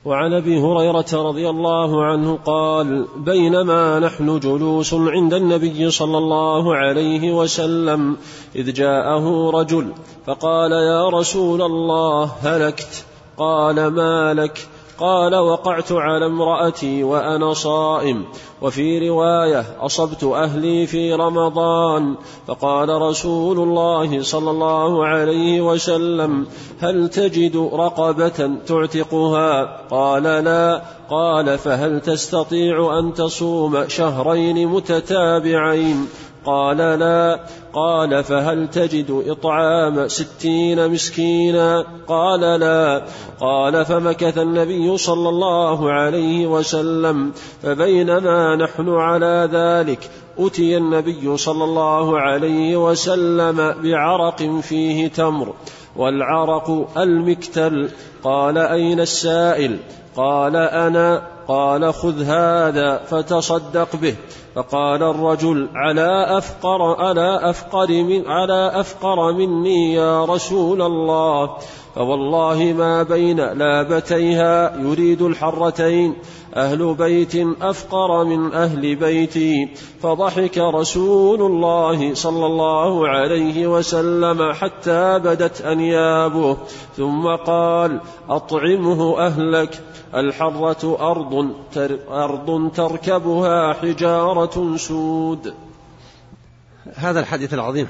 وعن 0.06 0.34
أبي 0.34 0.62
هريرة 0.62 1.06
رضي 1.14 1.49
الله 1.49 2.03
عنه 2.06 2.39
قال 2.45 3.08
بينما 3.18 3.99
نحن 3.99 4.39
جلوس 4.39 4.93
عند 4.93 5.34
النبي 5.34 5.91
صلى 5.91 6.18
الله 6.18 6.76
عليه 6.76 7.32
وسلم 7.32 8.18
إذ 8.56 8.74
جاءه 8.74 9.49
رجل 9.49 9.93
فقال 10.26 10.72
يا 10.72 11.10
رسول 11.10 11.62
الله 11.62 12.32
هلكت؟ 12.41 13.06
قال 13.38 13.88
ما 13.88 14.34
لك؟ 14.34 14.68
قال 15.00 15.36
وقعت 15.36 15.91
على 15.91 16.26
امرأتي 16.26 17.04
وأنا 17.04 17.54
صائم 17.54 18.26
وفي 18.62 19.10
رواية 19.10 19.66
أصبت 19.80 20.24
أهلي 20.24 20.88
في 20.88 21.14
رمضان 21.14 22.16
فقال 22.48 22.89
رسول 22.89 23.60
الله 23.60 24.24
صلى 24.24 24.52
الله 24.52 25.06
عليه 25.06 25.62
وسلم 25.62 26.48
هل 26.80 27.10
تجد 27.10 27.70
رقبة 27.74 28.58
تعتقها؟ 28.68 29.80
قال 29.91 30.24
لا. 30.24 30.82
قال 31.10 31.58
فهل 31.58 32.02
تستطيع 32.02 33.00
أن 33.00 33.14
تصوم 33.14 33.88
شهرين 33.88 34.68
متتابعين؟ 34.68 36.08
قال 36.46 36.78
لا. 36.78 37.39
قال 37.74 38.24
فهل 38.24 38.68
تجد 38.68 39.24
إطعام 39.28 40.08
ستين 40.08 40.91
مسكينا؟ 40.91 41.86
قال 42.08 42.39
لا. 42.39 43.02
قال 43.39 43.86
فمكث 43.86 44.38
النبي 44.38 44.98
صلى 44.98 45.30
الله 45.30 45.91
عليه 45.91 46.48
وسلم 46.48 47.32
فبينما 47.64 48.56
نحن 48.56 48.89
على 48.89 49.50
ذلك 49.52 50.10
أتي 50.39 50.78
النبي 50.78 51.38
صلى 51.38 51.64
الله 51.64 52.20
عليه 52.20 52.89
وسلم 52.89 53.76
بعرق 53.84 54.60
فيه 54.62 55.08
تمر 55.08 55.54
والعرق 55.96 56.88
المكتل. 56.98 57.89
قال 58.24 58.58
أين 58.58 59.00
السائل؟ 59.00 59.78
قال 60.16 60.56
أنا. 60.56 61.34
قال 61.48 61.93
خذ 61.93 62.24
هذا 62.24 62.98
فتصدق 62.98 63.96
به. 63.96 64.16
فقال 64.56 65.04
الرجل 65.04 65.70
على 65.76 66.38
أفقر 66.38 66.82
على 66.82 67.50
أفقر 67.50 67.88
من 67.88 68.28
على 68.28 68.72
أفقر 68.80 69.34
مني 69.34 69.93
يا 69.93 70.26
رسول 70.26 70.82
الله. 70.82 71.58
فوالله 71.96 72.74
ما 72.78 73.04
بين 73.04 73.38
لابتيها 73.38 74.78
يريد 74.78 75.22
الحرتين. 75.22 76.16
أهل 76.56 76.93
بيت 76.93 77.36
أفقر 77.62 78.24
من 78.24 78.54
أهل 78.54 78.96
بيتي. 78.96 79.70
فضحك 80.02 80.58
رسول 80.58 81.41
الله 81.41 82.14
صلى 82.14 82.46
الله 82.46 83.08
عليه 83.08 83.68
وسلم 83.68 84.54
حتى 84.54 85.20
بدت 85.20 85.62
أنيابه. 85.62 86.58
ثم 86.98 87.36
قال 87.36 88.02
أطعمه 88.30 89.20
أهلك. 89.20 89.82
الحرة 90.16 90.98
أرض, 91.12 91.50
تر 91.74 92.00
أرض 92.10 92.72
تركبها 92.76 93.74
حجارة 93.74 94.78
سود. 94.78 95.54
هذا 96.96 97.20
الحديث 97.20 97.54
العظيم 97.54 97.88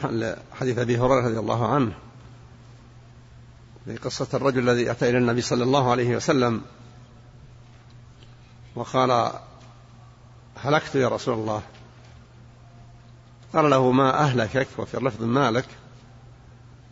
حديث 0.59 0.79
أبي 0.79 0.97
هريرة 0.97 1.27
رضي 1.27 1.39
الله 1.39 1.65
عنه. 1.65 1.91
في 3.85 3.97
قصة 3.97 4.27
الرجل 4.33 4.69
الذي 4.69 4.91
أتى 4.91 5.09
إلى 5.09 5.17
النبي 5.17 5.41
صلى 5.41 5.63
الله 5.63 5.91
عليه 5.91 6.15
وسلم 6.15 6.61
وقال 8.75 9.31
هلكت 10.57 10.95
يا 10.95 11.07
رسول 11.07 11.33
الله؟ 11.33 11.61
قال 13.53 13.69
له 13.69 13.91
ما 13.91 14.19
أهلكك 14.19 14.67
وفي 14.77 14.97
لفظ 14.97 15.23
مالك؟ 15.23 15.65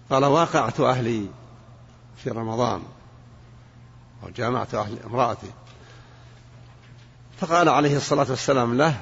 قال 0.10 0.26
واقعت 0.26 0.80
أهلي 0.80 1.28
في 2.18 2.30
رمضان 2.30 2.84
وجامعت 4.24 4.76
أهل 4.76 4.98
امرأتي. 5.06 5.52
فقال 7.40 7.70
عليه 7.70 7.98
الصلاة 7.98 8.30
والسلام 8.30 8.78
له 8.78 9.00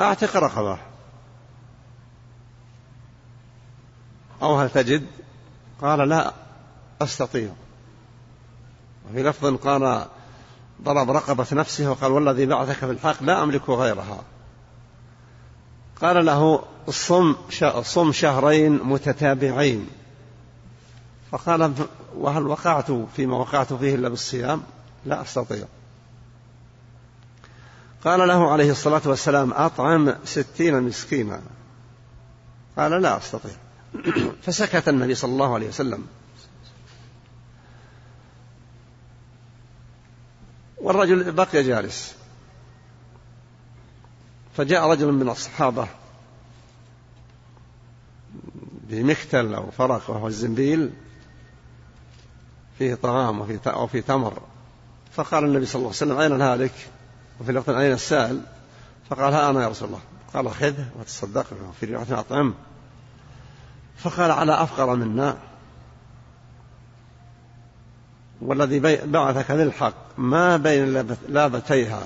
أعتق 0.00 0.36
رقبة. 0.36 0.91
أو 4.42 4.56
هل 4.56 4.70
تجد؟ 4.70 5.06
قال 5.82 6.08
لا 6.08 6.32
أستطيع. 7.02 7.50
وفي 9.10 9.22
لفظ 9.22 9.56
قال 9.56 10.06
ضرب 10.82 11.10
رقبة 11.10 11.46
نفسه 11.52 11.90
وقال 11.90 12.12
والذي 12.12 12.46
بعثك 12.46 12.76
في 12.76 12.90
الحق 12.90 13.22
لا 13.22 13.42
أملك 13.42 13.70
غيرها. 13.70 14.22
قال 16.00 16.26
له 16.26 16.64
صم 16.88 17.34
صم 17.82 18.12
شهرين 18.12 18.80
متتابعين. 18.84 19.86
فقال 21.30 21.72
وهل 22.16 22.46
وقعت 22.46 22.90
فيما 23.16 23.36
وقعت 23.36 23.72
فيه 23.72 23.94
إلا 23.94 24.08
بالصيام؟ 24.08 24.62
لا 25.06 25.22
أستطيع. 25.22 25.64
قال 28.04 28.28
له 28.28 28.52
عليه 28.52 28.70
الصلاة 28.70 29.02
والسلام 29.04 29.52
أطعم 29.52 30.14
ستين 30.24 30.82
مسكينا. 30.82 31.40
قال 32.78 33.02
لا 33.02 33.16
أستطيع. 33.16 33.56
فسكت 34.42 34.88
النبي 34.88 35.14
صلى 35.14 35.32
الله 35.32 35.54
عليه 35.54 35.68
وسلم. 35.68 36.06
والرجل 40.78 41.32
بقي 41.32 41.62
جالس. 41.62 42.14
فجاء 44.56 44.90
رجل 44.90 45.12
من 45.12 45.28
الصحابة 45.28 45.88
بمختل 48.88 49.54
أو 49.54 49.70
فرق 49.70 50.10
وهو 50.10 50.26
الزنبيل 50.26 50.90
فيه 52.78 52.94
طعام 52.94 53.40
وفيه 53.40 53.86
فيه 53.86 54.00
تمر. 54.00 54.42
فقال 55.12 55.44
النبي 55.44 55.66
صلى 55.66 55.74
الله 55.74 55.88
عليه 55.88 55.96
وسلم 55.96 56.18
أين 56.18 56.32
الهالك؟ 56.32 56.74
وفي 57.40 57.52
لفظ 57.52 57.70
أين 57.70 57.92
السائل؟ 57.92 58.40
فقال 59.10 59.34
ها 59.34 59.50
أنا 59.50 59.62
يا 59.62 59.68
رسول 59.68 59.88
الله. 59.88 60.00
قال 60.34 60.50
خذه 60.50 60.90
وتصدق 60.98 61.46
وفي 61.68 61.86
رواية 61.86 62.20
أطعم. 62.20 62.54
فقال 63.96 64.30
على 64.30 64.62
أفقر 64.62 64.96
منا. 64.96 65.36
والذي 68.42 68.80
بعثك 69.06 69.52
بالحق 69.52 69.94
ما 70.18 70.56
بين 70.56 71.16
لابتيها 71.28 72.02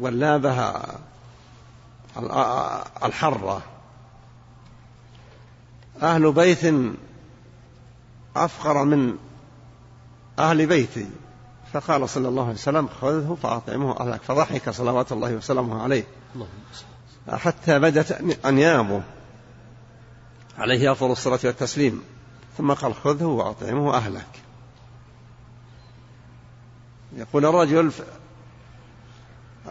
واللابها 0.00 0.98
الحرة. 3.04 3.62
أهل 6.02 6.32
بيت 6.32 6.74
أفقر 8.36 8.84
من 8.84 9.16
أهل 10.38 10.66
بيتي. 10.66 11.10
فقال 11.72 12.08
صلى 12.08 12.28
الله 12.28 12.42
عليه 12.42 12.54
وسلم 12.54 12.88
خذه 13.00 13.36
فأطعمه 13.42 14.00
أهلك. 14.00 14.22
فضحك 14.22 14.70
صلوات 14.70 15.12
الله 15.12 15.34
وسلامه 15.34 15.82
عليه. 15.82 16.04
حتى 17.28 17.78
بدت 17.78 18.36
أنيابه 18.46 19.02
عليه 20.58 20.92
أفضل 20.92 21.10
الصلاة 21.10 21.38
والتسليم. 21.44 22.02
ثم 22.58 22.72
قال 22.72 22.94
خذه 22.94 23.24
وأطعمه 23.24 23.94
أهلك 23.94 24.26
يقول 27.16 27.46
الرجل 27.46 27.92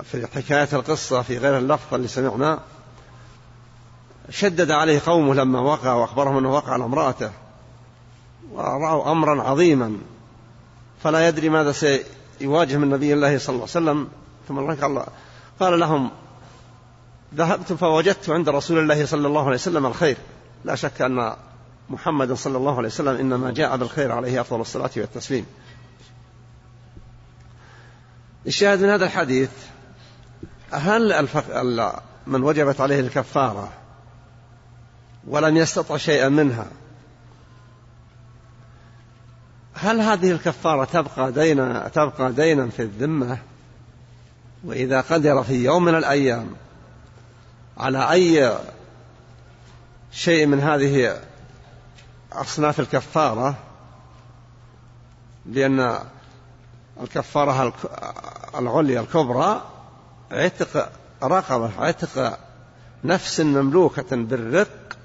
في 0.03 0.27
حكاية 0.27 0.67
القصة 0.73 1.21
في 1.21 1.37
غير 1.37 1.57
اللفظ 1.57 1.93
اللي 1.93 2.07
سمعنا 2.07 2.59
شدد 4.29 4.71
عليه 4.71 5.01
قومه 5.05 5.33
لما 5.33 5.59
وقع 5.59 5.93
وأخبرهم 5.93 6.37
أنه 6.37 6.53
وقع 6.53 6.73
على 6.73 6.83
امرأته 6.83 7.31
ورأوا 8.51 9.11
أمرا 9.11 9.43
عظيما. 9.43 9.97
فلا 11.03 11.27
يدري 11.27 11.49
ماذا 11.49 11.71
سيواجه 11.71 12.77
من 12.77 12.89
نبي 12.89 13.13
الله 13.13 13.37
صلى 13.37 13.55
الله 13.55 13.67
عليه 13.75 13.91
وسلم. 13.91 14.07
ثم 14.47 14.73
قال, 14.73 15.05
قال 15.59 15.79
لهم 15.79 16.11
ذهبت 17.35 17.73
فوجدت 17.73 18.29
عند 18.29 18.49
رسول 18.49 18.79
الله 18.79 19.05
صلى 19.05 19.27
الله 19.27 19.45
عليه 19.45 19.55
وسلم 19.55 19.85
الخير. 19.85 20.17
لا 20.65 20.75
شك 20.75 21.01
أن 21.01 21.33
محمدا 21.89 22.35
صلى 22.35 22.57
الله 22.57 22.77
عليه 22.77 22.87
وسلم 22.87 23.15
إنما 23.15 23.51
جاء 23.51 23.77
بالخير 23.77 24.11
عليه 24.11 24.41
أفضل 24.41 24.61
الصلاة 24.61 24.89
والتسليم. 24.97 25.45
الشاهد 28.47 28.83
من 28.83 28.89
هذا 28.89 29.05
الحديث 29.05 29.49
هل 30.71 31.11
الفق... 31.11 31.61
من 32.27 32.43
وجبت 32.43 32.81
عليه 32.81 32.99
الكفارة 32.99 33.71
ولم 35.27 35.57
يستطع 35.57 35.97
شيئا 35.97 36.29
منها 36.29 36.67
هل 39.73 40.01
هذه 40.01 40.31
الكفارة 40.31 40.85
تبقى 40.85 41.31
دينا 41.31 41.87
تبقى 41.87 42.33
دينا 42.33 42.69
في 42.69 42.81
الذمة؟ 42.81 43.37
وإذا 44.63 45.01
قدر 45.01 45.43
في 45.43 45.63
يوم 45.63 45.85
من 45.85 45.95
الأيام 45.95 46.47
على 47.77 48.11
أي 48.11 48.57
شيء 50.11 50.45
من 50.45 50.59
هذه 50.59 51.21
أصناف 52.33 52.79
الكفارة 52.79 53.55
لأن 55.45 55.99
الكفارة 57.01 57.73
العليا 58.55 59.01
الكبرى 59.01 59.61
عتق 60.31 60.91
رقبة 61.23 61.71
عتق 61.79 62.39
نفس 63.03 63.39
مملوكة 63.39 64.15
بالرق 64.15 64.97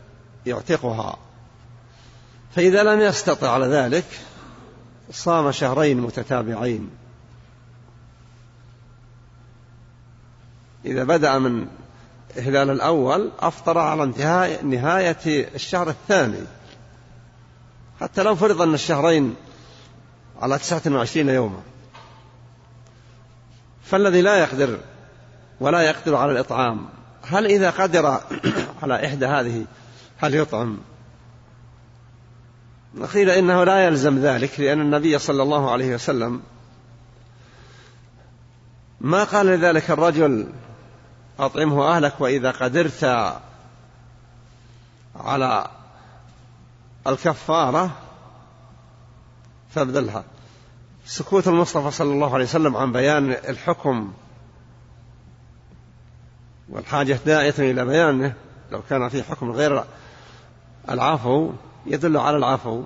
يعتقها. 0.47 1.19
فإذا 2.55 2.83
لم 2.83 3.01
يستطع 3.01 3.51
على 3.51 3.67
ذلك 3.67 4.05
صام 5.13 5.53
شهرين 5.53 6.01
متتابعين. 6.01 6.91
إذا 10.85 11.05
بدأ 11.05 11.39
من 11.39 11.67
الهلال 12.39 12.71
الأول 12.71 13.31
أفطر 13.39 13.79
على 13.79 14.03
انتهاء 14.03 14.65
نهاية 14.65 15.49
الشهر 15.55 15.89
الثاني. 15.89 16.45
حتى 18.01 18.23
لو 18.23 18.35
فرض 18.35 18.63
أن 18.63 18.75
الشهرين 18.75 19.35
على 20.41 20.59
تسعة 20.59 20.83
وعشرين 20.87 21.29
يوما. 21.29 21.61
فالذي 23.85 24.23
لا 24.23 24.37
يقدر 24.37 24.79
ولا 25.61 25.81
يقدر 25.81 26.17
على 26.17 26.33
الإطعام 26.33 26.87
هل 27.23 27.47
إذا 27.47 27.71
قدر 27.71 28.21
على 28.83 29.07
إحدى 29.07 29.27
هذه 29.27 29.65
هل 30.19 30.35
يطعم؟ 30.35 30.79
قيل 33.15 33.31
إنه 33.31 33.65
لا 33.65 33.87
يلزم 33.87 34.19
ذلك 34.19 34.61
لأن 34.61 34.81
النبي 34.81 35.19
صلى 35.19 35.43
الله 35.43 35.71
عليه 35.71 35.95
وسلم 35.95 36.43
ما 39.01 39.25
قال 39.25 39.47
لذلك 39.47 39.91
الرجل 39.91 40.47
أطعمه 41.39 41.97
أهلك 41.97 42.21
وإذا 42.21 42.51
قدرت 42.51 43.05
على 45.17 45.69
الكفارة 47.07 47.91
فابذلها. 49.71 50.25
سكوت 51.07 51.49
المصطفى 51.49 51.91
صلى 51.91 52.13
الله 52.13 52.35
عليه 52.35 52.45
وسلم 52.45 52.77
عن 52.77 52.93
بيان 52.93 53.31
الحكم 53.31 54.13
والحاجة 56.69 57.19
داعية 57.27 57.55
إلى 57.59 57.85
بيانه 57.85 58.35
لو 58.73 58.83
كان 58.91 59.09
في 59.09 59.23
حكم 59.23 59.51
غير 59.51 59.85
العفو 60.91 61.53
يدل 61.87 62.17
على 62.17 62.37
العفو. 62.37 62.83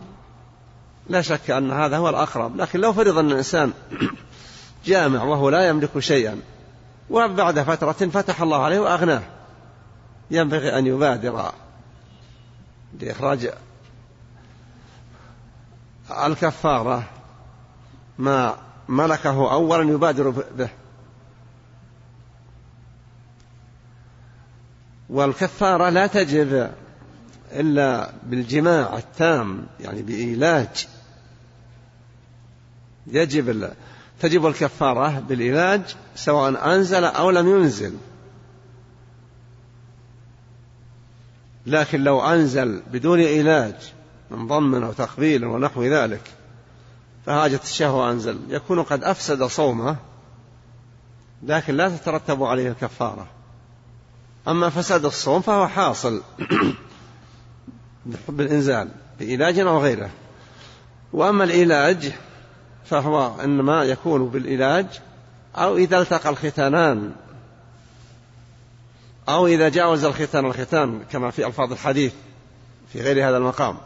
لا 1.09 1.23
شك 1.23 1.51
أن 1.51 1.71
هذا 1.73 1.97
هو 1.97 2.09
الأقرب 2.09 2.57
لكن 2.57 2.81
لو 2.81 2.93
فرض 2.93 3.19
أن 3.19 3.31
الإنسان 3.31 3.73
جامع 4.85 5.23
وهو 5.23 5.49
لا 5.49 5.69
يملك 5.69 5.99
شيئا 5.99 6.41
وبعد 7.11 7.61
فترة 7.61 7.93
فتح 7.93 8.43
الله 8.43 8.65
عليه 8.65 8.81
وأغناه. 8.81 9.23
ينبغي 10.31 10.79
أن 10.79 10.87
يبادر 10.87 11.53
لإخراج 13.01 13.51
الكفارة 16.27 17.05
ما 18.19 18.57
ملكه 18.89 19.53
أولا 19.53 19.93
يبادر 19.93 20.31
به. 20.31 20.71
والكفارة 25.11 25.89
لا 25.89 26.07
تجب 26.07 26.71
إلا 27.53 28.13
بالجماع 28.23 28.99
التام 28.99 29.67
يعني 29.81 30.03
بإيلاج. 30.03 30.89
يجب 33.07 33.49
تجب 34.21 34.47
الكفارة 34.47 35.21
بالعلاج 35.29 35.83
سواء 36.15 36.75
أنزل 36.75 37.05
أو 37.05 37.31
لم 37.31 37.49
ينزل. 37.49 37.95
لكن 41.67 42.05
لو 42.05 42.21
أنزل 42.21 42.83
بدون 42.93 43.21
علاج 43.21 43.75
من 44.31 44.47
ضم 44.47 44.85
أو 44.85 44.93
تقبيل 44.93 45.45
ونحو 45.45 45.85
ذلك 45.85 46.21
فهاجة 47.27 47.61
الشهوة 47.63 48.11
أنزل. 48.11 48.39
يكون 48.49 48.83
قد 48.83 49.05
أفسد 49.05 49.43
صومه 49.43 49.97
لكن 51.43 51.75
لا 51.75 51.89
تترتب 51.89 52.43
عليه 52.43 52.69
الكفارة. 52.69 53.27
أما 54.49 54.71
فساد 54.71 55.05
الصوم 55.05 55.41
فهو 55.41 55.69
حاصل 55.69 56.23
بالإنزال 58.29 58.89
بعلاج 59.21 59.59
أو 59.59 59.79
غيره. 59.79 60.11
وأما 61.13 61.45
العلاج 61.45 62.13
فهو 62.85 63.41
إنما 63.41 63.85
يكون 63.85 64.29
بالعلاج 64.29 64.87
أو 65.57 65.77
إذا 65.77 65.99
التقى 65.99 66.31
الختانان 66.31 67.13
أو 69.29 69.47
إذا 69.47 69.69
جاوز 69.69 70.05
الختان 70.05 70.47
الختان 70.47 71.01
كما 71.13 71.31
في 71.31 71.47
ألفاظ 71.47 71.73
الحديث 71.73 72.13
في 72.93 73.01
غير 73.01 73.29
هذا 73.29 73.37
المقام. 73.37 73.79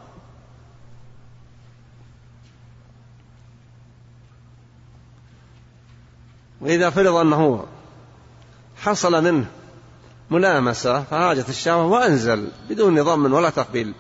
وإذا 6.60 6.90
فرض 6.90 7.14
أنه 7.14 7.66
حصل 8.76 9.24
منه 9.24 9.46
ملامسة 10.30 11.02
فهاجت 11.02 11.48
الشهوة 11.48 11.86
وأنزل 11.86 12.48
بدون 12.70 13.02
ضم 13.02 13.32
ولا 13.32 13.50
تقبيل. 13.50 13.94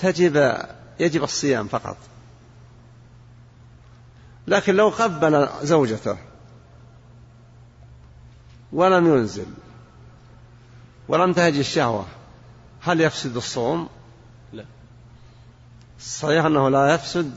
تجب 0.00 0.56
يجب 1.00 1.24
الصيام 1.24 1.68
فقط. 1.68 1.96
لكن 4.48 4.74
لو 4.74 4.88
قبل 4.88 5.48
زوجته 5.62 6.16
ولم 8.72 9.06
ينزل 9.06 9.46
ولم 11.08 11.32
تهج 11.32 11.56
الشهوة 11.56 12.06
هل 12.80 13.00
يفسد 13.00 13.36
الصوم؟ 13.36 13.88
لا. 14.52 14.64
صحيح 16.00 16.44
أنه 16.44 16.68
لا 16.68 16.94
يفسد 16.94 17.32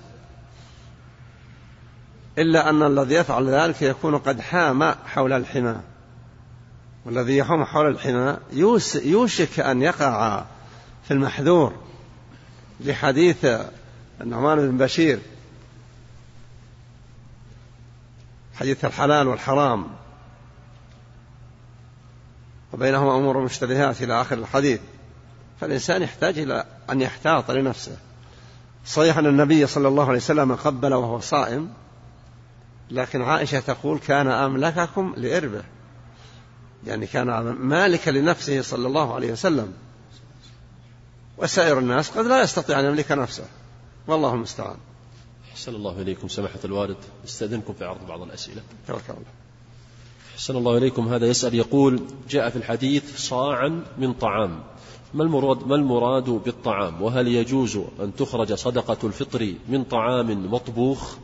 إلا 2.37 2.69
أن 2.69 2.83
الذي 2.83 3.15
يفعل 3.15 3.49
ذلك 3.49 3.81
يكون 3.81 4.17
قد 4.17 4.41
حام 4.41 4.83
حول 4.83 5.33
الحمى. 5.33 5.75
والذي 7.05 7.37
يحوم 7.37 7.65
حول 7.65 7.87
الحمى 7.87 8.37
يوشك 9.03 9.59
أن 9.59 9.81
يقع 9.81 10.45
في 11.03 11.11
المحذور. 11.11 11.73
لحديث 12.79 13.45
النعمان 14.21 14.71
بن 14.71 14.77
بشير 14.77 15.19
حديث 18.61 18.85
الحلال 18.85 19.27
والحرام. 19.27 19.87
وبينهما 22.73 23.17
أمور 23.17 23.37
مشتبهات 23.37 24.01
إلى 24.01 24.21
آخر 24.21 24.37
الحديث. 24.37 24.79
فالإنسان 25.61 26.01
يحتاج 26.01 26.39
إلى 26.39 26.65
أن 26.89 27.01
يحتاط 27.01 27.51
لنفسه. 27.51 27.97
صحيح 28.85 29.17
أن 29.17 29.25
النبي 29.25 29.67
صلى 29.67 29.87
الله 29.87 30.07
عليه 30.07 30.17
وسلم 30.17 30.55
قبل 30.55 30.93
وهو 30.93 31.19
صائم 31.19 31.73
لكن 32.91 33.21
عائشة 33.21 33.59
تقول 33.59 33.99
كان 33.99 34.27
أملككم 34.27 35.13
لإربه. 35.17 35.63
يعني 36.87 37.07
كان 37.07 37.41
مالكا 37.51 38.11
لنفسه 38.11 38.61
صلى 38.61 38.87
الله 38.87 39.15
عليه 39.15 39.31
وسلم. 39.31 39.73
وسائر 41.37 41.79
الناس 41.79 42.09
قد 42.09 42.25
لا 42.25 42.41
يستطيع 42.41 42.79
أن 42.79 42.85
يملك 42.85 43.11
نفسه. 43.11 43.45
والله 44.07 44.33
المستعان. 44.33 44.77
أحسن 45.51 45.75
الله 45.75 46.01
إليكم 46.01 46.27
سماحة 46.27 46.59
الوالد. 46.65 46.97
استأذنكم 47.25 47.73
في 47.73 47.85
عرض 47.85 48.07
بعض 48.07 48.21
الأسئلة. 48.21 48.61
أحسن 50.35 50.55
الله 50.55 50.77
إليكم. 50.77 51.07
هذا 51.07 51.27
يسأل 51.27 51.55
يقول 51.55 52.07
جاء 52.29 52.49
في 52.49 52.55
الحديث 52.55 53.17
صاعا 53.17 53.83
من 53.97 54.13
طعام. 54.13 54.63
ما 55.13 55.23
المراد 55.23 55.67
ما 55.67 55.75
المراد 55.75 56.29
بالطعام؟ 56.29 57.01
وهل 57.01 57.27
يجوز 57.27 57.79
أن 57.99 58.15
تخرج 58.15 58.53
صدقة 58.53 59.07
الفطر 59.07 59.53
من 59.69 59.83
طعام 59.83 60.51
مطبوخ؟ 60.53 61.15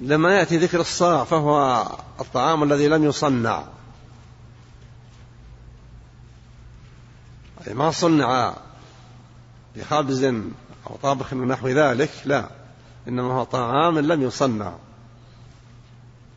لما 0.00 0.38
يأتي 0.38 0.56
ذكر 0.56 0.80
الصاع 0.80 1.24
فهو 1.24 1.86
الطعام 2.20 2.62
الذي 2.62 2.88
لم 2.88 3.04
يصنع. 3.04 3.64
أي 7.66 7.74
ما 7.74 7.90
صنع 7.90 8.56
بخبز 9.76 10.24
أو 10.92 10.96
طابخ 11.02 11.32
ونحو 11.32 11.68
ذلك 11.68 12.10
لا. 12.24 12.48
إنما 13.08 13.34
هو 13.34 13.44
طعام 13.44 13.98
لم 13.98 14.22
يصنع. 14.22 14.72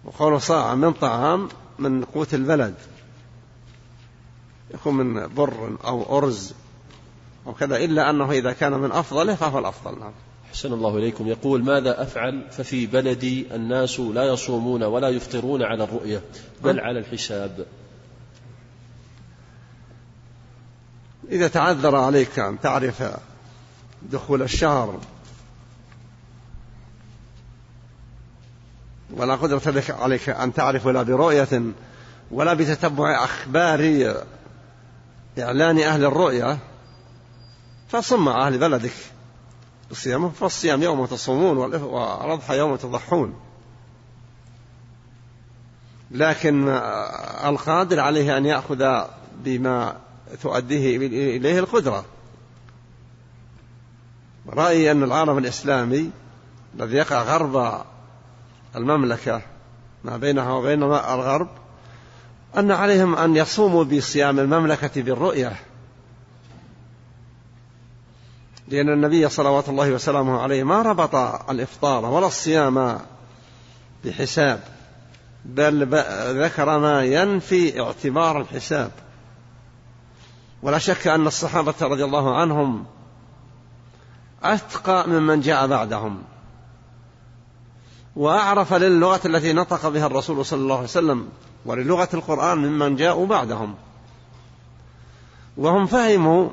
وقول 0.06 0.42
صاع 0.42 0.76
من 0.76 0.94
طعام؟ 0.94 1.50
من 1.80 2.04
قوت 2.04 2.34
البلد. 2.34 2.76
يكون 4.74 4.96
من 4.96 5.28
بر 5.28 5.78
أو 5.86 6.18
أرز 6.18 6.54
أو 7.48 7.54
كذا 7.54 7.78
إلا 7.78 8.10
أنه 8.10 8.32
إذا 8.32 8.54
كان 8.54 8.72
من 8.72 8.92
أفضله 8.92 9.36
فهو 9.36 9.60
الأفضل. 9.60 10.00
نعم. 10.00 10.12
أحسن 10.50 10.74
الله 10.74 10.98
إليكم. 10.98 11.28
يقول 11.28 11.64
ماذا 11.64 12.02
أفعل؟ 12.02 12.48
ففي 12.52 12.86
بلدي 12.86 13.56
الناس 13.56 14.00
لا 14.00 14.24
يصومون 14.24 14.84
ولا 14.84 15.10
يفطرون 15.10 15.64
على 15.64 15.84
الرؤية 15.84 16.22
بل 16.64 16.80
على 16.80 17.00
الحساب. 17.00 17.66
إذا 21.32 21.48
تعذر 21.48 21.96
عليك 21.96 22.40
أن 22.40 22.60
تعرف 22.62 23.04
دخول 24.12 24.42
الشهر 24.42 25.00
ولا 29.14 29.36
قدرة 29.36 29.72
لك 29.72 29.92
عليك 29.92 30.30
أن 30.30 30.54
تعرف 30.54 30.88
لا 30.88 31.04
برؤية 31.04 31.62
ولا 32.32 32.54
بتتبع 32.54 33.24
أخبار 33.24 34.14
إعلان 35.40 35.80
أهل 35.80 36.06
الرؤية. 36.06 36.58
فصم 37.90 38.26
مع 38.26 38.48
أهل 38.48 38.58
بلدك. 38.58 38.94
الصيام 39.92 40.30
فالصيام 40.32 40.84
يوم 40.84 41.06
تصومون 41.06 41.58
والأضحى 41.58 42.58
يوم 42.58 42.76
تضحون. 42.76 43.40
لكن 46.12 46.68
القادر 47.46 48.00
عليه 48.00 48.38
أن 48.38 48.46
يأخذ 48.46 49.06
بما 49.44 49.98
تؤديه 50.42 50.98
إليه 51.38 51.60
القدرة. 51.60 52.06
رأيي 54.50 54.92
أن 54.92 55.04
العالم 55.04 55.38
الإسلامي 55.38 56.12
الذي 56.80 56.98
يقع 56.98 57.24
غرب 57.24 57.82
المملكة 58.76 59.42
ما 60.04 60.18
بينها 60.18 60.52
وبين 60.52 60.84
الغرب 60.84 61.48
أن 62.58 62.72
عليهم 62.72 63.16
أن 63.16 63.36
يصوموا 63.36 63.84
بصيام 63.84 64.40
المملكة 64.40 65.02
بالرؤية. 65.02 65.56
لأن 68.68 68.90
النبي 68.90 69.30
صلوات 69.30 69.70
الله 69.70 69.92
وسلامه 69.92 70.42
عليه 70.42 70.64
ما 70.64 70.82
ربط 70.82 71.16
الإفطار 71.50 72.06
ولا 72.06 72.28
الصيام 72.28 73.00
بحساب 74.06 74.60
بل 75.46 75.88
ذكر 76.44 76.80
ما 76.80 77.04
ينفي 77.04 77.82
اعتبار 77.82 78.42
الحساب. 78.42 78.92
ولا 80.64 80.78
شك 80.78 81.08
أن 81.08 81.28
الصحابة 81.28 81.74
رضي 81.82 82.04
الله 82.04 82.38
عنهم 82.38 82.86
أتقى 84.44 85.08
ممن 85.10 85.42
جاء 85.42 85.68
بعدهم. 85.68 86.24
وأعرف 88.16 88.74
للغة 88.74 89.22
التي 89.26 89.54
نطق 89.54 89.90
بها 89.90 90.06
الرسول 90.06 90.46
صلى 90.46 90.60
الله 90.60 90.76
عليه 90.76 90.88
وسلم 90.88 91.30
وللغة 91.66 92.10
القرآن 92.14 92.58
ممن 92.58 92.96
جاءوا 92.96 93.28
بعدهم. 93.28 93.76
وهم 95.58 95.86
فهموا 95.86 96.50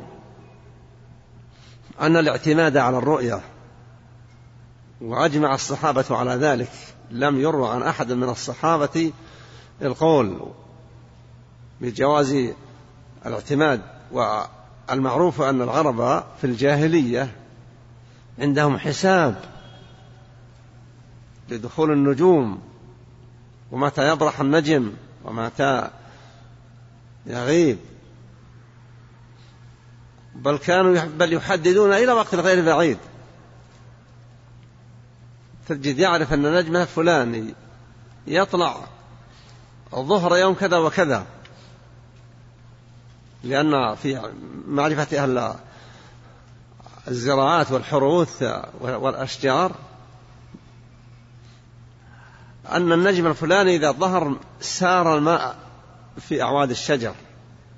أن 2.01 2.17
الاعتماد 2.17 2.77
على 2.77 2.99
الرؤية 2.99 3.41
وأجمع 5.01 5.55
الصحابة 5.55 6.05
على 6.11 6.31
ذلك 6.35 6.71
لم 7.11 7.41
يروى 7.41 7.69
عن 7.69 7.83
أحد 7.83 8.13
من 8.13 8.29
الصحابة 8.29 9.13
القول 9.83 10.41
بجواز 11.81 12.37
الاعتماد 13.27 13.83
والمعروف 14.13 15.43
أن 15.43 15.63
العرب 15.63 16.25
في 16.41 16.45
الجاهلية 16.45 17.37
عندهم 18.39 18.79
حساب 18.79 19.45
لدخول 21.49 21.93
النجوم 21.93 22.63
ومتى 23.73 24.13
يبرح 24.13 24.41
النجم 24.41 24.93
ومتى 25.25 25.91
يغيب. 27.27 27.79
بل 30.35 30.59
كانوا 30.59 31.05
بل 31.05 31.33
يحددون 31.33 31.93
إلى 31.93 32.13
وقت 32.13 32.35
غير 32.35 32.65
بعيد. 32.65 32.99
تجد 35.69 35.99
يعرف 35.99 36.33
أن 36.33 36.55
نجمه 36.55 36.85
فلاني 36.85 37.55
يطلع 38.27 38.77
الظهر 39.95 40.37
يوم 40.37 40.55
كذا 40.55 40.79
وكذا. 40.79 41.27
لأن 43.45 43.95
في 43.95 44.33
معرفة 44.69 45.23
أهل 45.23 45.31
الزراعات 47.09 47.73
والحروث 47.73 48.43
والأشجار. 48.81 49.73
أن 52.71 52.93
النجم 52.93 53.27
الفلاني 53.27 53.77
إذا 53.77 53.93
ظهر 53.93 54.37
سار 54.61 55.19
الماء 55.19 55.57
في 56.19 56.43
أعواد 56.43 56.71
الشجر 56.71 57.15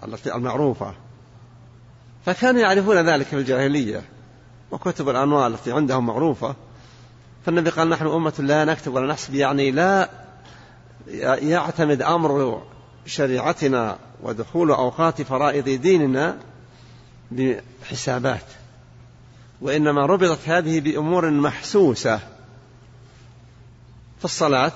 التي 0.04 0.34
المعروفة. 0.34 0.94
فكانوا 2.26 2.60
يعرفون 2.60 3.08
ذلك 3.10 3.26
في 3.26 3.36
الجاهلية 3.36 4.02
وكتب 4.70 5.08
الأنواع 5.08 5.46
التي 5.46 5.72
عندهم 5.72 6.06
معروفة. 6.06 6.54
فالنبي 7.46 7.70
قال 7.70 7.88
نحن 7.88 8.06
أمة 8.06 8.34
لا 8.38 8.64
نكتب 8.64 8.94
ولا 8.94 9.06
نحسب 9.06 9.34
يعني 9.34 9.70
لا 9.70 10.10
يعتمد 11.42 12.02
أمر 12.02 12.62
شريعتنا 13.06 13.98
ودخول 14.22 14.70
أوقات 14.70 15.22
فرائض 15.22 15.68
ديننا 15.68 16.38
بحسابات. 17.30 18.44
وإنما 19.60 20.06
ربطت 20.06 20.48
هذه 20.48 20.80
بأمور 20.80 21.30
محسوسة 21.30 22.18
في 24.18 24.24
الصلاة 24.24 24.72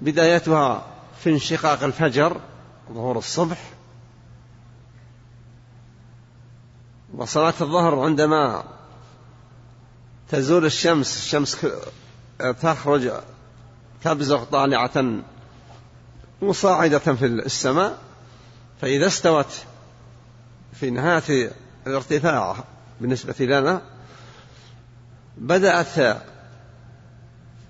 بدايتها 0.00 0.86
في 1.20 1.30
انشقاق 1.30 1.82
الفجر 1.82 2.40
ظهور 2.92 3.18
الصبح 3.18 3.70
وصلاة 7.14 7.54
الظهر 7.60 8.00
عندما 8.00 8.64
تزول 10.28 10.64
الشمس 10.64 11.16
الشمس 11.16 11.66
تخرج 12.62 13.12
تبزغ 14.04 14.44
طالعة 14.44 15.22
مصاعدة 16.42 16.98
في 16.98 17.26
السماء 17.26 17.98
فإذا 18.80 19.06
استوت 19.06 19.64
في 20.72 20.90
نهاية 20.90 21.52
الارتفاع 21.86 22.64
بالنسبة 23.02 23.34
لنا 23.40 23.82
بدأت 25.38 26.22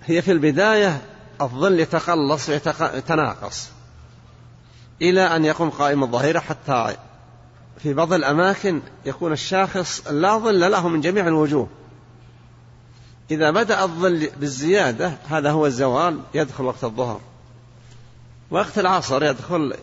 هي 0.05 0.23
في 0.23 0.33
البداية 0.33 1.03
الظل 1.41 1.81
يتقلص 1.81 2.49
ويتناقص 2.49 3.69
إلى 5.03 5.37
أن 5.37 5.45
يقوم 5.45 5.71
قائم 5.71 6.03
الظهيرة 6.03 6.39
حتى 6.39 6.97
في 7.79 7.95
بعض 7.95 8.13
الأماكن 8.13 8.83
يكون 9.07 9.33
الشاخص 9.33 10.07
لا 10.07 10.39
ظل 10.39 10.71
له 10.71 10.89
من 10.89 11.01
جميع 11.01 11.29
الوجوه. 11.29 11.69
إذا 13.31 13.51
بدأ 13.51 13.83
الظل 13.83 14.29
بالزيادة 14.37 15.13
هذا 15.29 15.51
هو 15.51 15.67
الزوال 15.67 16.21
يدخل 16.35 16.65
وقت 16.65 16.85
الظهر. 16.85 17.21
وقت 18.51 18.79
العصر 18.79 19.25
يدخل 19.25 19.75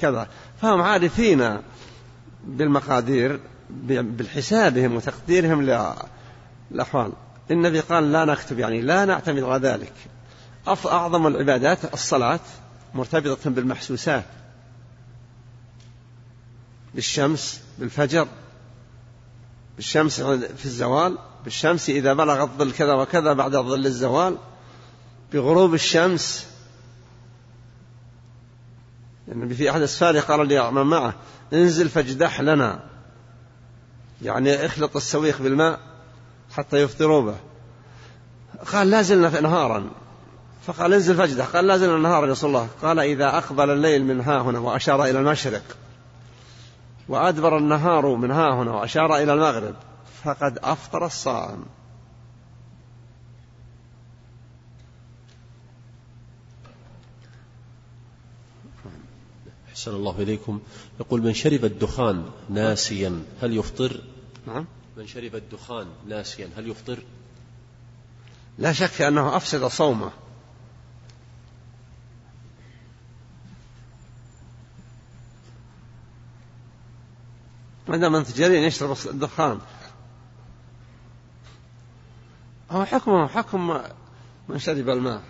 كذا. 0.00 0.28
فهم 0.62 0.82
عارفين 0.82 1.58
بالمقادير 2.44 3.40
بالحسابهم 3.86 4.96
وتقديرهم 4.96 5.62
للأحوال 6.72 7.12
النبي 7.50 7.80
قال 7.80 8.12
لا 8.12 8.24
نكتب 8.24 8.58
يعني 8.58 8.80
لا 8.80 9.04
نعتمد 9.04 9.42
على 9.42 9.68
ذلك. 9.68 9.92
أعظم 10.86 11.26
العبادات 11.26 11.94
الصلاة 11.94 12.40
مرتبطة 12.94 13.50
بالمحسوسات. 13.50 14.24
بالشمس 16.94 17.62
بالفجر. 17.78 18.28
بالشمس 19.76 20.20
في 20.20 20.64
الزوال. 20.64 21.18
بالشمس 21.44 21.90
إذا 21.90 22.12
بلغ 22.12 22.42
الظل 22.42 22.72
كذا 22.72 22.92
وكذا 22.92 23.32
بعد 23.32 23.52
ظل 23.52 23.86
الزوال. 23.86 24.38
بغروب 25.32 25.74
الشمس. 25.74 26.46
النبي 29.28 29.54
في 29.54 29.70
أحد 29.70 29.80
السفاري 29.80 30.20
قال 30.20 30.48
لي 30.48 30.70
من 30.70 30.82
معه. 30.82 31.14
انزل 31.52 31.88
فاجدح 31.88 32.40
لنا. 32.40 32.89
يعني 34.22 34.66
اخلط 34.66 34.96
السويق 34.96 35.42
بالماء 35.42 35.80
حتى 36.50 36.82
يفطروا 36.82 37.20
به. 37.20 37.36
قال 38.72 38.90
لا 38.90 39.02
زلنا 39.02 39.40
نهارا. 39.40 39.90
فقال 40.66 40.92
انزل 40.92 41.16
فاجدح 41.16 41.46
قال 41.46 41.66
لا 41.66 41.76
زلنا 41.76 41.98
نهارا 41.98 42.26
يا 42.26 42.32
رسول 42.32 42.50
الله. 42.50 42.68
قال 42.82 42.98
إذا 42.98 43.38
أقبل 43.38 43.70
الليل 43.70 44.04
من 44.04 44.20
ها 44.20 44.40
هنا 44.40 44.58
وأشار 44.58 45.04
إلى 45.04 45.18
المشرق 45.18 45.62
وأدبر 47.08 47.58
النهار 47.58 48.14
من 48.14 48.30
ها 48.30 48.54
هنا 48.54 48.72
وأشار 48.72 49.16
إلى 49.16 49.32
المغرب 49.32 49.74
فقد 50.24 50.58
أفطر 50.58 51.06
الصائم. 51.06 51.64
أحسن 59.68 59.94
الله 59.94 60.22
إليكم. 60.22 60.60
يقول 61.00 61.22
من 61.22 61.34
شرب 61.34 61.64
الدخان 61.64 62.24
ناسيا 62.48 63.22
هل 63.42 63.56
يفطر؟ 63.56 64.00
نعم 64.50 64.66
من 64.96 65.06
شرب 65.06 65.34
الدخان 65.34 65.86
ناسيا 66.08 66.50
هل 66.56 66.68
يفطر؟ 66.68 67.02
لا 68.58 68.72
شك 68.72 69.02
أنه 69.02 69.36
أفسد 69.36 69.64
صومه. 69.64 70.10
ما 77.88 77.96
دام 77.96 78.14
أنت 78.14 78.36
جريء 78.36 78.66
يشرب 78.66 78.96
الدخان. 79.06 79.60
هو 82.70 82.84
حكمه 82.84 83.28
حكم 83.28 83.80
من 84.48 84.58
شرب 84.58 84.88
الماء. 84.88 85.22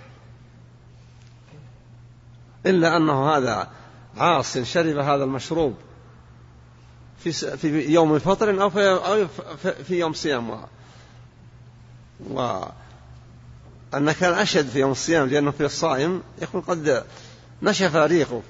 إلا 2.66 2.96
أنه 2.96 3.30
هذا 3.30 3.70
عاص 4.16 4.58
شرب 4.58 4.96
هذا 4.96 5.24
المشروب. 5.24 5.76
في 7.24 7.32
في 7.32 7.92
يوم 7.92 8.18
فطر 8.18 8.62
أو 8.62 8.70
في, 9.84 9.98
يوم 9.98 10.12
صيام. 10.12 10.50
و, 12.30 12.62
أن 13.94 14.12
كان 14.12 14.32
أشد 14.32 14.68
في 14.68 14.78
يوم 14.78 14.90
الصيام 14.90 15.28
لأنه 15.28 15.50
في 15.50 15.64
الصائم 15.64 16.22
يكون 16.42 16.60
قد 16.60 17.04
نشف 17.62 17.96
ريقه 17.96 18.42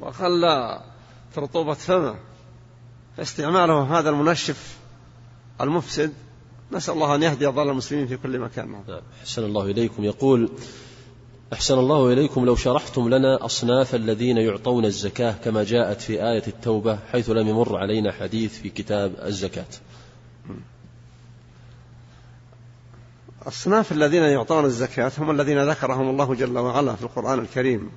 وخلى 0.00 0.80
رطوبة 1.36 1.74
فمه. 1.74 2.16
فاستعماله 3.16 3.98
هذا 3.98 4.10
المنشف 4.10 4.76
المفسد. 5.60 6.12
نسأل 6.72 6.94
الله 6.94 7.14
أن 7.14 7.22
يهدي 7.22 7.46
ضال 7.46 7.68
المسلمين 7.68 8.06
في 8.06 8.16
كل 8.16 8.38
مكان. 8.38 8.70
نعم. 8.70 9.00
أحسن 9.20 9.44
الله 9.44 9.64
إليكم. 9.64 10.04
يقول 10.04 10.50
أحسن 11.52 11.78
الله 11.78 12.12
إليكم 12.12 12.44
لو 12.44 12.56
شرحتم 12.56 13.08
لنا 13.08 13.44
أصناف 13.44 13.94
الذين 13.94 14.36
يعطون 14.36 14.84
الزكاة 14.84 15.32
كما 15.44 15.64
جاءت 15.64 16.00
في 16.00 16.12
آية 16.12 16.42
التوبة 16.46 16.98
حيث 17.12 17.30
لم 17.30 17.48
يمر 17.48 17.76
علينا 17.76 18.12
حديث 18.12 18.58
في 18.58 18.70
كتاب 18.70 19.14
الزكاة. 19.22 19.66
أصناف 23.42 23.92
الذين 23.92 24.22
يعطون 24.22 24.64
الزكاة 24.64 25.12
هم 25.18 25.30
الذين 25.30 25.68
ذكرهم 25.70 26.10
الله 26.10 26.34
جل 26.34 26.58
وعلا 26.58 26.94
في 26.94 27.02
القرآن 27.02 27.38
الكريم. 27.38 27.90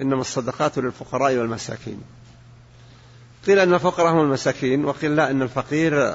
إنما 0.00 0.20
الصدقات 0.20 0.78
للفقراء 0.78 1.36
والمساكين. 1.36 2.00
قيل 3.46 3.58
أن 3.58 3.74
الفقراء 3.74 4.12
هم 4.12 4.20
المساكين 4.20 4.84
وقيل 4.84 5.16
لا 5.16 5.30
أن 5.30 5.42
الفقير 5.42 6.14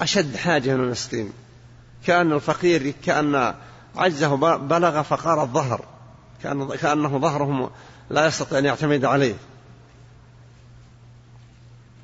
أشد 0.00 0.36
حاجة 0.36 0.74
من 0.74 0.84
المسكين. 0.84 1.32
كأن 2.06 2.32
الفقير 2.32 2.94
كأن 3.04 3.54
عجزه 3.96 4.36
بلغ 4.56 5.02
فقار 5.02 5.42
الظهر. 5.42 5.84
كأن 6.42 6.68
كأنه 6.68 7.18
ظهره 7.18 7.70
لا 8.10 8.26
يستطيع 8.26 8.58
أن 8.58 8.64
يعتمد 8.64 9.04
عليه. 9.04 9.34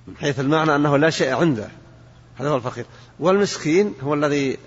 من 0.07 0.17
حيث 0.17 0.41
المعنى 0.41 0.77
أنه 0.77 0.97
لا 0.97 1.11
شيء 1.11 1.35
عنده. 1.35 1.69
هذا 2.37 2.49
هو 2.49 2.57
الفقير. 2.57 2.87
والمسكين 3.19 3.95
هو 4.03 4.15
الذي 4.15 4.59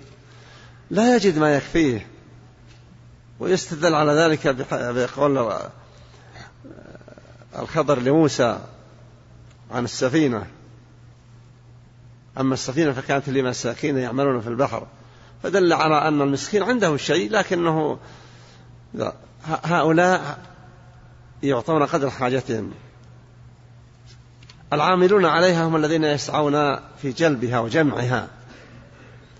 لا 0.90 1.16
يجد 1.16 1.38
ما 1.38 1.56
يكفيه. 1.56 2.06
ويستدل 3.40 3.94
على 3.94 4.12
ذلك 4.12 4.46
بقول 4.72 5.52
الخضر 7.58 7.98
لموسى 7.98 8.58
عن 9.70 9.84
السفينة. 9.84 10.46
أما 12.40 12.54
السفينة 12.54 12.92
فكانت 12.92 13.28
لمساكين 13.28 13.98
يعملون 13.98 14.40
في 14.40 14.48
البحر. 14.48 14.86
فدل 15.42 15.72
على 15.72 16.08
أن 16.08 16.22
المسكين 16.22 16.62
عنده 16.62 16.96
شيء 16.96 17.30
لكنه 17.30 17.98
هؤلاء 19.44 20.38
يعطون 21.42 21.82
قدر 21.82 22.10
حاجتهم. 22.10 22.70
العاملون 24.72 25.24
عليها 25.24 25.66
هم 25.66 25.76
الذين 25.76 26.04
يسعون 26.04 26.76
في 26.76 27.12
جلبها 27.12 27.58
وجمعها. 27.58 28.28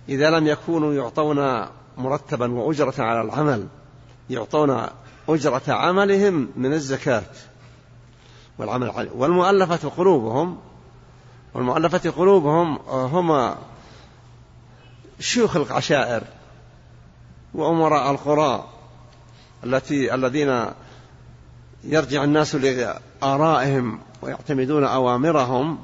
إذا 0.08 0.30
لم 0.30 0.46
يكونوا 0.46 0.94
يعطون 0.94 1.66
مرتبا 1.98 2.52
وأجرة 2.52 2.94
على 2.98 3.20
العمل 3.20 3.66
يعطون 4.30 4.86
أجرة 5.28 5.62
عملهم 5.68 6.48
من 6.56 6.72
الزكاة. 6.72 7.22
والعمل 8.58 8.90
عليه 8.90 9.10
والمؤلفة 9.10 9.88
قلوبهم 9.88 10.58
والمؤلفة 11.54 12.10
قلوبهم 12.10 12.78
هم 12.88 13.54
شيوخ 15.20 15.56
العشائر 15.56 16.22
وأمراء 17.54 18.10
القرى 18.10 18.68
التي 19.64 20.14
الذين 20.14 20.66
يرجع 21.84 22.24
الناس 22.24 22.54
لآرائهم 22.54 24.00
ويعتمدون 24.22 24.84
أوامرهم 24.84 25.78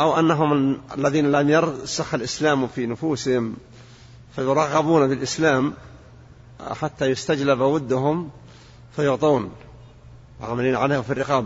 أو 0.00 0.18
أنهم 0.18 0.80
الذين 0.98 1.32
لم 1.32 1.50
يرسخ 1.50 2.14
الإسلام 2.14 2.68
في 2.68 2.86
نفوسهم 2.86 3.56
فيرغبون 4.36 5.08
بالإسلام 5.08 5.74
حتى 6.70 7.06
يستجلب 7.06 7.60
ودهم 7.60 8.30
فيعطون 8.96 9.52
عاملين 10.40 10.76
عليه 10.76 11.00
في 11.00 11.12
الرقاب. 11.12 11.44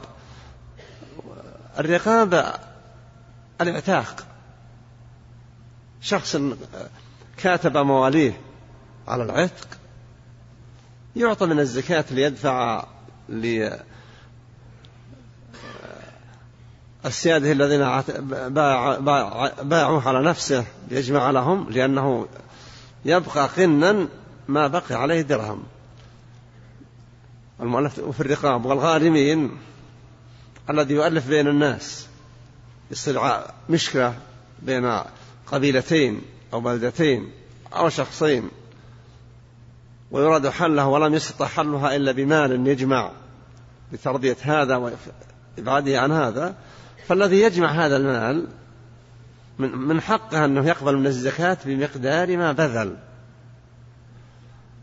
الرقاب 1.79 2.55
الاعتاق 3.61 4.27
شخص 6.03 6.37
كاتب 7.37 7.77
مواليه 7.77 8.41
على 9.09 9.23
العتق 9.23 9.69
يعطى 11.17 11.47
من 11.47 11.61
الزكاة 11.61 12.05
ليدفع 12.11 12.85
السيادة 17.07 17.53
الذين 17.53 17.81
باعوه 19.63 20.09
على 20.09 20.23
نفسه 20.23 20.65
ليجمع 20.91 21.31
لهم 21.31 21.71
لأنه 21.71 22.29
يبقى 23.05 23.47
قنا 23.49 24.09
ما 24.49 24.67
بقي 24.67 24.95
عليه 24.95 25.21
درهم. 25.21 25.63
المؤلف 27.61 28.01
في 28.01 28.21
الرقاب 28.21 28.65
والغارمين 28.65 29.59
الذي 30.71 30.95
يؤلف 30.95 31.29
بين 31.29 31.49
الناس 31.49 32.07
يصير 32.91 33.21
مشكلة 33.71 34.15
بين 34.63 35.01
قبيلتين 35.47 36.23
أو 36.53 36.61
بلدتين 36.61 37.31
أو 37.73 37.89
شخصين 37.89 38.51
ويراد 40.11 40.49
حلها 40.49 40.85
ولم 40.85 41.15
يستطع 41.15 41.47
حلها 41.47 41.97
إلا 41.97 42.13
بمال 42.13 42.67
يجمع 42.67 43.11
لترضية 43.93 44.37
هذا 44.43 44.77
وإبعاده 45.57 46.01
عن 46.01 46.13
هذا. 46.13 46.55
فالذي 47.07 47.41
يجمع 47.41 47.71
هذا 47.71 47.97
المال 47.97 48.49
من 49.59 50.01
حقه 50.01 50.45
أنه 50.45 50.67
يقبل 50.67 50.97
من 50.97 51.07
الزكاة 51.07 51.59
بمقدار 51.65 52.37
ما 52.37 52.53
بذل. 52.53 52.97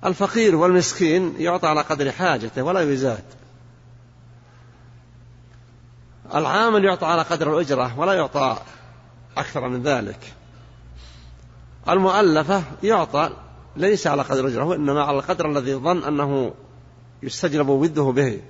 الفقير 0.05 0.55
والمسكين 0.55 1.35
يعطى 1.37 1.67
على 1.67 1.81
قدر 1.81 2.11
حاجته 2.11 2.63
ولا 2.63 2.81
يزاد. 2.81 3.23
العامل 6.35 6.85
يعطى 6.85 7.05
على 7.05 7.21
قدر 7.21 7.53
الأجرة 7.53 7.99
ولا 7.99 8.13
يعطى 8.13 8.57
أكثر 9.37 9.67
من 9.67 9.83
ذلك. 9.83 10.33
المؤلفة 11.93 12.63
يعطى 12.83 13.31
ليس 13.75 14.07
على 14.07 14.21
قدر 14.21 14.39
الأجرة 14.39 14.63
وإنما 14.63 15.03
على 15.03 15.17
القدر 15.17 15.51
الذي 15.51 15.75
ظن 15.75 16.03
أنه 16.03 16.53
يستجلب 17.23 17.69
وده 17.69 18.03
به. 18.03 18.41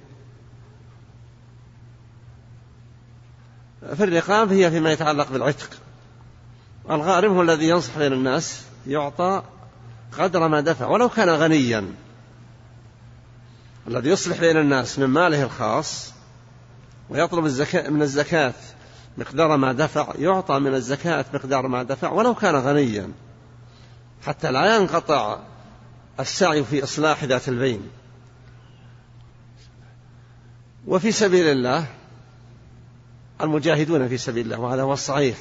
في 3.96 4.04
الرقاب 4.04 4.52
هي 4.52 4.72
فيما 4.72 4.92
يتعلق 4.92 5.32
بالعتق. 5.32 5.70
الغارم 6.90 7.34
هو 7.34 7.42
الذي 7.42 7.70
ينصح 7.70 7.98
بين 7.98 8.14
الناس 8.14 8.64
يعطى 8.88 9.44
قدر 10.20 10.48
ما 10.48 10.62
دفع 10.62 10.88
ولو 10.88 11.10
كان 11.10 11.30
غنيا. 11.30 11.94
الذي 13.88 14.10
يصلح 14.10 14.40
بين 14.40 14.58
الناس 14.58 15.00
من 15.00 15.06
ماله 15.06 15.44
الخاص 15.44 16.14
ويطلب 17.10 17.46
الزكاة 17.46 17.90
من 17.90 18.02
الزكاة 18.02 18.54
مقدار 19.18 19.58
ما 19.58 19.74
دفع 19.74 20.14
يعطى 20.20 20.60
من 20.60 20.74
الزكاة 20.74 21.26
مقدار 21.34 21.68
ما 21.68 21.84
دفع 21.84 22.12
ولو 22.12 22.36
كان 22.36 22.56
غنيا. 22.56 23.12
حتى 24.26 24.52
لا 24.52 24.76
ينقطع 24.76 25.40
السعي 26.20 26.64
في 26.64 26.84
إصلاح 26.84 27.24
ذات 27.24 27.50
البين. 27.50 27.82
وفي 30.88 31.12
سبيل 31.12 31.46
الله 31.46 31.86
المجاهدون 33.42 34.08
في 34.08 34.18
سبيل 34.18 34.46
الله 34.46 34.60
وهذا 34.60 34.82
هو 34.82 34.94
الصحيح 34.94 35.38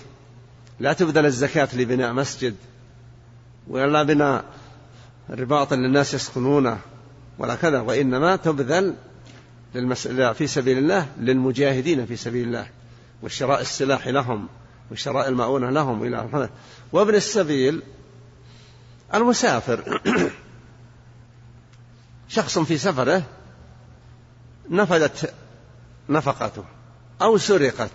لا 0.81 0.93
تبذل 0.93 1.27
الزكاة 1.27 1.69
لبناء 1.75 2.13
مسجد 2.13 2.55
ولا 3.69 4.03
بناء 4.03 4.45
رباط 5.31 5.73
للناس 5.73 6.15
يسكنونه 6.15 6.79
ولا 7.39 7.55
كذا 7.55 7.81
وإنما 7.81 8.37
تبذل 8.37 8.95
في 10.35 10.47
سبيل 10.47 10.79
الله 10.79 11.09
للمجاهدين 11.21 12.07
في 12.07 12.17
سبيل 12.17 12.47
الله 12.47 12.67
وشراء 13.23 13.61
السلاح 13.61 14.09
لهم 14.09 14.49
وشراء 14.91 15.29
المؤونة 15.29 15.71
لهم 15.71 16.03
إلى 16.03 16.49
وابن 16.93 17.15
السبيل 17.15 17.83
المسافر. 19.15 20.01
شخص 22.29 22.59
في 22.59 22.79
سفره 22.79 23.23
نفذت 24.71 25.35
نفقته 26.09 26.65
أو 27.23 27.39
سرقت 27.39 27.91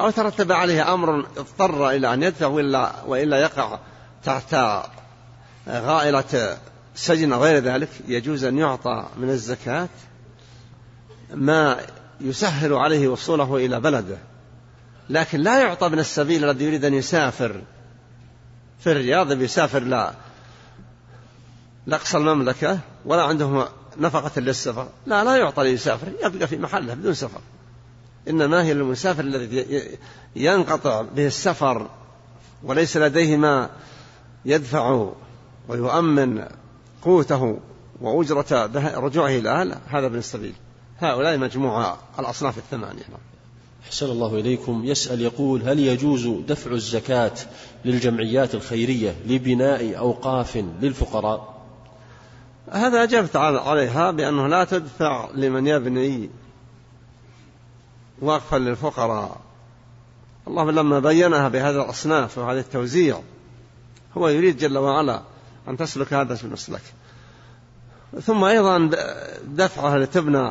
أو 0.00 0.10
ترتب 0.10 0.52
عليه 0.52 0.94
أمر 0.94 1.20
اضطر 1.20 1.90
إلى 1.90 2.14
أن 2.14 2.22
يدفع 2.22 2.46
وإلا, 2.46 2.92
وإلا 3.06 3.36
يقع 3.36 3.78
تحت 4.24 4.56
غائلة 5.68 6.58
سجن 6.94 7.32
غير 7.32 7.62
ذلك. 7.62 7.88
يجوز 8.08 8.44
أن 8.44 8.58
يعطى 8.58 9.06
من 9.16 9.30
الزكاة 9.30 9.88
ما 11.34 11.80
يسهل 12.20 12.72
عليه 12.72 13.08
وصوله 13.08 13.56
إلى 13.56 13.80
بلده. 13.80 14.18
لكن 15.10 15.40
لا 15.40 15.60
يعطى 15.60 15.88
من 15.88 15.98
السبيل 15.98 16.44
الذي 16.44 16.64
يريد 16.64 16.84
أن 16.84 16.94
يسافر 16.94 17.62
في 18.78 18.92
الرياض 18.92 19.32
بيسافر 19.32 19.82
لا 19.82 20.12
لأقصى 21.88 22.16
المملكة 22.16 22.78
ولا 23.04 23.22
عندهم 23.22 23.64
نفقة 23.96 24.40
للسفر. 24.40 24.88
لا 25.06 25.24
لا 25.24 25.36
يعطى 25.36 25.64
ليسافر 25.64 26.08
يبقى 26.24 26.46
في 26.46 26.56
محله 26.56 26.94
بدون 26.94 27.14
سفر. 27.14 27.40
إنما 28.28 28.64
هي 28.64 28.74
للمسافر 28.74 29.20
الذي 29.20 29.82
ينقطع 30.36 31.02
به 31.02 31.26
السفر 31.26 31.88
وليس 32.62 32.96
لديه 32.96 33.36
ما 33.36 33.70
يدفع 34.44 35.08
ويؤمن 35.68 36.44
قوته 37.02 37.58
وأجرة 38.00 38.66
رجوعه 38.96 39.28
إلى 39.28 39.50
أهله. 39.50 39.78
هذا 39.86 40.06
ابن 40.06 40.18
السبيل. 40.18 40.54
هؤلاء 40.98 41.38
مجموعة 41.38 41.98
الأصناف 42.18 42.58
الثمانية. 42.58 43.02
أحسن 43.86 44.06
الله 44.06 44.34
إليكم. 44.34 44.84
يسأل 44.84 45.20
يقول 45.20 45.62
هل 45.62 45.78
يجوز 45.78 46.28
دفع 46.48 46.70
الزكاة 46.70 47.34
للجمعيات 47.84 48.54
الخيرية 48.54 49.14
لبناء 49.26 49.98
أوقاف 49.98 50.64
للفقراء؟ 50.82 51.57
هذا 52.72 53.02
أجبت 53.02 53.36
عليها 53.36 54.10
بأنه 54.10 54.46
لا 54.46 54.64
تدفع 54.64 55.28
لمن 55.34 55.66
يبني 55.66 56.30
وقفا 58.22 58.56
للفقراء. 58.56 59.40
الله 60.48 60.70
لما 60.70 60.98
بينها 60.98 61.48
بهذا 61.48 61.82
الأصناف 61.82 62.38
وهذا 62.38 62.60
التوزيع 62.60 63.20
هو 64.16 64.28
يريد 64.28 64.56
جل 64.56 64.78
وعلا 64.78 65.22
أن 65.68 65.76
تسلك 65.76 66.12
هذا 66.12 66.38
المسلك 66.44 66.82
ثم 68.20 68.44
أيضا 68.44 68.90
دفعها 69.44 69.98
لتبنى 69.98 70.50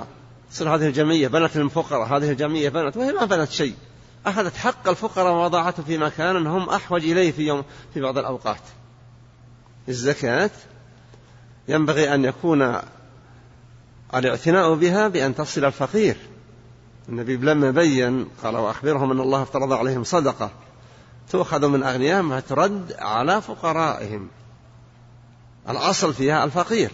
تصير 0.51 0.75
هذه 0.75 0.87
الجمعية 0.87 1.27
بنت 1.27 1.57
للفقراء 1.57 2.17
هذه 2.17 2.31
الجمعية 2.31 2.69
بنت 2.69 2.97
وهي 2.97 3.11
ما 3.11 3.25
بنت 3.25 3.49
شيء. 3.49 3.75
أخذت 4.25 4.55
حق 4.55 4.89
الفقراء 4.89 5.33
ووضعته 5.33 5.83
في 5.83 5.97
مكان 5.97 6.47
هم 6.47 6.69
أحوج 6.69 7.03
إليه 7.03 7.31
في 7.31 7.47
يوم 7.47 7.63
في 7.93 8.01
بعض 8.01 8.17
الأوقات. 8.17 8.61
الزكاة 9.89 10.49
ينبغي 11.67 12.13
أن 12.13 12.25
يكون 12.25 12.77
الاعتناء 14.15 14.73
بها 14.73 15.07
بأن 15.07 15.35
تصل 15.35 15.65
الفقير. 15.65 16.17
النبي 17.09 17.37
لما 17.37 17.71
بين 17.71 18.27
قال 18.43 18.57
وأخبرهم 18.57 19.11
أن 19.11 19.19
الله 19.19 19.41
افترض 19.41 19.73
عليهم 19.73 20.03
صدقة 20.03 20.51
تؤخذ 21.31 21.67
من 21.67 21.83
أغنيائهم 21.83 22.31
وترد 22.31 22.95
على 22.99 23.41
فقرائهم. 23.41 24.27
الأصل 25.69 26.13
فيها 26.13 26.43
الفقير. 26.43 26.91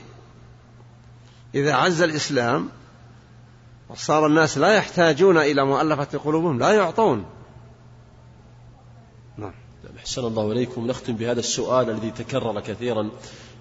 إذا 1.55 1.73
عز 1.73 2.01
الإسلام 2.01 2.69
وصار 3.89 4.25
الناس 4.25 4.57
لا 4.57 4.73
يحتاجون 4.73 5.37
إلى 5.37 5.65
مؤلفة 5.65 6.17
قلوبهم 6.17 6.59
لا 6.59 6.71
يعطون. 6.73 7.25
نعم. 9.37 9.53
أحسن 9.97 10.21
الله 10.21 10.51
إليكم. 10.51 10.87
نختم 10.87 11.13
بهذا 11.13 11.39
السؤال 11.39 11.89
الذي 11.89 12.11
تكرر 12.11 12.59
كثيرا. 12.59 13.09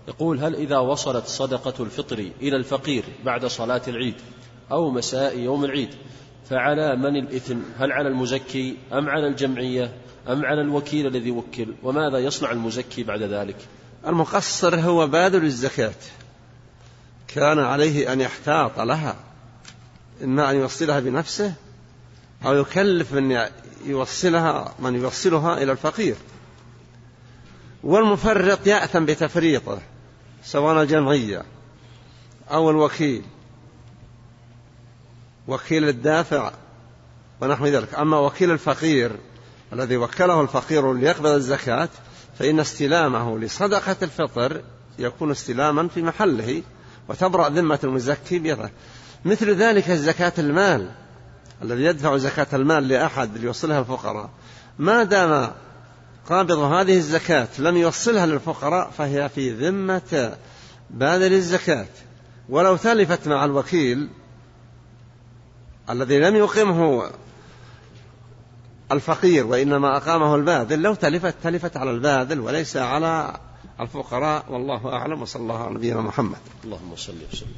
يقول 0.09 0.39
هل 0.39 0.55
إذا 0.55 0.79
وصلت 0.79 1.27
صدقة 1.27 1.85
الفطر 1.85 2.19
إلى 2.19 2.57
الفقير 2.57 3.05
بعد 3.25 3.47
صلاة 3.47 3.83
العيد 3.89 4.15
أو 4.73 4.91
مساء 4.91 5.39
يوم 5.39 5.65
العيد 5.65 5.91
فعلى 6.51 6.97
من 6.97 7.17
الإثم؟ 7.17 7.59
هل 7.79 7.93
على 7.93 8.09
المزكي 8.09 8.77
أم 8.93 9.09
على 9.09 9.27
الجمعية 9.27 9.93
أم 10.29 10.45
على 10.45 10.61
الوكيل 10.61 11.07
الذي 11.07 11.31
وكل؟ 11.31 11.75
وماذا 11.83 12.19
يصنع 12.19 12.53
المزكي 12.53 13.03
بعد 13.03 13.23
ذلك؟ 13.23 13.57
المقصر 14.07 14.81
هو 14.81 15.07
باذل 15.07 15.45
الزكاة. 15.45 15.95
كان 17.29 17.59
عليه 17.59 18.13
أن 18.13 18.21
يحتاط 18.21 18.81
لها 18.81 19.17
إما 20.25 20.51
أن 20.51 20.57
يوصلها 20.57 21.01
بنفسه 21.01 21.55
أو 22.47 22.55
يكلف 22.55 23.13
من 23.13 23.39
يوصلها 23.87 24.75
من 24.79 24.95
يوصلها 24.95 25.63
إلى 25.63 25.73
الفقير. 25.73 26.17
والمفرط 27.83 28.67
يأثم 28.67 29.05
بتفريطه. 29.05 29.79
سواء 30.45 30.83
الجمعية 30.83 31.43
أو 32.51 32.71
الوكيل 32.71 33.23
وكيل 35.49 35.89
الدافع 35.89 36.53
ونحو 37.41 37.67
ذلك. 37.67 37.95
أما 37.95 38.19
وكيل 38.19 38.51
الفقير 38.51 39.17
الذي 39.73 39.97
وكله 39.97 40.41
الفقير 40.41 40.93
ليقبض 40.93 41.27
الزكاة 41.27 41.89
فإن 42.39 42.61
استلامه 42.61 43.39
لصدقة 43.39 43.97
الفطر 44.03 44.63
يكون 44.99 45.31
استلاما 45.31 45.89
في 45.89 46.03
محله 46.03 46.63
وتبرأ 47.09 47.49
ذمة 47.49 47.79
المزكي 47.85 48.39
بيده 48.39 48.71
مثل 49.25 49.51
ذلك 49.51 49.91
زكاة 49.91 50.33
المال 50.39 50.91
الذي 51.63 51.83
يدفع 51.83 52.17
زكاة 52.17 52.47
المال 52.53 52.89
لأحد 52.89 53.39
ليوصلها 53.39 53.81
الفقراء. 53.81 54.31
ما 54.79 55.05
دام 55.05 55.53
قابض 56.29 56.59
هذه 56.59 56.97
الزكاة 56.97 57.49
لم 57.59 57.77
يوصلها 57.77 58.27
للفقراء 58.27 58.91
فهي 58.91 59.29
في 59.29 59.51
ذمة 59.51 60.37
باذل 60.91 61.33
الزكاة. 61.33 61.87
ولو 62.49 62.77
تلفت 62.77 63.29
مع 63.29 63.45
الوكيل 63.45 64.09
الذي 65.91 66.19
لم 66.19 66.37
يقمه 66.37 67.11
الفقير 68.93 69.47
وإنما 69.47 69.97
أقامه 69.97 70.35
الباذل 70.35 70.83
لو 70.83 70.95
تلفت 70.95 71.35
تلفت 71.43 71.77
على 71.77 71.91
الباذل 71.91 72.41
وليس 72.41 72.77
على 72.77 73.41
الفقراء 73.81 74.45
والله 74.49 74.93
أعلم 74.93 75.23
وصلى 75.23 75.43
الله 75.43 75.65
على 75.65 75.75
نبينا 75.75 76.01
محمد. 76.01 76.39
اللهم 76.65 76.97
صل 76.97 77.15
وسلم. 77.33 77.49